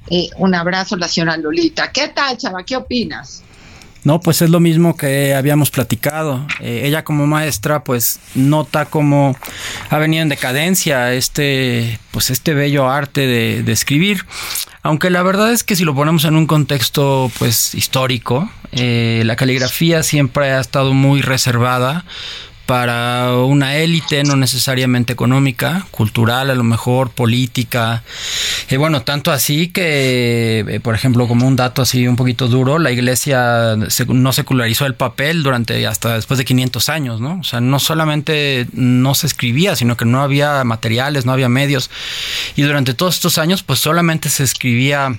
Eh, 0.10 0.30
un 0.38 0.56
abrazo, 0.56 0.98
la 0.98 1.08
señora 1.08 1.38
Lolita. 1.38 1.92
¿Qué 1.92 2.08
tal, 2.10 2.38
chava? 2.38 2.64
¿Qué 2.64 2.76
opinas? 2.76 3.45
No, 4.06 4.20
pues 4.20 4.44
es 4.44 4.52
lo 4.52 4.60
mismo 4.60 4.96
que 4.96 5.34
habíamos 5.34 5.72
platicado. 5.72 6.46
Eh, 6.60 6.84
ella 6.86 7.04
como 7.04 7.26
maestra, 7.26 7.84
pues 7.84 8.20
nota 8.36 8.86
cómo 8.86 9.36
ha 9.90 9.98
venido 9.98 10.22
en 10.22 10.30
decadencia 10.30 11.12
este, 11.14 12.00
pues 12.12 12.30
este 12.30 12.54
bello 12.54 12.88
arte 12.88 13.26
de, 13.26 13.72
escribir. 13.72 14.24
Aunque 14.84 15.10
la 15.10 15.24
verdad 15.24 15.52
es 15.52 15.64
que 15.64 15.76
si 15.76 15.84
lo 15.84 15.96
ponemos 15.96 16.24
en 16.26 16.36
un 16.36 16.46
contexto, 16.46 17.32
pues 17.40 17.74
histórico, 17.74 18.48
eh, 18.74 19.24
la 19.26 19.36
caligrafía 19.36 20.04
siempre 20.04 20.52
ha 20.52 20.60
estado 20.60 20.94
muy 20.94 21.24
reservada 21.24 22.06
para 22.66 23.34
una 23.34 23.76
élite, 23.76 24.24
no 24.24 24.36
necesariamente 24.36 25.14
económica, 25.14 25.86
cultural, 25.92 26.50
a 26.50 26.56
lo 26.56 26.64
mejor 26.64 27.12
política. 27.12 28.04
Y 28.70 28.78
bueno, 28.78 29.04
tanto 29.04 29.32
así 29.32 29.68
que, 29.68 30.66
eh, 30.68 30.80
por 30.80 30.96
ejemplo, 30.96 31.28
como 31.28 31.48
un 31.48 31.56
dato 31.56 31.82
así 31.82 32.08
un 32.08 32.16
poquito 32.16 32.48
duro, 32.48 32.80
la 32.80 32.92
iglesia 32.92 33.76
no 34.08 34.34
secularizó 34.34 34.86
el 34.86 34.96
papel 34.96 35.44
durante 35.44 35.86
hasta 35.86 36.16
después 36.16 36.38
de 36.38 36.46
500 36.46 36.90
años, 36.90 37.22
¿no? 37.22 37.40
O 37.40 37.44
sea, 37.44 37.62
no 37.62 37.80
solamente 37.80 38.68
no 38.74 39.16
se 39.16 39.28
escribía, 39.28 39.76
sino 39.76 39.98
que 39.98 40.06
no 40.06 40.22
había 40.22 40.64
materiales, 40.64 41.26
no 41.26 41.32
había 41.32 41.50
medios. 41.50 41.90
Y 42.56 42.64
durante 42.64 42.94
todos 42.94 43.16
estos 43.16 43.38
años, 43.38 43.64
pues 43.64 43.80
solamente 43.80 44.30
se 44.30 44.44
escribía 44.44 45.18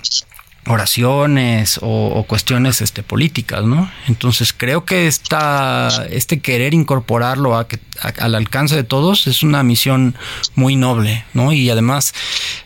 oraciones 0.66 1.78
o, 1.82 2.24
cuestiones 2.28 2.80
este, 2.80 3.02
políticas, 3.02 3.64
¿no? 3.64 3.90
Entonces 4.08 4.52
creo 4.52 4.84
que 4.84 5.06
esta, 5.06 6.06
este 6.10 6.40
querer 6.40 6.74
incorporarlo 6.74 7.56
a 7.56 7.68
que, 7.68 7.78
al 8.18 8.34
alcance 8.34 8.74
de 8.74 8.84
todos 8.84 9.26
es 9.26 9.42
una 9.42 9.62
misión 9.62 10.16
muy 10.54 10.76
noble, 10.76 11.24
¿no? 11.34 11.52
Y 11.52 11.70
además 11.70 12.14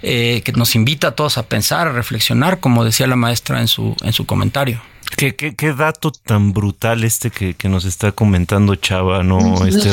eh, 0.03 0.43
que 0.45 0.53
nos 0.53 0.75
invita 0.75 1.09
a 1.09 1.11
todos 1.13 1.39
a 1.39 1.45
pensar, 1.45 1.89
a 1.89 1.93
reflexionar, 1.93 2.61
como 2.61 2.85
decía 2.85 3.07
la 3.07 3.17
maestra 3.17 3.61
en 3.61 3.69
su, 3.69 3.97
en 4.03 4.13
su 4.13 4.27
comentario. 4.27 4.83
Qué, 5.17 5.35
qué, 5.35 5.73
dato 5.75 6.13
tan 6.13 6.53
brutal 6.53 7.05
este 7.05 7.31
que, 7.31 7.69
nos 7.69 7.85
está 7.85 8.13
comentando 8.13 8.75
Chava, 8.77 9.23
¿no? 9.23 9.67
Este 9.67 9.91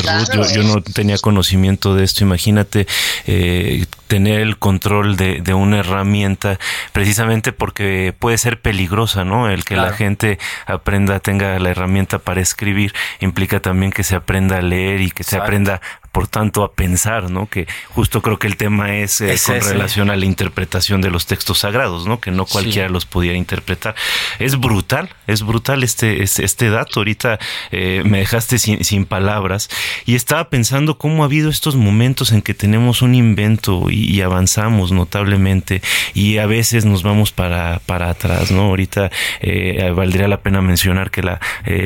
yo, 0.54 0.62
no 0.62 0.80
tenía 0.80 1.18
conocimiento 1.18 1.94
de 1.94 2.04
esto. 2.04 2.24
Imagínate 2.24 2.86
eh, 3.26 3.84
tener 4.06 4.40
el 4.40 4.58
control 4.58 5.16
de, 5.16 5.40
de, 5.42 5.54
una 5.54 5.80
herramienta 5.80 6.58
precisamente 6.92 7.52
porque 7.52 8.14
puede 8.18 8.38
ser 8.38 8.60
peligrosa, 8.60 9.24
¿no? 9.24 9.50
El 9.50 9.64
que 9.64 9.76
la 9.76 9.92
gente 9.92 10.38
aprenda, 10.66 11.20
tenga 11.20 11.58
la 11.58 11.70
herramienta 11.70 12.18
para 12.18 12.40
escribir, 12.40 12.94
implica 13.20 13.60
también 13.60 13.92
que 13.92 14.04
se 14.04 14.16
aprenda 14.16 14.56
a 14.56 14.62
leer 14.62 15.00
y 15.02 15.10
que 15.10 15.24
se 15.24 15.36
aprenda 15.36 15.80
por 16.18 16.26
tanto 16.26 16.64
a 16.64 16.72
pensar, 16.72 17.30
¿no? 17.30 17.46
Que 17.46 17.68
justo 17.90 18.22
creo 18.22 18.40
que 18.40 18.48
el 18.48 18.56
tema 18.56 18.96
es, 18.96 19.20
eh, 19.20 19.36
con 19.46 19.60
relación 19.60 20.10
a 20.10 20.16
la 20.16 20.24
interpretación 20.24 21.00
de 21.00 21.10
los 21.10 21.26
textos 21.26 21.58
sagrados, 21.58 22.08
¿no? 22.08 22.18
Que 22.18 22.32
no 22.32 22.44
cualquiera 22.44 22.88
los 22.88 23.06
pudiera 23.06 23.38
interpretar. 23.38 23.94
Es 24.40 24.58
brutal, 24.58 25.10
es 25.28 25.44
brutal 25.44 25.84
este, 25.84 26.24
este, 26.24 26.70
dato. 26.70 26.98
Ahorita 26.98 27.38
eh, 27.70 28.02
me 28.04 28.18
dejaste 28.18 28.58
sin, 28.58 28.82
sin, 28.82 29.04
palabras 29.04 29.70
y 30.06 30.16
estaba 30.16 30.50
pensando 30.50 30.98
cómo 30.98 31.22
ha 31.22 31.26
habido 31.26 31.50
estos 31.50 31.76
momentos 31.76 32.32
en 32.32 32.42
que 32.42 32.52
tenemos 32.52 33.00
un 33.00 33.14
invento 33.14 33.88
y, 33.88 34.20
avanzamos 34.20 34.90
notablemente 34.90 35.82
y 36.14 36.38
a 36.38 36.46
veces 36.46 36.84
nos 36.84 37.04
vamos 37.04 37.30
para, 37.30 37.78
para 37.86 38.10
atrás, 38.10 38.50
¿no? 38.50 38.62
Ahorita 38.62 39.12
eh, 39.40 39.92
valdría 39.94 40.26
la 40.26 40.40
pena 40.40 40.62
mencionar 40.62 41.12
que 41.12 41.22
la 41.22 41.38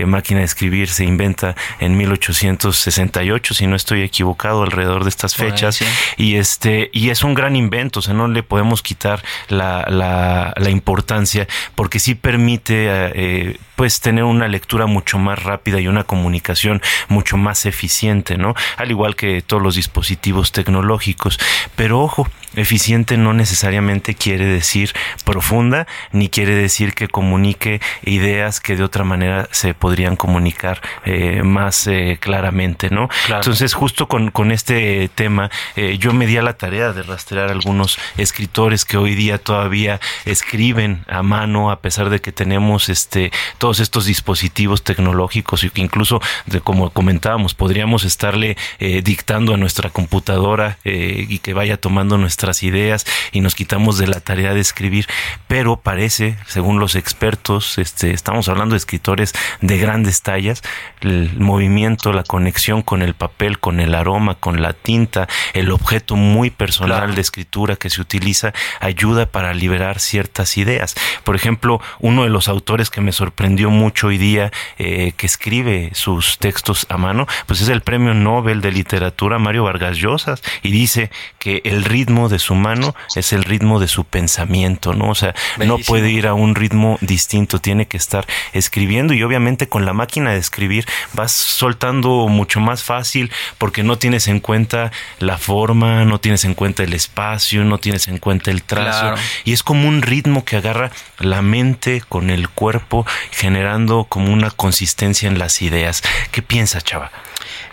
máquina 0.07 0.41
de 0.41 0.47
escribir 0.47 0.89
se 0.89 1.05
inventa 1.05 1.55
en 1.81 1.99
1868, 1.99 3.53
si 3.53 3.67
no 3.67 3.77
estoy 3.77 4.01
equivocado 4.01 4.22
alrededor 4.63 5.05
de 5.05 5.11
estas 5.11 5.35
fechas. 5.35 5.81
y 6.17 6.37
este 6.37 6.91
y 6.93 7.11
es 7.11 7.25
un 7.25 7.35
gran 7.35 7.57
invento, 7.57 8.01
o 8.01 8.03
sea, 8.03 8.15
no 8.15 8.29
le 8.29 8.43
podemos 8.43 8.83
quitar 8.83 9.23
la, 9.49 9.85
la, 9.89 10.55
la 10.57 10.71
importancia 10.71 11.47
porque 11.75 11.99
sí 11.99 12.15
permite 12.15 12.87
eh, 12.89 13.57
pues 13.77 14.01
tener 14.01 14.25
una 14.25 14.49
lectura 14.49 14.87
mucho 14.87 15.19
más 15.19 15.43
rápida 15.43 15.81
y 15.81 15.89
una 15.89 16.05
comunicación 16.05 16.81
mucho 17.09 17.37
más 17.37 17.67
eficiente, 17.67 18.37
¿no? 18.37 18.55
Al 18.77 18.91
igual 18.91 19.17
que 19.17 19.43
todos 19.43 19.63
los 19.63 19.75
dispositivos 19.75 20.53
tecnológicos, 20.53 21.39
pero 21.75 22.01
ojo, 22.01 22.29
eficiente 22.57 23.17
no 23.17 23.33
necesariamente 23.33 24.15
quiere 24.15 24.47
decir 24.47 24.93
profunda 25.25 25.87
ni 26.13 26.29
quiere 26.29 26.55
decir 26.55 26.95
que 26.95 27.09
comunique 27.09 27.81
ideas 28.05 28.61
que 28.61 28.77
de 28.77 28.83
otra 28.83 29.05
manera 29.05 29.49
se 29.51 29.75
podrían 29.75 30.17
comunicar 30.17 30.81
eh, 31.05 31.43
más 31.43 31.87
eh, 31.87 32.19
claramente, 32.21 32.91
¿no? 32.91 33.09
Entonces, 33.29 33.75
justo 33.75 34.09
con, 34.09 34.31
con 34.31 34.53
este 34.53 35.09
tema, 35.15 35.51
eh, 35.77 35.97
yo 35.99 36.13
me 36.13 36.27
di 36.27 36.37
a 36.37 36.43
la 36.43 36.55
tarea 36.55 36.93
de 36.93 37.03
rastrear 37.03 37.51
algunos 37.51 37.99
escritores 38.17 38.85
que 38.85 38.97
hoy 38.97 39.15
día 39.15 39.39
todavía 39.39 40.01
escriben 40.25 41.05
a 41.09 41.23
mano, 41.23 41.71
a 41.71 41.81
pesar 41.81 42.11
de 42.11 42.21
que 42.21 42.33
tenemos 42.33 42.89
este 42.89 43.33
todos 43.59 43.81
estos 43.81 44.07
dispositivos 44.07 44.83
tecnológicos 44.83 45.65
y 45.65 45.71
que 45.71 45.81
incluso, 45.81 46.21
de, 46.47 46.61
como 46.61 46.91
comentábamos, 46.91 47.55
podríamos 47.55 48.05
estarle 48.05 48.57
dictando 48.79 49.55
a 49.55 49.57
nuestra 49.57 49.91
computadora 49.91 50.79
y 50.85 51.39
que 51.39 51.55
vaya 51.55 51.77
tomando 51.77 52.19
nuestra 52.19 52.42
ideas 52.63 53.07
y 53.31 53.41
nos 53.41 53.55
quitamos 53.55 53.99
de 53.99 54.07
la 54.07 54.21
tarea 54.21 54.55
de 54.55 54.61
escribir, 54.61 55.07
pero 55.49 55.77
parece, 55.77 56.37
según 56.47 56.79
los 56.79 56.97
expertos, 56.97 57.79
este, 57.79 58.13
estamos 58.13 58.49
hablando 58.49 58.75
de 58.75 58.79
escritores 58.79 59.33
de 59.61 59.79
grandes 59.79 60.23
tallas, 60.23 60.63
el 61.01 61.39
movimiento, 61.39 62.13
la 62.13 62.25
conexión 62.25 62.83
con 62.83 63.03
el 63.03 63.15
papel, 63.15 63.59
con 63.59 63.81
el 63.81 63.95
aroma, 63.95 64.35
con 64.35 64.61
la 64.61 64.73
tinta, 64.73 65.29
el 65.55 65.71
objeto 65.71 66.17
muy 66.17 66.51
personal 66.51 67.15
de 67.15 67.21
escritura 67.21 67.77
que 67.77 67.91
se 67.91 68.01
utiliza, 68.01 68.53
ayuda 68.81 69.27
para 69.27 69.55
liberar 69.55 70.01
ciertas 70.01 70.57
ideas. 70.59 70.95
Por 71.25 71.37
ejemplo, 71.37 71.81
uno 72.01 72.25
de 72.25 72.31
los 72.31 72.49
autores 72.49 72.91
que 72.91 73.01
me 73.01 73.13
sorprendió 73.13 73.71
mucho 73.71 74.09
hoy 74.09 74.19
día, 74.19 74.51
eh, 74.79 75.13
que 75.17 75.27
escribe 75.27 75.91
sus 75.95 76.39
textos 76.39 76.87
a 76.89 76.97
mano, 76.97 77.27
pues 77.47 77.61
es 77.61 77.69
el 77.69 77.83
premio 77.83 78.15
Nobel 78.15 78.61
de 78.61 78.73
Literatura 78.73 79.39
Mario 79.39 79.65
Vargas 79.65 79.97
Llosa, 79.99 80.35
y 80.63 80.71
dice 80.71 81.11
que 81.39 81.63
el 81.65 81.85
ritmo 81.85 82.29
de 82.33 82.41
su 82.41 82.57
mano 82.57 82.97
es 83.15 83.33
el 83.33 83.45
ritmo 83.45 83.79
de 83.79 83.87
su 83.87 84.05
pensamiento, 84.05 84.93
¿no? 84.93 85.11
O 85.11 85.15
sea, 85.15 85.35
no 85.59 85.79
puede 85.79 86.11
ir 86.11 86.27
a 86.27 86.35
un 86.35 86.57
ritmo 86.57 86.99
distinto, 87.01 87.61
tiene 87.61 87.87
que 87.87 87.97
estar 87.97 88.27
escribiendo 88.53 89.15
y 89.15 89.23
obviamente 89.23 89.69
con 89.69 89.85
la 89.85 89.93
máquina 89.93 90.33
de 90.33 90.39
escribir 90.39 90.87
vas 91.13 91.31
soltando 91.31 92.27
mucho 92.29 92.59
más 92.59 92.83
fácil 92.83 93.31
porque 93.59 93.85
no 93.85 93.99
tienes 93.99 94.27
en 94.27 94.41
cuenta 94.41 94.91
la 95.21 95.39
forma, 95.39 96.05
no 96.05 96.19
tienes 96.19 96.45
en 96.45 96.55
cuenta 96.55 96.83
el 96.83 96.95
espacio, 96.95 97.65
no 97.65 97.79
tienes 97.79 98.09
en 98.09 98.19
cuenta 98.19 98.51
el 98.51 98.63
trazo 98.63 99.15
y 99.45 99.53
es 99.53 99.63
como 99.63 99.89
un 99.89 100.03
ritmo 100.03 100.45
que 100.45 100.57
agarra 100.57 100.91
la 101.19 101.43
mente 101.43 102.03
con 102.09 102.31
el 102.31 102.49
cuerpo 102.49 103.07
generando 103.31 104.05
como 104.05 104.33
una 104.33 104.51
consistencia 104.51 105.29
en 105.29 105.39
las 105.39 105.63
ideas. 105.63 106.03
¿Qué 106.31 106.43
piensas, 106.43 106.85
chava? 106.85 107.11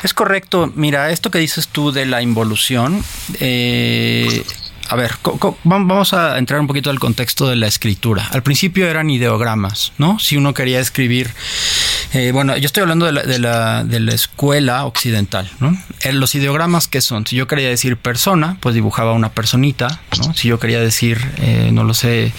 Es 0.04 0.14
correcto. 0.14 0.72
Mira, 0.76 1.12
esto 1.12 1.32
que 1.32 1.40
dices 1.40 1.68
tú 1.68 1.92
de 1.92 2.06
la 2.06 2.22
involución, 2.22 3.04
eh, 3.40 4.44
a 4.90 4.96
ver, 4.96 5.12
vamos 5.64 6.14
a 6.14 6.38
entrar 6.40 6.60
un 6.60 6.68
poquito 6.68 6.90
al 6.90 7.00
contexto 7.00 7.48
de 7.48 7.56
la 7.56 7.68
escritura. 7.68 8.28
Al 8.32 8.42
principio 8.42 8.88
eran 8.88 9.10
ideogramas, 9.10 9.94
¿no? 9.98 10.18
Si 10.18 10.36
uno 10.36 10.54
quería 10.54 10.80
escribir 10.80 11.30
Eh, 12.14 12.32
bueno, 12.32 12.58
yo 12.58 12.66
estoy 12.66 12.82
hablando 12.82 13.06
de 13.06 13.12
la, 13.12 13.24
de 13.24 13.40
la, 13.40 13.84
de 13.84 14.00
la 14.00 14.14
escuela 14.14 14.86
occidental, 14.86 15.50
¿no? 15.60 15.78
Eh, 16.02 16.14
los 16.14 16.36
ideogramas, 16.36 16.88
¿qué 16.88 17.02
son? 17.02 17.26
Si 17.26 17.36
yo 17.36 17.48
quería 17.48 17.70
decir 17.70 17.98
persona, 17.98 18.58
pues 18.60 18.76
dibujaba 18.76 19.14
una 19.14 19.30
personita, 19.30 20.02
¿no? 20.18 20.34
Si 20.34 20.48
yo 20.48 20.60
quería 20.60 20.80
decir, 20.80 21.20
eh, 21.38 21.70
no 21.72 21.84
lo 21.84 21.94
sé, 21.94 22.32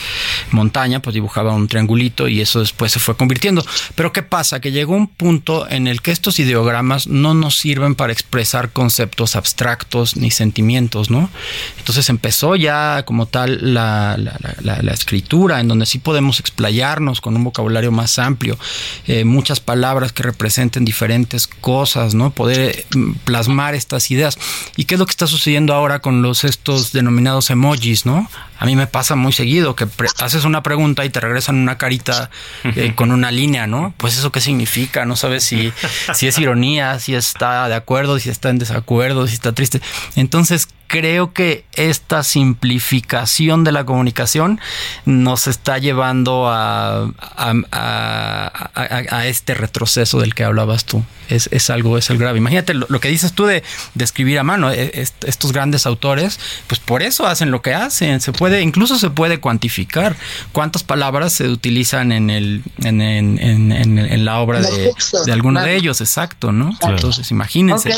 montaña, 0.51 1.01
pues 1.01 1.15
dibujaba 1.15 1.55
un 1.55 1.69
triangulito 1.69 2.29
y 2.29 2.41
eso 2.41 2.61
después 2.61 2.93
se 2.93 2.99
fue 2.99 3.17
convirtiendo. 3.17 3.65
Pero 3.95 4.13
¿qué 4.13 4.23
pasa? 4.23 4.61
Que 4.61 4.73
llegó 4.73 4.95
un 4.95 5.09
punto 5.09 5.69
en 5.69 5.87
el 5.87 6.03
que 6.03 6.11
estos 6.11 6.39
ideogramas 6.39 7.07
no 7.07 7.35
nos 7.35 7.59
sirven 7.59 7.95
para 7.95 8.13
expresar 8.13 8.71
conceptos 8.71 9.37
abstractos 9.37 10.17
ni 10.17 10.31
sentimientos, 10.31 11.11
¿no? 11.11 11.31
Entonces 11.79 12.09
empezó 12.09 12.57
ya 12.57 13.05
como 13.05 13.27
tal 13.27 13.75
la, 13.75 14.17
la, 14.17 14.93
escritura, 14.93 15.61
en 15.61 15.69
donde 15.69 15.87
sí 15.87 15.99
podemos 15.99 16.41
explayarnos 16.41 17.21
con 17.21 17.37
un 17.37 17.45
vocabulario 17.45 17.93
más 17.93 18.19
amplio, 18.19 18.59
eh, 19.07 19.25
palabras 19.59 20.13
que 20.13 20.23
representen 20.23 20.85
diferentes 20.85 21.49
cosas, 21.49 22.15
¿no? 22.15 22.31
Poder 22.31 22.85
mm, 22.95 23.13
plasmar 23.25 23.75
estas 23.75 24.09
ideas. 24.13 24.39
¿Y 24.77 24.85
qué 24.85 24.95
es 24.95 24.99
lo 25.01 25.07
que 25.07 25.11
está 25.11 25.27
sucediendo 25.27 25.75
ahora 25.75 25.99
con 25.99 26.23
los 26.23 26.45
estos 26.45 26.93
denominados 26.93 27.51
emojis, 27.51 28.07
¿no? 28.07 28.29
A 28.61 28.67
mí 28.67 28.77
me 28.77 28.87
pasa 28.87 29.17
muy 29.17 29.33
seguido 29.33 29.75
que 29.75 29.89
haces 30.19 30.45
una 30.45 30.63
pregunta 30.63 31.05
y 31.07 31.11
te 31.11 31.19
regresan 31.19 31.57
una 31.57 31.79
carita 31.79 32.31
eh, 32.63 32.93
con 32.95 33.11
una 33.11 33.31
línea, 33.31 33.67
¿no? 33.67 33.95
Pues 33.97 34.19
eso 34.19 34.31
qué 34.31 34.43
significa, 34.43 35.07
no 35.07 35.17
sabes 35.17 35.45
si, 35.45 35.73
si 36.15 36.29
es 36.29 36.39
ironía, 36.39 37.01
si 37.01 37.15
está 37.15 37.69
de 37.69 37.75
acuerdo, 37.75 38.19
si 38.19 38.29
está 38.29 38.51
en 38.51 38.59
desacuerdo, 38.59 39.27
si 39.27 39.33
está 39.33 39.53
triste. 39.55 39.81
Entonces, 40.15 40.69
creo 40.91 41.33
que 41.33 41.65
esta 41.75 42.25
simplificación 42.25 43.63
de 43.63 43.71
la 43.71 43.87
comunicación 43.87 44.59
nos 45.05 45.47
está 45.47 45.79
llevando 45.79 46.49
a, 46.49 47.13
a, 47.37 49.27
este 49.27 49.55
retroceso 49.55 50.19
del 50.19 50.35
que 50.35 50.43
hablabas 50.43 50.85
tú. 50.85 51.05
Es, 51.29 51.49
es 51.53 51.71
algo, 51.71 51.97
es 51.97 52.11
el 52.11 52.19
grave. 52.19 52.39
Imagínate 52.39 52.75
lo, 52.75 53.01
que 53.01 53.07
dices 53.07 53.35
tú 53.35 53.47
de, 53.47 53.63
de, 53.95 54.05
escribir 54.05 54.41
a 54.41 54.43
mano. 54.43 54.73
E, 54.73 54.91
estos 55.01 55.53
grandes 55.53 55.87
autores, 55.87 56.41
pues 56.67 56.81
por 56.81 57.05
eso 57.05 57.25
hacen 57.25 57.53
lo 57.53 57.63
que 57.63 57.73
hacen. 57.73 58.21
Se 58.21 58.33
puede, 58.33 58.50
incluso 58.59 58.99
se 58.99 59.11
puede 59.11 59.41
cuantificar 59.41 60.17
cuántas 60.53 60.83
palabras 60.83 61.33
se 61.33 61.49
utilizan 61.49 62.13
en 62.13 62.31
el, 62.31 62.63
en, 62.83 63.01
en, 63.01 63.39
en, 63.39 63.99
en 63.99 64.25
la 64.25 64.41
obra 64.41 64.61
de, 64.61 64.93
de, 65.27 65.33
alguno 65.33 65.63
de 65.63 65.77
ellos, 65.77 66.01
exacto, 66.01 66.53
¿no? 66.53 66.77
Entonces, 66.83 67.31
imagínense. 67.31 67.93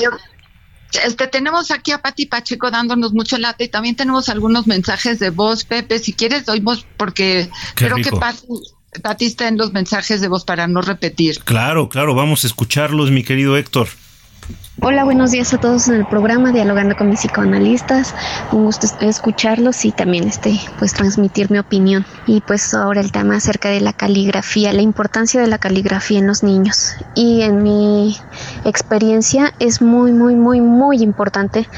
Este, 1.05 1.27
tenemos 1.27 1.71
aquí 1.71 1.91
a 1.93 2.03
Pati 2.03 2.27
Pacheco 2.27 2.71
dándonos 2.71 3.15
mucho 3.15 3.39
late 3.39 3.65
y 3.65 3.69
también 3.69 3.97
tenemos 3.97 4.29
algunos 4.29 4.67
mensajes 4.67 5.19
de 5.19 5.31
voz, 5.31 5.65
Pepe, 5.65 5.99
si 5.99 6.13
quieres 6.13 6.49
oímos 6.49 6.87
porque 6.99 7.49
creo 7.75 7.97
que 7.97 8.11
Pati, 9.03 9.25
está 9.25 9.49
en 9.49 9.57
los 9.57 9.73
mensajes 9.73 10.21
de 10.21 10.29
voz 10.29 10.45
para 10.45 10.67
no 10.67 10.83
repetir. 10.83 11.39
Claro, 11.45 11.89
claro, 11.89 12.15
vamos 12.15 12.45
a 12.45 12.47
escucharlos, 12.47 13.11
mi 13.11 13.23
querido 13.25 13.57
Héctor. 13.57 13.89
Hola, 14.81 15.05
buenos 15.05 15.31
días 15.31 15.53
a 15.53 15.61
todos 15.61 15.89
en 15.89 15.97
el 15.97 16.07
programa 16.07 16.51
Dialogando 16.51 16.97
con 16.97 17.11
mis 17.11 17.21
psicoanalistas. 17.21 18.15
Un 18.53 18.65
gusto 18.65 18.87
escucharlos 19.01 19.85
y 19.85 19.93
también 19.93 20.27
este, 20.27 20.59
pues 20.79 20.95
transmitir 20.95 21.51
mi 21.51 21.59
opinión. 21.59 22.07
Y 22.27 22.41
pues 22.41 22.73
ahora 22.73 23.03
el 23.03 23.13
tema 23.13 23.37
acerca 23.37 23.69
de 23.69 23.83
la 23.83 23.93
caligrafía, 23.93 24.73
la 24.73 24.81
importancia 24.81 25.43
de 25.43 25.47
la 25.47 25.59
caligrafía 25.59 26.21
en 26.21 26.27
los 26.27 26.43
niños. 26.43 26.95
Y 27.15 27.43
en 27.43 27.63
mi 27.63 28.17
experiencia 28.65 29.53
es 29.59 29.83
muy, 29.83 30.13
muy, 30.13 30.37
muy, 30.37 30.63
muy 30.63 31.03
importante 31.03 31.69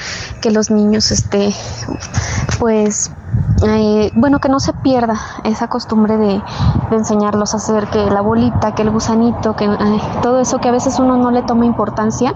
que 0.40 0.52
los 0.52 0.70
niños 0.70 1.10
este, 1.10 1.52
pues 2.60 3.10
eh, 3.66 4.10
bueno, 4.14 4.40
que 4.40 4.48
no 4.48 4.60
se 4.60 4.72
pierda 4.72 5.18
esa 5.44 5.68
costumbre 5.68 6.16
de, 6.16 6.42
enseñarlos 6.92 7.54
a 7.54 7.56
hacer 7.56 7.88
que 7.88 7.98
la 7.98 8.20
bolita, 8.20 8.74
que 8.74 8.82
el 8.82 8.90
gusanito, 8.90 9.56
que 9.56 9.68
todo 10.22 10.40
eso 10.40 10.58
que 10.58 10.68
a 10.68 10.72
veces 10.72 10.98
uno 10.98 11.16
no 11.16 11.30
le 11.30 11.42
toma 11.42 11.64
importancia 11.64 12.34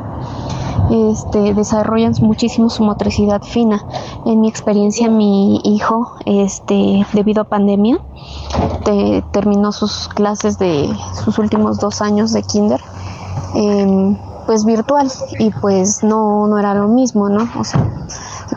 este, 0.91 1.55
desarrollan 1.55 2.15
muchísimo 2.21 2.71
su 2.71 2.85
motricidad 2.85 3.43
fina. 3.43 3.85
En 4.25 4.41
mi 4.41 4.49
experiencia, 4.49 5.09
mi 5.09 5.61
hijo, 5.65 6.17
este, 6.25 7.07
debido 7.13 7.43
a 7.43 7.45
pandemia, 7.45 7.99
terminó 9.33 9.73
sus 9.73 10.09
clases 10.09 10.59
de 10.59 10.89
sus 11.25 11.39
últimos 11.39 11.79
dos 11.79 12.01
años 12.01 12.33
de 12.33 12.43
kinder. 12.43 12.81
Em, 13.55 14.17
pues 14.49 14.65
virtual 14.65 15.13
y 15.39 15.51
pues 15.51 16.03
no, 16.03 16.47
no 16.47 16.59
era 16.59 16.73
lo 16.73 16.89
mismo, 16.89 17.29
¿no? 17.29 17.47
O 17.61 17.65
sea, 17.65 17.85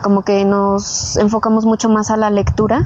como 0.02 0.22
que 0.22 0.46
nos 0.46 1.18
enfocamos 1.18 1.66
mucho 1.66 1.90
más 1.90 2.10
a 2.10 2.16
la 2.16 2.30
lectura 2.30 2.82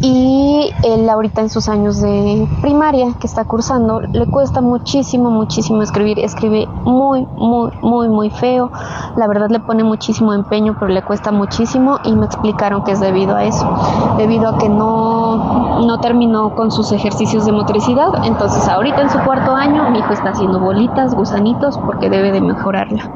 y 0.00 0.70
él 0.82 1.08
ahorita 1.08 1.40
en 1.40 1.50
sus 1.50 1.68
años 1.68 2.00
de 2.00 2.48
primaria 2.60 3.14
que 3.20 3.26
está 3.26 3.44
cursando 3.44 4.00
le 4.00 4.26
cuesta 4.26 4.60
muchísimo, 4.60 5.30
muchísimo 5.30 5.82
escribir, 5.82 6.18
escribe 6.18 6.66
muy, 6.84 7.26
muy, 7.36 7.70
muy, 7.82 8.08
muy 8.08 8.30
feo, 8.30 8.70
la 9.16 9.26
verdad 9.26 9.50
le 9.50 9.60
pone 9.60 9.84
muchísimo 9.84 10.32
empeño 10.32 10.76
pero 10.78 10.92
le 10.92 11.02
cuesta 11.02 11.30
muchísimo 11.30 11.98
y 12.04 12.12
me 12.12 12.26
explicaron 12.26 12.84
que 12.84 12.92
es 12.92 13.00
debido 13.00 13.36
a 13.36 13.44
eso, 13.44 13.68
debido 14.16 14.48
a 14.48 14.58
que 14.58 14.68
no, 14.68 15.80
no 15.86 16.00
terminó 16.00 16.54
con 16.54 16.70
sus 16.70 16.92
ejercicios 16.92 17.44
de 17.44 17.52
motricidad, 17.52 18.24
entonces 18.24 18.66
ahorita 18.68 19.02
en 19.02 19.10
su 19.10 19.18
cuarto 19.20 19.54
año 19.54 19.90
mi 19.90 19.98
hijo 20.00 20.12
está 20.12 20.30
haciendo 20.30 20.60
bolitas, 20.60 21.14
gusanitos 21.14 21.78
porque 21.78 22.07
debe 22.08 22.32
de 22.32 22.40
mejorarla. 22.40 23.10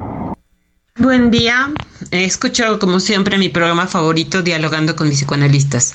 Buen 0.96 1.30
día. 1.30 1.72
He 2.10 2.24
escuchado 2.24 2.78
como 2.78 3.00
siempre 3.00 3.38
mi 3.38 3.48
programa 3.48 3.86
favorito 3.86 4.42
Dialogando 4.42 4.94
con 4.94 5.08
mis 5.08 5.18
psicoanalistas. 5.18 5.94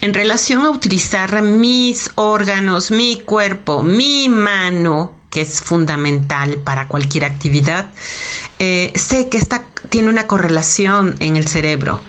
En 0.00 0.12
relación 0.14 0.62
a 0.62 0.70
utilizar 0.70 1.40
mis 1.42 2.10
órganos, 2.16 2.90
mi 2.90 3.20
cuerpo, 3.20 3.82
mi 3.82 4.28
mano, 4.28 5.14
que 5.30 5.42
es 5.42 5.60
fundamental 5.60 6.56
para 6.64 6.88
cualquier 6.88 7.24
actividad, 7.24 7.86
eh, 8.58 8.92
sé 8.96 9.28
que 9.28 9.38
esta 9.38 9.64
tiene 9.88 10.08
una 10.08 10.26
correlación 10.26 11.14
en 11.20 11.36
el 11.36 11.46
cerebro 11.46 12.00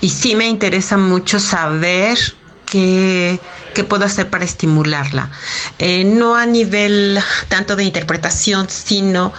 y 0.00 0.10
sí 0.10 0.36
me 0.36 0.46
interesa 0.46 0.96
mucho 0.96 1.40
saber 1.40 2.18
qué, 2.66 3.40
qué 3.78 3.84
puedo 3.84 4.04
hacer 4.04 4.28
para 4.28 4.44
estimularla. 4.44 5.30
Eh, 5.78 6.02
no 6.02 6.34
a 6.34 6.46
nivel 6.46 7.16
tanto 7.46 7.76
de 7.76 7.84
interpretación, 7.84 8.68
sino 8.68 9.32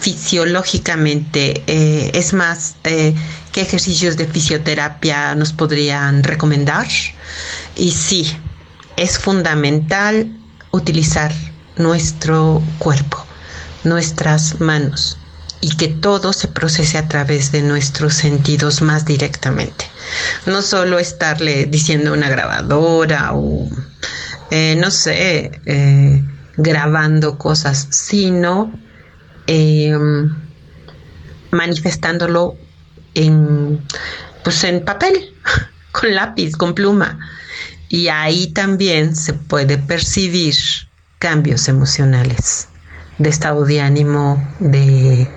fisiológicamente. 0.00 1.62
Eh, 1.66 2.10
es 2.14 2.32
más, 2.32 2.76
eh, 2.84 3.14
¿qué 3.52 3.60
ejercicios 3.60 4.16
de 4.16 4.26
fisioterapia 4.26 5.34
nos 5.34 5.52
podrían 5.52 6.22
recomendar? 6.22 6.88
Y 7.76 7.90
sí, 7.92 8.34
es 8.96 9.18
fundamental 9.18 10.34
utilizar 10.70 11.34
nuestro 11.76 12.62
cuerpo, 12.78 13.26
nuestras 13.84 14.58
manos 14.58 15.18
y 15.60 15.76
que 15.76 15.88
todo 15.88 16.32
se 16.32 16.48
procese 16.48 16.98
a 16.98 17.08
través 17.08 17.52
de 17.52 17.62
nuestros 17.62 18.14
sentidos 18.14 18.82
más 18.82 19.04
directamente. 19.04 19.86
No 20.46 20.62
solo 20.62 20.98
estarle 20.98 21.66
diciendo 21.66 22.12
una 22.12 22.28
grabadora 22.28 23.30
o, 23.34 23.68
eh, 24.50 24.76
no 24.76 24.90
sé, 24.90 25.60
grabando 26.56 27.38
cosas, 27.38 27.88
sino 27.90 28.72
Em, 29.46 30.34
manifestándolo 31.52 32.56
en, 33.14 33.80
pues 34.42 34.64
en 34.64 34.84
papel, 34.84 35.34
con 35.92 36.14
lápiz, 36.14 36.56
con 36.56 36.74
pluma. 36.74 37.18
Y 37.88 38.08
ahí 38.08 38.48
también 38.48 39.14
se 39.14 39.32
puede 39.32 39.78
percibir 39.78 40.56
cambios 41.20 41.68
emocionales 41.68 42.68
de 43.18 43.30
estado 43.30 43.64
de 43.64 43.80
ánimo, 43.80 44.44
de 44.58 45.30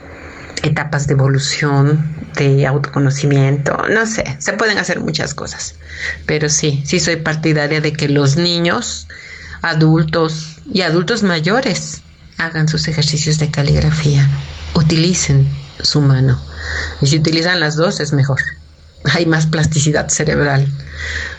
etapas 0.63 1.07
de 1.07 1.13
evolución, 1.13 2.15
de 2.35 2.65
autoconocimiento, 2.65 3.77
no 3.89 4.05
sé, 4.05 4.37
se 4.39 4.53
pueden 4.53 4.77
hacer 4.77 4.99
muchas 4.99 5.33
cosas. 5.33 5.75
Pero 6.25 6.49
sí, 6.49 6.83
sí 6.85 6.99
soy 6.99 7.17
partidaria 7.17 7.81
de 7.81 7.93
que 7.93 8.09
los 8.09 8.37
niños, 8.37 9.07
adultos 9.61 10.57
y 10.71 10.81
adultos 10.81 11.23
mayores 11.23 12.01
hagan 12.37 12.67
sus 12.67 12.87
ejercicios 12.87 13.37
de 13.39 13.51
caligrafía, 13.51 14.27
utilicen 14.73 15.47
su 15.81 16.01
mano. 16.01 16.39
Y 17.01 17.07
si 17.07 17.17
utilizan 17.17 17.59
las 17.59 17.75
dos 17.75 17.99
es 17.99 18.13
mejor. 18.13 18.39
Hay 19.13 19.25
más 19.25 19.45
plasticidad 19.45 20.09
cerebral. 20.09 20.67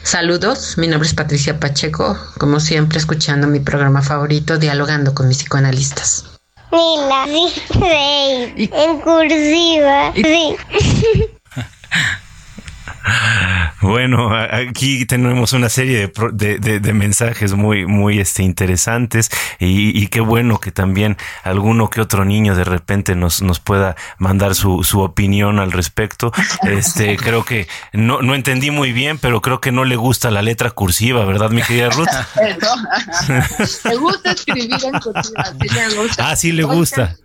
Saludos, 0.03 0.79
mi 0.79 0.89
nombre 0.89 1.07
es 1.07 1.15
Patricia 1.15 1.61
Pacheco, 1.61 2.19
como 2.39 2.59
siempre 2.59 2.99
escuchando 2.99 3.47
mi 3.47 3.61
programa 3.61 4.01
favorito, 4.01 4.59
dialogando 4.59 5.15
con 5.15 5.29
mis 5.29 5.39
psicoanalistas. 5.39 6.30
Mila, 6.73 7.27
sí, 7.27 8.69
en 8.73 9.01
cursiva, 9.01 10.13
sí. 10.15 10.57
Bueno, 13.81 14.31
aquí 14.35 15.07
tenemos 15.07 15.53
una 15.53 15.69
serie 15.69 16.13
de, 16.33 16.93
mensajes 16.93 17.55
muy, 17.55 17.87
muy 17.87 18.19
este, 18.19 18.43
interesantes 18.43 19.31
y, 19.59 20.07
qué 20.09 20.21
bueno 20.21 20.59
que 20.59 20.73
también 20.73 21.17
alguno 21.45 21.89
que 21.89 22.01
otro 22.01 22.25
niño 22.25 22.55
de 22.55 22.65
repente 22.65 23.15
nos, 23.15 23.43
nos 23.43 23.61
pueda 23.61 23.97
mandar 24.19 24.55
su, 24.55 24.85
su 24.85 25.01
opinión 25.01 25.59
al 25.59 25.73
respecto. 25.73 26.33
Este, 26.63 27.17
creo 27.23 27.45
que 27.45 27.69
no, 27.93 28.23
no 28.23 28.35
entendí 28.35 28.71
muy 28.71 28.93
bien, 28.93 29.19
pero 29.19 29.41
creo 29.41 29.61
que 29.61 29.73
no 29.73 29.85
le 29.85 29.97
gusta 29.97 30.31
la 30.31 30.43
letra 30.43 30.71
cursiva, 30.71 31.25
¿verdad, 31.25 31.51
mi 31.51 31.63
querida 31.63 31.91
Ruth? 31.91 32.09
Me 33.85 33.97
gusta 33.97 34.33
escribir 34.33 34.79
en 34.83 35.01
cursiva, 35.01 35.45
sí 35.61 35.69
le 35.69 35.95
gusta. 35.95 36.31
Ah, 36.31 36.37
sí 36.37 36.53
le 36.53 36.65
gusta. 36.65 37.17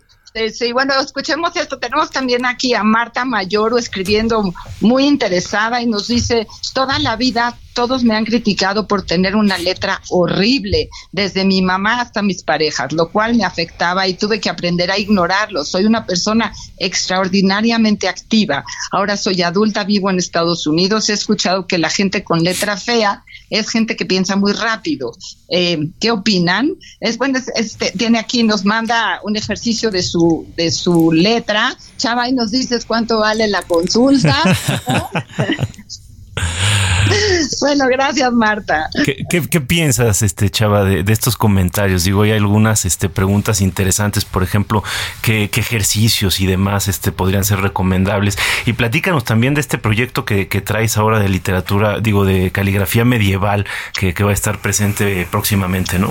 Sí, 0.52 0.72
bueno, 0.72 0.92
escuchemos 1.00 1.56
esto. 1.56 1.78
Tenemos 1.78 2.10
también 2.10 2.44
aquí 2.44 2.74
a 2.74 2.82
Marta 2.82 3.24
Mayoro 3.24 3.78
escribiendo 3.78 4.52
muy 4.80 5.06
interesada 5.06 5.80
y 5.80 5.86
nos 5.86 6.08
dice, 6.08 6.46
toda 6.74 6.98
la 6.98 7.16
vida 7.16 7.56
todos 7.76 8.04
me 8.04 8.16
han 8.16 8.24
criticado 8.24 8.88
por 8.88 9.04
tener 9.04 9.36
una 9.36 9.58
letra 9.58 10.00
horrible, 10.08 10.88
desde 11.12 11.44
mi 11.44 11.60
mamá 11.60 12.00
hasta 12.00 12.22
mis 12.22 12.42
parejas, 12.42 12.90
lo 12.92 13.10
cual 13.10 13.34
me 13.34 13.44
afectaba 13.44 14.08
y 14.08 14.14
tuve 14.14 14.40
que 14.40 14.48
aprender 14.48 14.90
a 14.90 14.98
ignorarlo. 14.98 15.62
Soy 15.62 15.84
una 15.84 16.06
persona 16.06 16.54
extraordinariamente 16.78 18.08
activa. 18.08 18.64
Ahora 18.90 19.18
soy 19.18 19.42
adulta, 19.42 19.84
vivo 19.84 20.08
en 20.08 20.18
Estados 20.18 20.66
Unidos. 20.66 21.10
He 21.10 21.12
escuchado 21.12 21.66
que 21.66 21.76
la 21.76 21.90
gente 21.90 22.24
con 22.24 22.42
letra 22.42 22.78
fea 22.78 23.22
es 23.50 23.68
gente 23.68 23.94
que 23.94 24.06
piensa 24.06 24.36
muy 24.36 24.54
rápido. 24.54 25.12
Eh, 25.50 25.90
¿Qué 26.00 26.10
opinan? 26.10 26.70
Es 27.00 27.18
bueno, 27.18 27.38
este, 27.56 27.90
tiene 27.90 28.18
aquí, 28.18 28.42
nos 28.42 28.64
manda 28.64 29.20
un 29.22 29.36
ejercicio 29.36 29.90
de 29.90 30.02
su, 30.02 30.46
de 30.56 30.70
su 30.70 31.12
letra. 31.12 31.76
Chava, 31.98 32.26
y 32.26 32.32
nos 32.32 32.50
dices 32.50 32.86
cuánto 32.86 33.18
vale 33.18 33.46
la 33.48 33.60
consulta. 33.60 34.42
Bueno, 37.60 37.86
gracias 37.88 38.32
Marta. 38.32 38.88
¿Qué, 39.04 39.60
piensas, 39.60 40.22
este 40.22 40.50
Chava, 40.50 40.84
de, 40.84 41.12
estos 41.12 41.36
comentarios? 41.36 42.04
Digo, 42.04 42.22
hay 42.22 42.32
algunas 42.32 42.84
este, 42.84 43.08
preguntas 43.08 43.60
interesantes, 43.60 44.24
por 44.24 44.42
ejemplo, 44.42 44.82
¿qué, 45.22 45.50
ejercicios 45.56 46.40
y 46.40 46.46
demás 46.46 46.88
este, 46.88 47.12
podrían 47.12 47.44
ser 47.44 47.60
recomendables? 47.60 48.38
Y 48.66 48.74
platícanos 48.74 49.24
también 49.24 49.54
de 49.54 49.60
este 49.60 49.78
proyecto 49.78 50.24
que, 50.24 50.46
traes 50.64 50.96
ahora 50.96 51.18
de 51.18 51.28
literatura, 51.28 52.00
digo, 52.00 52.24
de 52.24 52.50
caligrafía 52.50 53.04
medieval, 53.04 53.66
que, 53.98 54.12
va 54.24 54.30
a 54.30 54.34
estar 54.34 54.60
presente 54.60 55.26
próximamente, 55.30 55.98
¿no? 55.98 56.10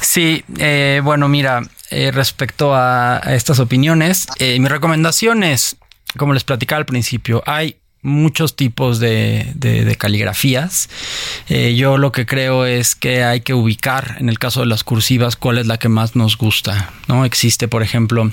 Sí, 0.00 0.44
eh, 0.58 1.00
bueno, 1.02 1.28
mira, 1.28 1.62
eh, 1.90 2.10
respecto 2.12 2.74
a, 2.74 3.20
estas 3.26 3.58
opiniones, 3.58 4.26
eh, 4.38 4.58
mi 4.60 4.68
recomendación 4.68 5.42
es, 5.42 5.76
como 6.16 6.32
les 6.34 6.44
platicaba 6.44 6.78
al 6.78 6.86
principio, 6.86 7.42
hay 7.46 7.76
muchos 8.02 8.56
tipos 8.56 8.98
de, 8.98 9.96
caligrafías. 9.98 10.88
Eh, 11.48 11.74
yo 11.76 11.98
lo 11.98 12.12
que 12.12 12.26
creo 12.26 12.66
es 12.66 12.94
que 12.94 13.24
hay 13.24 13.40
que 13.40 13.54
ubicar, 13.54 14.16
en 14.18 14.28
el 14.28 14.38
caso 14.38 14.60
de 14.60 14.66
las 14.66 14.84
cursivas, 14.84 15.36
cuál 15.36 15.58
es 15.58 15.66
la 15.66 15.78
que 15.78 15.88
más 15.88 16.16
nos 16.16 16.36
gusta. 16.36 16.92
¿no? 17.06 17.24
Existe, 17.24 17.68
por 17.68 17.82
ejemplo, 17.82 18.30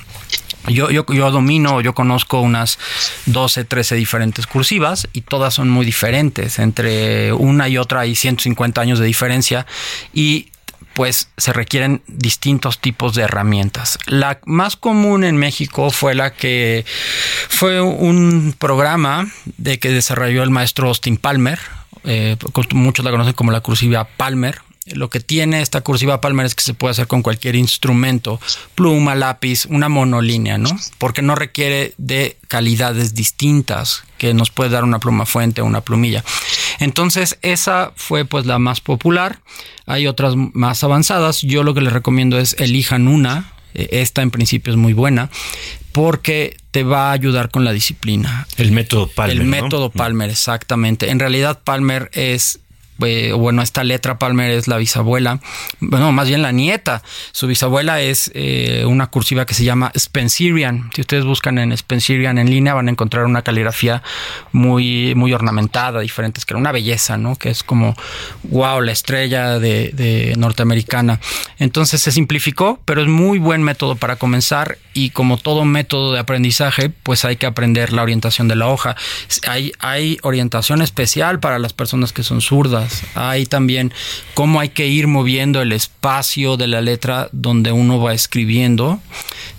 yo, 0.67 0.89
yo, 0.89 1.05
yo, 1.07 1.31
domino, 1.31 1.81
yo 1.81 1.93
conozco 1.93 2.41
unas 2.41 2.79
12, 3.27 3.63
13 3.63 3.95
diferentes 3.95 4.47
cursivas 4.47 5.07
y 5.13 5.21
todas 5.21 5.53
son 5.53 5.69
muy 5.69 5.85
diferentes. 5.85 6.59
Entre 6.59 7.31
una 7.31 7.69
y 7.69 7.77
otra 7.77 8.01
hay 8.01 8.15
150 8.15 8.81
años 8.81 8.99
de 8.99 9.05
diferencia 9.05 9.65
y 10.13 10.49
pues 10.93 11.29
se 11.37 11.53
requieren 11.53 12.01
distintos 12.07 12.79
tipos 12.79 13.15
de 13.15 13.23
herramientas. 13.23 13.97
La 14.05 14.39
más 14.45 14.75
común 14.75 15.23
en 15.23 15.37
México 15.37 15.91
fue 15.91 16.15
la 16.15 16.33
que 16.33 16.85
fue 17.47 17.81
un 17.81 18.55
programa 18.57 19.31
de 19.57 19.79
que 19.79 19.89
desarrolló 19.89 20.43
el 20.43 20.49
maestro 20.49 20.87
Austin 20.87 21.17
Palmer. 21.17 21.59
Eh, 22.03 22.37
muchos 22.73 23.03
la 23.03 23.11
conocen 23.11 23.33
como 23.33 23.51
la 23.51 23.61
cursiva 23.61 24.05
Palmer 24.05 24.61
lo 24.95 25.09
que 25.09 25.19
tiene 25.19 25.61
esta 25.61 25.81
cursiva 25.81 26.21
Palmer 26.21 26.45
es 26.45 26.55
que 26.55 26.63
se 26.63 26.73
puede 26.73 26.91
hacer 26.91 27.07
con 27.07 27.21
cualquier 27.21 27.55
instrumento, 27.55 28.39
pluma, 28.75 29.15
lápiz, 29.15 29.65
una 29.65 29.89
monolínea, 29.89 30.57
¿no? 30.57 30.69
Porque 30.97 31.21
no 31.21 31.35
requiere 31.35 31.93
de 31.97 32.37
calidades 32.47 33.13
distintas 33.13 34.03
que 34.19 34.35
nos 34.35 34.51
puede 34.51 34.69
dar 34.69 34.83
una 34.83 34.99
pluma 34.99 35.25
fuente 35.25 35.61
o 35.61 35.65
una 35.65 35.81
plumilla. 35.81 36.23
Entonces, 36.79 37.39
esa 37.41 37.91
fue 37.95 38.25
pues 38.25 38.45
la 38.45 38.59
más 38.59 38.81
popular. 38.81 39.39
Hay 39.87 40.05
otras 40.05 40.35
más 40.35 40.83
avanzadas. 40.83 41.41
Yo 41.41 41.63
lo 41.63 41.73
que 41.73 41.81
les 41.81 41.93
recomiendo 41.93 42.37
es 42.37 42.55
elijan 42.59 43.07
una. 43.07 43.53
E, 43.73 43.89
esta 44.01 44.21
en 44.21 44.29
principio 44.29 44.73
es 44.73 44.77
muy 44.77 44.93
buena 44.93 45.29
porque 45.91 46.55
te 46.71 46.83
va 46.83 47.09
a 47.09 47.11
ayudar 47.13 47.49
con 47.49 47.65
la 47.65 47.71
disciplina. 47.71 48.47
El 48.57 48.71
método 48.71 49.07
Palmer. 49.07 49.37
El 49.37 49.43
método 49.45 49.89
Palmer, 49.89 50.29
exactamente. 50.29 51.09
En 51.09 51.19
realidad 51.19 51.61
Palmer 51.63 52.09
es 52.13 52.59
eh, 53.05 53.33
bueno, 53.33 53.61
esta 53.61 53.83
letra 53.83 54.17
Palmer 54.19 54.51
es 54.51 54.67
la 54.67 54.77
bisabuela, 54.77 55.39
bueno, 55.79 56.11
más 56.11 56.27
bien 56.27 56.41
la 56.41 56.51
nieta. 56.51 57.01
Su 57.31 57.47
bisabuela 57.47 58.01
es 58.01 58.31
eh, 58.33 58.83
una 58.85 59.07
cursiva 59.07 59.45
que 59.45 59.53
se 59.53 59.63
llama 59.63 59.91
Spencerian. 59.97 60.89
Si 60.93 61.01
ustedes 61.01 61.25
buscan 61.25 61.57
en 61.57 61.75
Spencerian 61.75 62.37
en 62.37 62.49
línea 62.49 62.73
van 62.73 62.87
a 62.87 62.91
encontrar 62.91 63.25
una 63.25 63.41
caligrafía 63.41 64.03
muy, 64.51 65.15
muy 65.15 65.33
ornamentada, 65.33 66.01
diferente, 66.01 66.39
es 66.39 66.45
que 66.45 66.53
era 66.53 66.59
una 66.59 66.71
belleza, 66.71 67.17
¿no? 67.17 67.35
Que 67.35 67.49
es 67.49 67.63
como, 67.63 67.95
wow, 68.43 68.81
la 68.81 68.91
estrella 68.91 69.59
de, 69.59 69.91
de 69.93 70.33
norteamericana. 70.37 71.19
Entonces 71.57 72.01
se 72.01 72.11
simplificó, 72.11 72.79
pero 72.85 73.01
es 73.01 73.07
muy 73.07 73.39
buen 73.39 73.63
método 73.63 73.95
para 73.95 74.17
comenzar 74.17 74.77
y 74.93 75.11
como 75.11 75.37
todo 75.37 75.63
método 75.65 76.13
de 76.13 76.19
aprendizaje, 76.19 76.89
pues 76.89 77.23
hay 77.23 77.37
que 77.37 77.45
aprender 77.45 77.93
la 77.93 78.01
orientación 78.01 78.47
de 78.47 78.55
la 78.55 78.67
hoja. 78.67 78.95
Hay, 79.47 79.71
hay 79.79 80.17
orientación 80.23 80.81
especial 80.81 81.39
para 81.39 81.59
las 81.59 81.73
personas 81.73 82.11
que 82.11 82.23
son 82.23 82.41
zurdas 82.41 82.88
hay 83.15 83.45
también 83.45 83.93
cómo 84.33 84.59
hay 84.59 84.69
que 84.69 84.87
ir 84.87 85.07
moviendo 85.07 85.61
el 85.61 85.71
espacio 85.71 86.57
de 86.57 86.67
la 86.67 86.81
letra 86.81 87.29
donde 87.31 87.71
uno 87.71 87.99
va 87.99 88.13
escribiendo. 88.13 88.99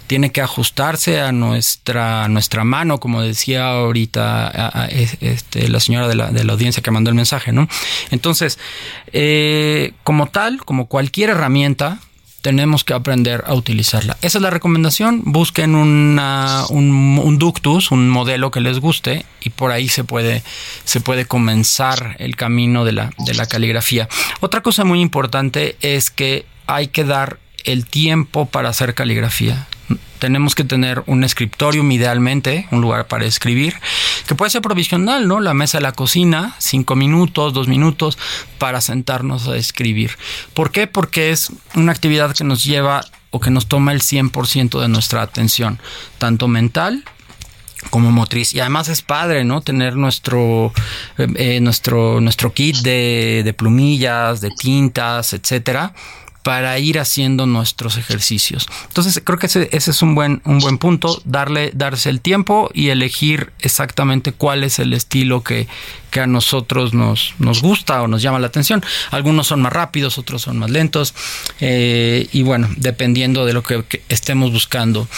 Tiene 0.06 0.32
que 0.32 0.40
ajustarse 0.40 1.20
a 1.20 1.30
nuestra, 1.30 2.28
nuestra 2.28 2.64
mano, 2.64 2.98
como 2.98 3.22
decía 3.22 3.68
ahorita 3.68 4.88
este, 5.20 5.68
la 5.68 5.78
señora 5.78 6.08
de 6.08 6.16
la, 6.16 6.30
de 6.32 6.42
la, 6.42 6.52
audiencia 6.52 6.82
que 6.82 6.90
mandó 6.90 7.10
el 7.10 7.16
mensaje, 7.16 7.52
¿no? 7.52 7.68
Entonces, 8.10 8.58
eh, 9.12 9.92
como 10.02 10.26
tal, 10.26 10.64
como 10.64 10.86
cualquier 10.86 11.30
herramienta, 11.30 12.00
tenemos 12.42 12.84
que 12.84 12.94
aprender 12.94 13.44
a 13.46 13.54
utilizarla. 13.54 14.16
Esa 14.22 14.38
es 14.38 14.42
la 14.42 14.50
recomendación. 14.50 15.22
Busquen 15.24 15.74
una, 15.74 16.64
un, 16.70 17.38
ductus, 17.38 17.90
un 17.90 18.08
modelo 18.08 18.50
que 18.50 18.60
les 18.60 18.78
guste 18.78 19.24
y 19.40 19.50
por 19.50 19.72
ahí 19.72 19.88
se 19.88 20.04
puede, 20.04 20.42
se 20.84 21.00
puede 21.00 21.26
comenzar 21.26 22.16
el 22.18 22.36
camino 22.36 22.84
de 22.84 22.92
la, 22.92 23.10
de 23.18 23.34
la 23.34 23.46
caligrafía. 23.46 24.08
Otra 24.40 24.62
cosa 24.62 24.84
muy 24.84 25.00
importante 25.00 25.76
es 25.80 26.10
que 26.10 26.46
hay 26.66 26.88
que 26.88 27.04
dar 27.04 27.38
el 27.64 27.86
tiempo 27.86 28.46
para 28.46 28.70
hacer 28.70 28.94
caligrafía 28.94 29.66
tenemos 30.20 30.54
que 30.54 30.62
tener 30.62 31.02
un 31.06 31.24
escritorium 31.24 31.90
idealmente, 31.90 32.68
un 32.70 32.80
lugar 32.80 33.08
para 33.08 33.24
escribir, 33.24 33.74
que 34.28 34.36
puede 34.36 34.50
ser 34.50 34.62
provisional, 34.62 35.26
¿no? 35.26 35.40
La 35.40 35.54
mesa 35.54 35.78
de 35.78 35.82
la 35.82 35.92
cocina, 35.92 36.54
cinco 36.58 36.94
minutos, 36.94 37.52
dos 37.52 37.66
minutos, 37.66 38.18
para 38.58 38.80
sentarnos 38.80 39.48
a 39.48 39.56
escribir. 39.56 40.12
¿Por 40.54 40.70
qué? 40.70 40.86
Porque 40.86 41.30
es 41.30 41.50
una 41.74 41.90
actividad 41.90 42.32
que 42.36 42.44
nos 42.44 42.62
lleva 42.62 43.04
o 43.30 43.40
que 43.40 43.50
nos 43.50 43.66
toma 43.66 43.92
el 43.92 44.00
100% 44.00 44.80
de 44.80 44.88
nuestra 44.88 45.22
atención, 45.22 45.80
tanto 46.18 46.46
mental 46.46 47.04
como 47.88 48.12
motriz 48.12 48.52
y 48.52 48.60
además 48.60 48.88
es 48.88 49.00
padre 49.00 49.42
no 49.42 49.62
tener 49.62 49.96
nuestro 49.96 50.70
eh, 51.16 51.26
eh, 51.36 51.60
nuestro 51.62 52.20
nuestro 52.20 52.52
kit 52.52 52.76
de, 52.76 53.40
de 53.42 53.54
plumillas 53.54 54.42
de 54.42 54.50
tintas 54.50 55.32
etcétera 55.32 55.94
para 56.42 56.78
ir 56.78 56.98
haciendo 56.98 57.46
nuestros 57.46 57.96
ejercicios. 57.96 58.66
Entonces 58.88 59.20
creo 59.22 59.38
que 59.38 59.46
ese, 59.46 59.68
es 59.72 60.02
un 60.02 60.14
buen, 60.14 60.40
un 60.44 60.58
buen 60.58 60.78
punto, 60.78 61.20
darle, 61.24 61.70
darse 61.74 62.08
el 62.08 62.20
tiempo 62.20 62.70
y 62.72 62.88
elegir 62.88 63.52
exactamente 63.60 64.32
cuál 64.32 64.64
es 64.64 64.78
el 64.78 64.92
estilo 64.92 65.42
que, 65.42 65.68
que 66.10 66.20
a 66.20 66.26
nosotros 66.26 66.94
nos, 66.94 67.34
nos 67.38 67.60
gusta 67.60 68.02
o 68.02 68.08
nos 68.08 68.22
llama 68.22 68.38
la 68.38 68.46
atención. 68.46 68.82
Algunos 69.10 69.48
son 69.48 69.60
más 69.60 69.72
rápidos, 69.72 70.18
otros 70.18 70.42
son 70.42 70.58
más 70.58 70.70
lentos 70.70 71.14
eh, 71.60 72.28
y 72.32 72.42
bueno, 72.42 72.68
dependiendo 72.76 73.44
de 73.44 73.52
lo 73.52 73.62
que 73.62 74.02
estemos 74.08 74.52
buscando. 74.52 75.08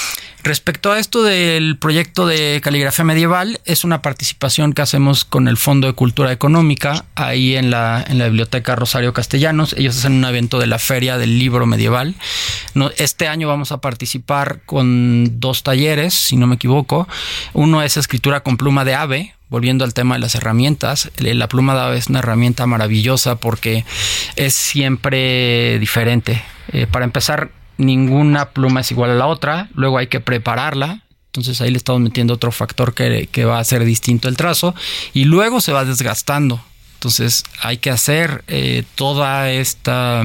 Respecto 0.45 0.91
a 0.91 0.99
esto 0.99 1.23
del 1.23 1.79
proyecto 1.79 2.27
de 2.27 2.61
caligrafía 2.65 3.05
medieval, 3.05 3.61
es 3.65 3.85
una 3.85 4.03
participación 4.03 4.73
que 4.73 4.83
hacemos 4.83 5.25
con 5.25 5.47
el 5.47 5.57
Fondo 5.57 5.87
de 5.87 5.93
Cultura 5.93 6.33
Económica, 6.33 7.05
ahí 7.15 7.55
en 7.55 7.71
la, 7.71 8.05
en 8.09 8.19
la 8.19 8.25
Biblioteca 8.25 8.75
Rosario 8.75 9.13
Castellanos. 9.13 9.73
Ellos 9.75 9.97
hacen 9.97 10.15
un 10.15 10.25
evento 10.25 10.59
de 10.59 10.67
la 10.67 10.81
Feria 10.81 11.17
del 11.17 11.39
Libro 11.39 11.65
Medieval. 11.67 12.17
este 12.97 13.29
año 13.29 13.47
vamos 13.47 13.71
a 13.71 13.81
participar 13.81 14.63
con 14.67 15.39
dos 15.39 15.63
talleres, 15.63 16.13
si 16.13 16.37
no 16.37 16.49
me 16.49 16.57
equivoco. 16.57 17.07
Uno 17.53 17.81
es 17.83 17.97
escritura 17.97 18.41
con 18.41 18.57
pluma 18.57 18.85
de 18.85 18.97
ave, 18.97 19.35
volviendo 19.49 19.85
al 19.85 19.95
tema 19.95 20.17
de 20.17 20.21
las 20.23 20.35
herramientas, 20.35 21.13
la 21.19 21.47
pluma 21.47 21.75
de 21.75 21.81
ave 21.83 21.99
es 21.99 22.09
una 22.09 22.19
herramienta 22.19 22.67
maravillosa 22.67 23.37
porque 23.37 23.85
es 24.35 24.55
siempre 24.55 25.79
diferente. 25.79 26.43
Eh, 26.73 26.89
para 26.91 27.05
empezar, 27.05 27.51
ninguna 27.79 28.51
pluma 28.51 28.81
es 28.81 28.91
igual 28.91 29.11
a 29.11 29.15
la 29.15 29.27
otra, 29.27 29.69
luego 29.75 29.99
hay 29.99 30.07
que 30.07 30.21
prepararla 30.21 31.03
Entonces 31.27 31.61
ahí 31.61 31.71
le 31.71 31.77
estamos 31.77 32.01
metiendo 32.01 32.35
otro 32.35 32.53
factor 32.53 32.95
que, 32.95 33.29
que 33.31 33.45
va 33.45 33.59
a 33.59 33.65
ser 33.65 33.85
distinto 33.85 34.29
el 34.29 34.37
trazo 34.37 34.75
y 35.13 35.25
luego 35.25 35.61
se 35.61 35.73
va 35.73 35.85
desgastando. 35.85 36.61
Entonces 37.03 37.43
hay 37.61 37.79
que 37.79 37.91
hacer 37.91 38.45
eh, 38.47 38.85
toda 38.95 39.51
esta, 39.51 40.23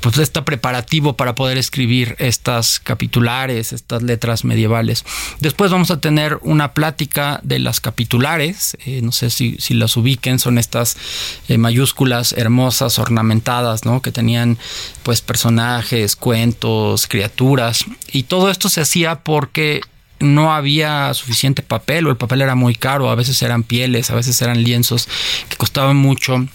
pues 0.00 0.16
este 0.16 0.40
preparativo 0.40 1.12
para 1.12 1.34
poder 1.34 1.58
escribir 1.58 2.16
estas 2.18 2.80
capitulares, 2.80 3.74
estas 3.74 4.02
letras 4.02 4.46
medievales. 4.46 5.04
Después 5.40 5.70
vamos 5.70 5.90
a 5.90 6.00
tener 6.00 6.38
una 6.40 6.72
plática 6.72 7.40
de 7.42 7.58
las 7.58 7.80
capitulares, 7.80 8.78
eh, 8.86 9.02
no 9.02 9.12
sé 9.12 9.28
si, 9.28 9.58
si, 9.58 9.74
las 9.74 9.94
ubiquen, 9.98 10.38
son 10.38 10.56
estas 10.56 10.96
eh, 11.48 11.58
mayúsculas 11.58 12.32
hermosas, 12.32 12.98
ornamentadas, 12.98 13.84
¿no? 13.84 14.00
Que 14.00 14.10
tenían 14.10 14.56
pues 15.02 15.20
personajes, 15.20 16.16
cuentos, 16.16 17.08
criaturas 17.08 17.84
y 18.10 18.22
todo 18.22 18.50
esto 18.50 18.70
se 18.70 18.80
hacía 18.80 19.16
porque 19.16 19.82
no 20.20 20.52
había 20.52 21.12
suficiente 21.14 21.62
papel 21.62 22.06
o 22.06 22.10
el 22.10 22.16
papel 22.16 22.42
era 22.42 22.54
muy 22.54 22.74
caro, 22.74 23.10
a 23.10 23.14
veces 23.14 23.40
eran 23.42 23.62
pieles, 23.62 24.10
a 24.10 24.14
veces 24.14 24.40
eran 24.42 24.62
lienzos 24.62 25.08
que 25.48 25.56
costaban 25.56 25.96
mucho 25.96 26.46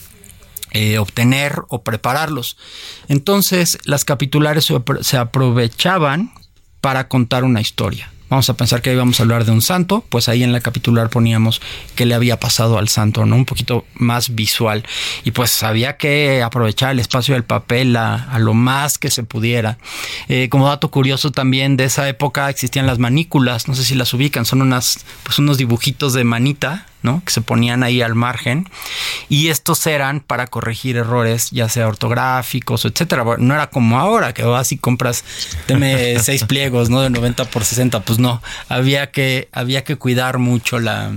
eh, 0.72 0.98
obtener 0.98 1.62
o 1.70 1.84
prepararlos. 1.84 2.58
Entonces 3.08 3.78
las 3.86 4.06
capitulares 4.06 4.72
se 5.02 5.18
aprovechaban 5.18 6.32
para 6.82 7.08
contar 7.08 7.44
una 7.44 7.62
historia. 7.62 8.12
Vamos 8.30 8.50
a 8.50 8.56
pensar 8.56 8.82
que 8.82 8.92
íbamos 8.92 9.20
a 9.20 9.24
hablar 9.24 9.46
de 9.46 9.52
un 9.52 9.62
santo, 9.62 10.04
pues 10.10 10.30
ahí 10.30 10.44
en 10.44 10.52
la 10.52 10.60
capitular 10.60 11.10
poníamos 11.10 11.62
qué 11.96 12.06
le 12.06 12.16
había 12.16 12.40
pasado 12.40 12.80
al 12.80 12.90
santo, 12.90 13.26
¿no? 13.26 13.36
Un 13.36 13.46
poquito 13.46 13.86
más 13.94 14.34
visual. 14.34 14.84
Y 15.24 15.32
pues 15.32 15.62
había 15.62 15.98
que 15.98 16.42
aprovechar 16.42 16.92
el 16.92 17.00
espacio 17.00 17.36
del 17.36 17.44
papel 17.44 17.96
a, 17.96 18.38
lo 18.40 18.54
más 18.54 18.98
que 18.98 19.12
se 19.12 19.24
pudiera. 19.24 19.78
Eh, 20.28 20.50
como 20.50 20.68
dato 20.68 20.90
curioso 20.90 21.32
también 21.32 21.78
de 21.78 21.86
esa 21.86 22.10
época 22.10 22.50
existían 22.50 22.88
las 22.88 22.98
manículas, 22.98 23.68
no 23.68 23.76
sé 23.76 23.84
si 23.84 23.94
las 23.94 24.14
ubican, 24.14 24.46
son 24.46 24.62
unas, 24.62 25.06
pues 25.24 25.38
unos 25.38 25.58
dibujitos 25.58 26.14
de 26.14 26.24
manita 26.24 26.88
que 27.26 27.32
se 27.32 27.42
ponían 27.42 27.84
ahí 27.84 28.02
al 28.02 28.16
margen 28.16 28.70
y 29.30 29.48
estos 29.48 29.86
eran 29.88 30.20
para 30.20 30.48
corregir 30.48 30.98
errores 30.98 31.52
ya 31.52 31.70
sea 31.70 31.88
ortográficos 31.88 32.86
etcétera. 32.86 33.24
No 33.38 33.54
era 33.54 33.70
como 33.70 34.00
ahora 34.00 34.34
que 34.34 34.44
vas 34.44 34.72
y 34.72 34.78
compras 34.78 35.24
teme 35.68 36.20
seis 36.24 36.44
pliegos, 36.44 36.90
¿no? 36.90 37.02
De 37.02 37.10
90 37.10 37.46
por 37.46 37.64
60, 37.64 38.02
pues 38.02 38.20
no, 38.20 38.42
había 38.70 39.12
que 39.12 39.50
había 39.52 39.84
que 39.84 39.96
cuidar 39.96 40.38
mucho 40.38 40.80
la 40.80 41.14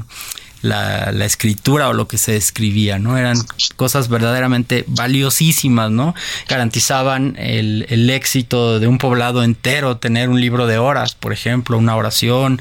la, 0.62 1.24
escritura 1.24 1.88
o 1.88 1.92
lo 1.92 2.08
que 2.08 2.18
se 2.18 2.36
escribía, 2.36 2.98
¿no? 2.98 3.16
Eran 3.16 3.36
cosas 3.76 4.08
verdaderamente 4.08 4.84
valiosísimas, 4.86 5.90
¿no? 5.90 6.14
Garantizaban 6.48 7.36
el, 7.38 8.08
éxito 8.08 8.80
de 8.80 8.86
un 8.86 8.98
poblado 8.98 9.42
entero, 9.42 9.98
tener 9.98 10.30
un 10.30 10.40
libro 10.40 10.66
de 10.66 10.78
horas, 10.78 11.14
por 11.14 11.32
ejemplo, 11.32 11.76
una 11.76 11.94
oración, 11.96 12.60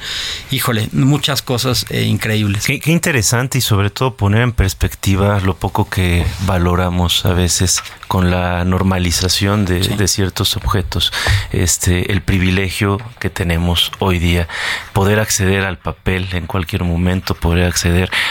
híjole, 0.51 0.89
muchas 0.91 1.41
cosas 1.41 1.85
eh, 1.89 2.03
increíbles. 2.03 2.65
Qué, 2.65 2.91
interesante 2.91 3.59
y 3.59 3.61
sobre 3.61 3.89
todo 3.89 4.15
poner 4.15 4.41
en 4.41 4.51
perspectiva 4.51 5.39
lo 5.39 5.55
poco 5.55 5.89
que 5.89 6.25
valoramos 6.45 7.25
a 7.25 7.33
veces 7.33 7.81
con 8.07 8.29
la 8.29 8.65
normalización 8.65 9.65
de, 9.65 9.79
de 9.79 10.07
ciertos 10.07 10.57
objetos, 10.57 11.13
este, 11.51 12.11
el 12.11 12.21
privilegio 12.21 12.99
que 13.19 13.29
tenemos 13.29 13.91
hoy 13.99 14.19
día, 14.19 14.47
poder 14.93 15.19
acceder 15.19 15.63
al 15.63 15.77
papel 15.77 16.27
en 16.33 16.47
cualquier 16.47 16.83
momento, 16.83 17.35
poder 17.35 17.65
acceder 17.65 17.86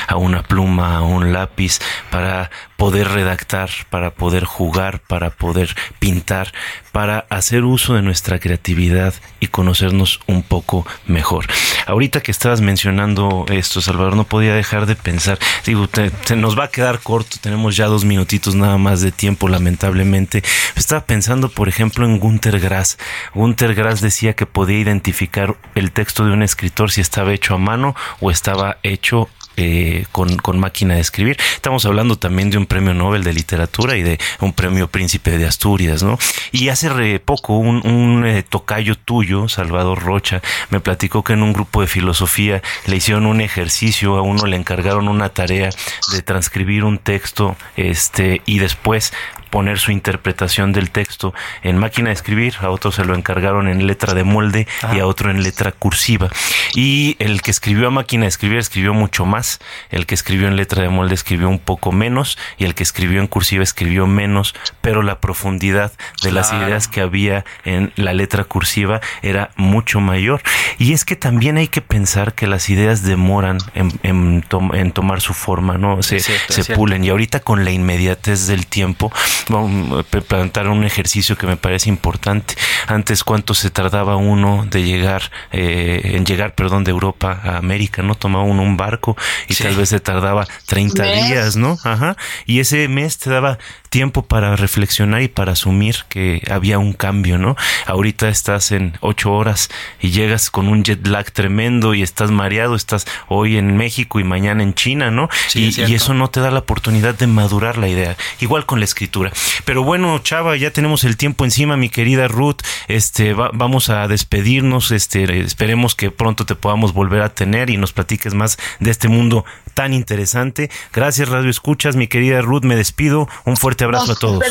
a 0.09 0.17
una 0.17 0.43
pluma, 0.43 0.97
a 0.97 1.03
un 1.03 1.33
lápiz, 1.33 1.81
para 2.11 2.51
poder 2.77 3.09
redactar, 3.09 3.70
para 3.91 4.11
poder 4.11 4.45
jugar, 4.45 5.01
para 5.01 5.31
poder 5.31 5.74
pintar, 5.99 6.53
para 6.93 7.27
hacer 7.31 7.64
uso 7.64 7.95
de 7.95 8.03
nuestra 8.03 8.39
creatividad 8.39 9.14
y 9.41 9.49
conocernos 9.49 10.20
un 10.27 10.43
poco 10.43 10.87
mejor. 11.07 11.47
Ahorita 11.87 12.22
que 12.22 12.31
estabas 12.31 12.61
mencionando 12.61 13.47
esto, 13.49 13.81
Salvador, 13.81 14.16
no 14.16 14.24
podía 14.24 14.55
dejar 14.55 14.87
de 14.87 14.97
pensar, 14.97 15.39
digo, 15.64 15.89
se 16.24 16.37
nos 16.37 16.59
va 16.59 16.64
a 16.64 16.70
quedar 16.70 17.01
corto, 17.01 17.37
tenemos 17.41 17.77
ya 17.77 17.87
dos 17.87 18.05
minutitos 18.05 18.55
nada 18.55 18.79
más 18.79 19.01
de 19.01 19.12
tiempo, 19.12 19.49
lamentablemente. 19.49 20.43
Estaba 20.74 21.05
pensando, 21.05 21.49
por 21.49 21.68
ejemplo, 21.68 22.05
en 22.07 22.18
Gunter 22.18 22.61
Grass. 22.61 22.99
Gunter 23.35 23.74
Grass 23.74 24.01
decía 24.01 24.35
que 24.35 24.47
podía 24.47 24.79
identificar 24.79 25.57
el 25.74 25.93
texto 25.93 26.24
de 26.24 26.33
un 26.33 26.43
escritor 26.43 26.91
si 26.91 27.01
estaba 27.01 27.33
hecho 27.33 27.55
a 27.55 27.59
mano 27.59 27.95
o 28.20 28.31
estaba 28.31 28.79
hecho 28.83 29.29
eh, 29.59 30.05
con, 30.12 30.37
con, 30.37 30.59
máquina 30.59 30.97
de 30.97 31.01
escribir. 31.01 31.39
Estamos 31.55 31.87
hablando 31.87 32.16
también 32.16 32.51
de 32.51 32.59
un 32.59 32.66
premio 32.67 32.95
Nobel 32.95 33.25
de 33.25 33.33
literatura 33.33 33.97
y 33.97 34.03
de 34.03 34.19
un 34.41 34.53
premio 34.53 34.89
Príncipe 34.89 35.39
de 35.39 35.47
Asturias, 35.47 36.03
¿no? 36.03 36.19
Y 36.53 36.69
hace 36.69 37.19
poco 37.21 37.57
un, 37.57 37.87
un 37.87 38.25
eh, 38.27 38.43
tocayo 38.43 38.97
tuyo, 38.97 39.49
Salvador 39.49 40.03
Rocha, 40.03 40.43
me 40.71 40.81
platicó 40.81 41.23
que 41.23 41.33
en 41.33 41.43
un 41.43 41.53
grupo 41.53 41.81
de 41.81 41.87
filosofía 41.87 42.62
le 42.87 42.97
hicieron 42.97 43.27
un 43.27 43.41
ejercicio, 43.41 44.17
a 44.17 44.23
uno 44.23 44.47
le 44.47 44.57
encargaron 44.57 45.09
una 45.09 45.29
tarea 45.31 45.71
de 46.12 46.23
transcribir 46.23 46.85
un 46.85 46.99
texto, 46.99 47.57
este, 47.77 48.43
y 48.47 48.59
después 48.59 49.12
poner 49.51 49.79
su 49.79 49.91
interpretación 49.91 50.73
del 50.73 50.91
texto 50.91 51.33
en 51.62 51.79
máquina 51.79 52.09
de 52.09 52.14
escribir, 52.14 52.57
a 52.61 52.71
otro 52.71 52.93
se 52.93 53.05
lo 53.05 53.14
encargaron 53.14 53.69
en 53.69 53.87
letra 53.87 54.12
de 54.14 54.25
molde 54.25 54.67
y 54.95 54.99
a 54.99 55.07
otro 55.07 55.31
en 55.31 55.43
letra 55.43 55.73
cursiva. 55.73 56.29
Y 56.75 57.17
el 57.21 57.41
que 57.43 57.53
escribió 57.53 57.89
a 57.89 57.91
máquina 57.91 58.25
de 58.25 58.29
escribir 58.29 58.59
escribió 58.59 58.93
mucho 58.93 59.25
más, 59.25 59.61
el 59.91 60.05
que 60.05 60.14
escribió 60.14 60.49
en 60.49 60.57
letra 60.57 60.83
de 60.83 60.89
molde 60.89 61.14
escribió 61.14 61.49
un 61.49 61.59
poco 61.59 61.93
menos 61.93 62.37
y 62.59 62.65
el 62.65 62.75
que 62.75 62.83
escribió 62.83 63.21
en 63.21 63.27
cursiva 63.27 63.63
escribió 63.63 64.07
menos, 64.07 64.55
pero 64.81 65.03
la 65.03 65.21
profundidad 65.21 65.93
de 66.23 66.33
las 66.33 66.53
ideas 66.53 66.89
que 66.89 67.01
había 67.01 67.45
en 67.65 67.93
la 67.97 68.13
letra 68.13 68.45
cursiva 68.45 69.01
era 69.23 69.51
mucho 69.57 70.01
mayor. 70.01 70.43
Y 70.79 70.93
es 70.93 71.05
que 71.05 71.17
también 71.17 71.57
hay 71.57 71.69
que 71.69 71.81
pensar 71.81 72.35
que 72.35 72.47
las 72.47 72.71
ideas 72.71 73.03
demoran 73.03 73.59
en, 73.75 73.99
en, 74.03 74.93
tomar 74.93 75.21
su 75.21 75.35
forma, 75.35 75.79
¿no? 75.79 76.03
Se, 76.03 76.21
se 76.21 76.75
pulen. 76.75 77.05
Y 77.05 77.11
ahorita 77.11 77.41
con 77.41 77.65
la 77.65 77.71
inmediatez 77.71 78.47
del 78.47 78.67
tiempo, 78.67 79.13
vamos 79.49 80.05
a 80.05 80.21
plantar 80.21 80.69
un 80.69 80.85
ejercicio 80.85 81.37
que 81.37 81.47
me 81.47 81.57
parece 81.57 81.89
importante. 81.89 82.55
Antes, 82.87 83.25
¿cuánto 83.25 83.55
se 83.55 83.71
tardaba 83.71 84.17
uno 84.17 84.67
de 84.71 84.83
llegar, 84.83 85.31
eh, 85.53 86.01
en 86.15 86.25
llegar, 86.25 86.55
perdón, 86.55 86.85
de 86.85 86.91
Europa 86.91 87.41
a 87.43 87.57
América, 87.57 88.03
¿no? 88.03 88.15
Tomaba 88.15 88.45
uno 88.45 88.63
un 88.63 88.77
barco 88.77 89.17
y 89.49 89.55
tal 89.55 89.75
vez 89.77 89.91
se 89.91 90.01
tardaba 90.01 90.47
30 90.67 91.03
días, 91.05 91.57
¿no? 91.57 91.79
Ajá. 91.85 92.17
Y 92.47 92.61
ese 92.61 92.89
mes 92.89 93.19
te 93.19 93.31
daba 93.31 93.59
tiempo 93.91 94.23
para 94.23 94.57
reflexionar 94.57 95.23
y 95.23 95.29
para 95.29 95.53
asumir 95.53 95.97
que 96.09 96.43
había 96.51 96.79
un 96.79 96.93
cambio, 96.93 97.39
¿no? 97.39 97.57
Ahorita 97.87 98.29
estás 98.29 98.73
en 98.73 98.97
ocho 99.01 99.33
horas 99.33 99.69
y 100.01 100.11
llegas 100.11 100.51
con 100.51 100.69
un 100.69 100.85
jet 100.85 101.07
lag 101.07 101.31
tremendo 101.33 101.95
y 101.95 102.03
estás 102.03 102.31
mareado, 102.31 102.75
estás 102.75 103.07
hoy 103.29 103.57
en 103.57 103.77
México 103.77 104.21
y 104.21 104.25
mañana 104.25 104.63
en 104.63 104.75
China, 104.75 105.11
¿no? 105.11 105.29
y, 105.55 105.81
y, 105.81 105.95
eso 105.95 106.15
no 106.15 106.29
te 106.29 106.41
da 106.41 106.51
la 106.51 106.61
oportunidad 106.61 107.15
de 107.15 107.27
madurar 107.27 107.79
la 107.79 107.89
idea. 107.89 108.17
Igual 108.41 108.67
con 108.67 108.79
la 108.79 108.85
escritura. 108.85 109.33
Pero 109.65 109.83
bueno, 109.83 110.19
Chava, 110.19 110.57
ya 110.57 110.71
tenemos 110.71 111.05
el 111.05 111.17
tiempo 111.17 111.45
encima, 111.45 111.77
mi 111.77 111.89
querida 111.89 112.29
Ruth. 112.29 112.61
Este, 112.89 113.35
vamos 113.35 113.89
a 113.89 114.07
despedirnos. 114.09 114.91
Este, 114.91 115.41
esperemos 115.41 115.95
que 115.95 116.11
pronto 116.11 116.47
te 116.47 116.55
podamos 116.55 116.93
volver 116.93 117.23
a 117.23 117.31
tener 117.31 117.71
y 117.71 117.77
nos 117.77 117.93
platiques 117.93 118.35
más 118.35 118.59
de 118.81 118.91
este 118.91 119.09
mundo 119.09 119.45
tan 119.75 119.93
interesante. 119.93 120.71
Gracias, 120.93 121.29
Radio 121.29 121.51
Escuchas, 121.51 121.97
mi 121.97 122.07
querida 122.07 122.36
Ruth. 122.43 122.62
Me 122.62 122.76
despido. 122.76 123.28
Un 123.45 123.57
fuerte 123.57 123.84
abrazo 123.84 124.12
a 124.12 124.16
todos. 124.16 124.43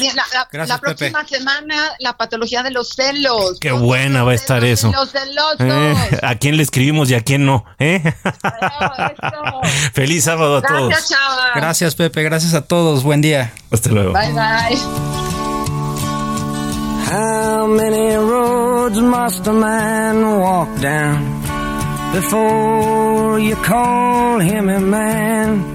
La, 0.53 0.77
próxima 0.79 1.25
semana, 1.27 1.91
la 1.99 2.17
patología 2.17 2.63
de 2.63 2.71
los 2.71 2.89
celos. 2.89 3.59
Qué 3.59 3.71
buena 3.71 4.23
va 4.23 4.31
a 4.31 4.35
estar 4.35 4.63
eso. 4.63 4.91
Eh, 5.59 5.95
¿A 6.21 6.35
quién 6.35 6.57
le 6.57 6.63
escribimos 6.63 7.09
y 7.09 7.15
a 7.15 7.21
quién 7.21 7.45
no? 7.45 7.65
¿Eh? 7.79 8.01
Feliz 9.93 10.23
sábado 10.25 10.57
a 10.57 10.61
todos. 10.61 10.93
Gracias, 11.55 11.95
Pepe. 11.95 12.23
Gracias 12.23 12.53
a 12.53 12.61
todos. 12.61 13.03
Buen 13.03 13.21
día. 13.21 13.53
Hasta 13.71 13.89
luego. 13.89 14.13
Bye, 14.13 14.31
bye. 14.31 15.25
How 17.07 17.67
many 17.67 18.15
roads 18.15 18.99
must 18.99 19.47
a 19.47 19.53
man 19.53 20.39
walk 20.39 20.69
down 20.81 21.41
before 22.11 23.39
you 23.39 23.55
call 23.57 24.39
him 24.39 24.69
a 24.69 24.79
man? 24.79 25.74